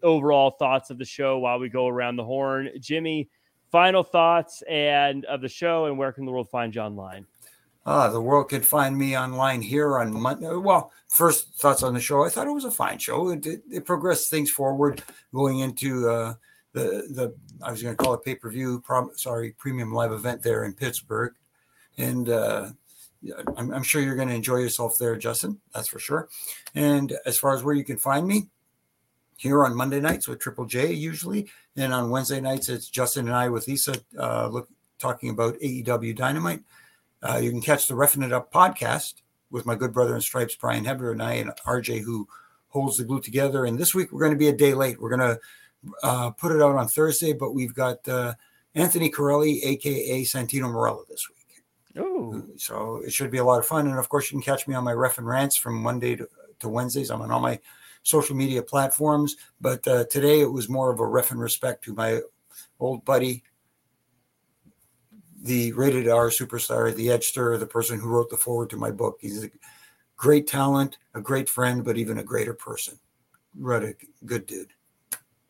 [0.03, 2.71] overall thoughts of the show while we go around the horn.
[2.79, 3.29] Jimmy,
[3.73, 7.27] final thoughts and of the show, and where can the world find you online?
[7.86, 10.48] Uh, the world can find me online here on Monday.
[10.48, 12.24] Well, first thoughts on the show.
[12.24, 13.28] I thought it was a fine show.
[13.31, 15.02] It, it, it progressed things forward
[15.35, 16.35] going into uh,
[16.73, 18.81] the the I was going to call it pay per view.
[18.81, 21.35] Prom, sorry, premium live event there in Pittsburgh,
[21.98, 22.70] and uh,
[23.56, 25.61] I'm, I'm, sure you're going to enjoy yourself there, Justin.
[25.74, 26.28] That's for sure.
[26.74, 28.48] And as far as where you can find me,
[29.36, 33.36] here on Monday nights with Triple J usually, and on Wednesday nights it's Justin and
[33.36, 36.62] I with Lisa uh, look talking about AEW Dynamite.
[37.24, 39.14] Uh, you can catch the Refing It Up podcast
[39.51, 42.28] with my good brother in stripes, Brian Hebner, and I, and RJ, who
[42.68, 43.64] holds the glue together.
[43.64, 45.01] And this week we're going to be a day late.
[45.01, 45.40] We're going to
[46.02, 48.34] uh, put it out on Thursday, but we've got uh,
[48.74, 51.62] Anthony Carelli, aka Santino Marella, this week.
[51.96, 53.86] Oh, so it should be a lot of fun.
[53.86, 56.28] And of course, you can catch me on my Ref and Rants from Monday to,
[56.60, 57.10] to Wednesdays.
[57.10, 57.59] I'm on all my
[58.02, 59.36] social media platforms.
[59.60, 62.20] But uh, today it was more of a ref and respect to my
[62.78, 63.42] old buddy,
[65.45, 69.19] the rated R superstar, the edster, the person who wrote the forward to my book.
[69.21, 69.51] He's a
[70.16, 72.99] great talent, a great friend, but even a greater person.
[73.55, 73.95] What a
[74.25, 74.73] good dude.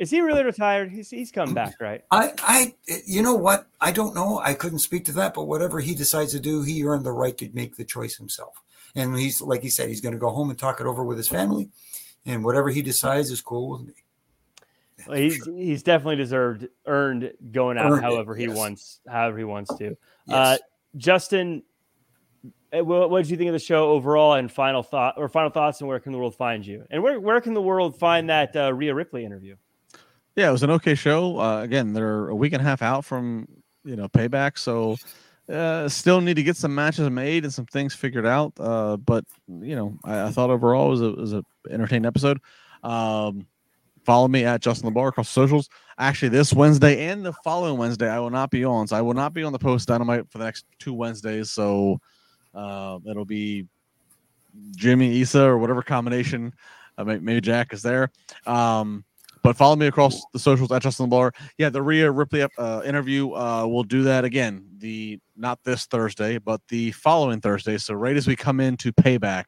[0.00, 0.90] Is he really retired?
[0.90, 2.02] He's he's come back, right?
[2.10, 2.74] I I
[3.06, 3.68] you know what?
[3.80, 4.40] I don't know.
[4.40, 7.38] I couldn't speak to that, but whatever he decides to do, he earned the right
[7.38, 8.60] to make the choice himself.
[8.96, 11.18] And he's like he said, he's going to go home and talk it over with
[11.18, 11.70] his family,
[12.26, 13.94] and whatever he decides is cool with me.
[15.06, 18.56] Well, he's he's definitely deserved earned going out earned however it, he yes.
[18.56, 19.96] wants however he wants to.
[20.26, 20.36] Yes.
[20.36, 20.56] Uh,
[20.96, 21.62] Justin,
[22.72, 24.34] eh, what, what did you think of the show overall?
[24.34, 26.84] And final thought or final thoughts, and where can the world find you?
[26.90, 29.56] And where where can the world find that uh, Rhea Ripley interview?
[30.36, 31.38] Yeah, it was an okay show.
[31.38, 33.46] Uh, again, they're a week and a half out from
[33.84, 34.96] you know payback, so
[35.48, 38.52] uh, still need to get some matches made and some things figured out.
[38.58, 42.40] Uh, but you know, I, I thought overall it was a was a entertaining episode.
[42.82, 43.46] Um,
[44.04, 45.68] follow me at Justin LaBar across socials.
[45.98, 48.86] Actually, this Wednesday and the following Wednesday, I will not be on.
[48.86, 51.50] So I will not be on the post dynamite for the next two Wednesdays.
[51.50, 52.00] So
[52.54, 53.66] uh, it'll be
[54.76, 56.52] Jimmy Issa or whatever combination.
[56.96, 58.10] Uh, maybe Jack is there.
[58.46, 59.04] Um,
[59.42, 61.32] but follow me across the socials at Justin Bar.
[61.58, 63.32] Yeah, the Rhea Ripley uh, interview.
[63.32, 64.64] Uh, we'll do that again.
[64.78, 67.76] The not this Thursday, but the following Thursday.
[67.76, 69.44] So right as we come into payback,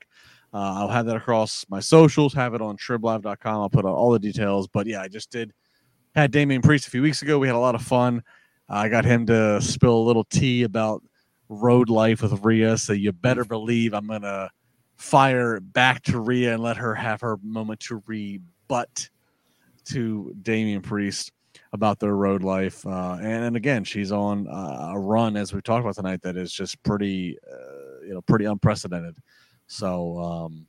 [0.54, 2.34] uh, I'll have that across my socials.
[2.34, 3.60] Have it on triblive.com.
[3.60, 4.68] I'll put out all the details.
[4.68, 5.52] But yeah, I just did
[6.14, 7.38] had Damian Priest a few weeks ago.
[7.38, 8.22] We had a lot of fun.
[8.68, 11.02] I got him to spill a little tea about
[11.48, 12.78] road life with Rhea.
[12.78, 14.50] So you better believe I'm gonna
[14.96, 19.10] fire back to Rhea and let her have her moment to rebut
[19.86, 21.32] to Damian Priest
[21.72, 22.84] about their road life.
[22.86, 26.36] Uh, and, and, again, she's on uh, a run, as we talked about tonight, that
[26.36, 29.16] is just pretty, uh, you know, pretty unprecedented.
[29.66, 30.66] So, um,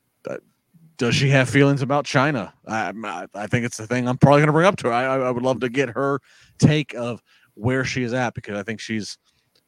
[0.98, 2.52] does she have feelings about Chyna?
[2.68, 4.94] I, I think it's the thing I'm probably going to bring up to her.
[4.94, 6.20] I, I, would love to get her
[6.58, 7.22] take of
[7.54, 9.18] where she is at because I think she's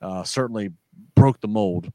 [0.02, 0.72] uh, certainly
[1.16, 1.92] broke the mold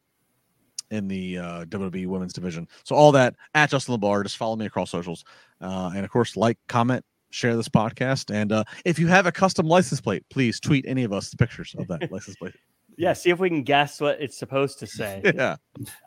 [0.91, 2.69] in the uh, WWE Women's Division.
[2.85, 4.23] So all that at Justin LaBar.
[4.23, 5.25] Just follow me across socials,
[5.61, 8.33] uh, and of course, like, comment, share this podcast.
[8.33, 11.75] And uh, if you have a custom license plate, please tweet any of us pictures
[11.77, 12.55] of that license plate.
[12.97, 15.21] Yeah, see if we can guess what it's supposed to say.
[15.35, 15.57] yeah.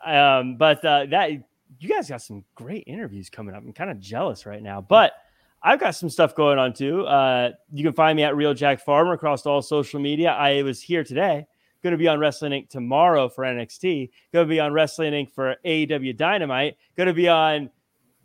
[0.04, 3.62] Um, but uh, that you guys got some great interviews coming up.
[3.62, 5.12] I'm kind of jealous right now, but
[5.62, 7.06] I've got some stuff going on too.
[7.06, 10.30] Uh, you can find me at Real Jack Farmer across all social media.
[10.30, 11.46] I was here today.
[11.82, 12.70] Going to be on Wrestling Inc.
[12.70, 14.10] tomorrow for NXT.
[14.32, 15.32] Going to be on Wrestling Inc.
[15.32, 16.76] for AEW Dynamite.
[16.96, 17.70] Going to be on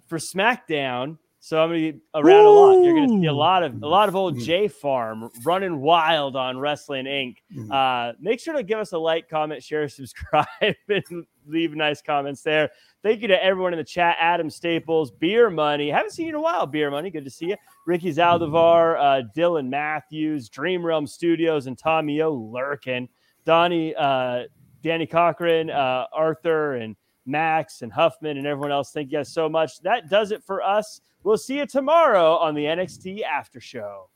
[0.07, 2.47] for SmackDown so I'm gonna be around Ooh.
[2.47, 2.85] a lot.
[2.85, 4.45] You're gonna see a lot of a lot of old mm.
[4.45, 7.35] J Farm running wild on Wrestling Inc.
[7.53, 7.69] Mm.
[7.69, 12.43] Uh, make sure to give us a like, comment, share, subscribe, and leave nice comments
[12.43, 12.71] there.
[13.03, 14.15] Thank you to everyone in the chat.
[14.21, 15.89] Adam Staples, Beer Money.
[15.89, 17.09] Haven't seen you in a while, Beer Money.
[17.09, 17.57] Good to see you.
[17.85, 23.09] Ricky Zaldivar, uh, Dylan Matthews, Dream Realm Studios, and Tommy O lurking.
[23.43, 24.43] Donnie, uh,
[24.81, 26.95] Danny Cochran, uh, Arthur, and
[27.25, 28.91] Max and Huffman and everyone else.
[28.91, 29.81] Thank you guys so much.
[29.81, 31.01] That does it for us.
[31.23, 34.09] We'll see you tomorrow on the NXT After Show.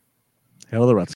[0.70, 1.06] Hell the Reds.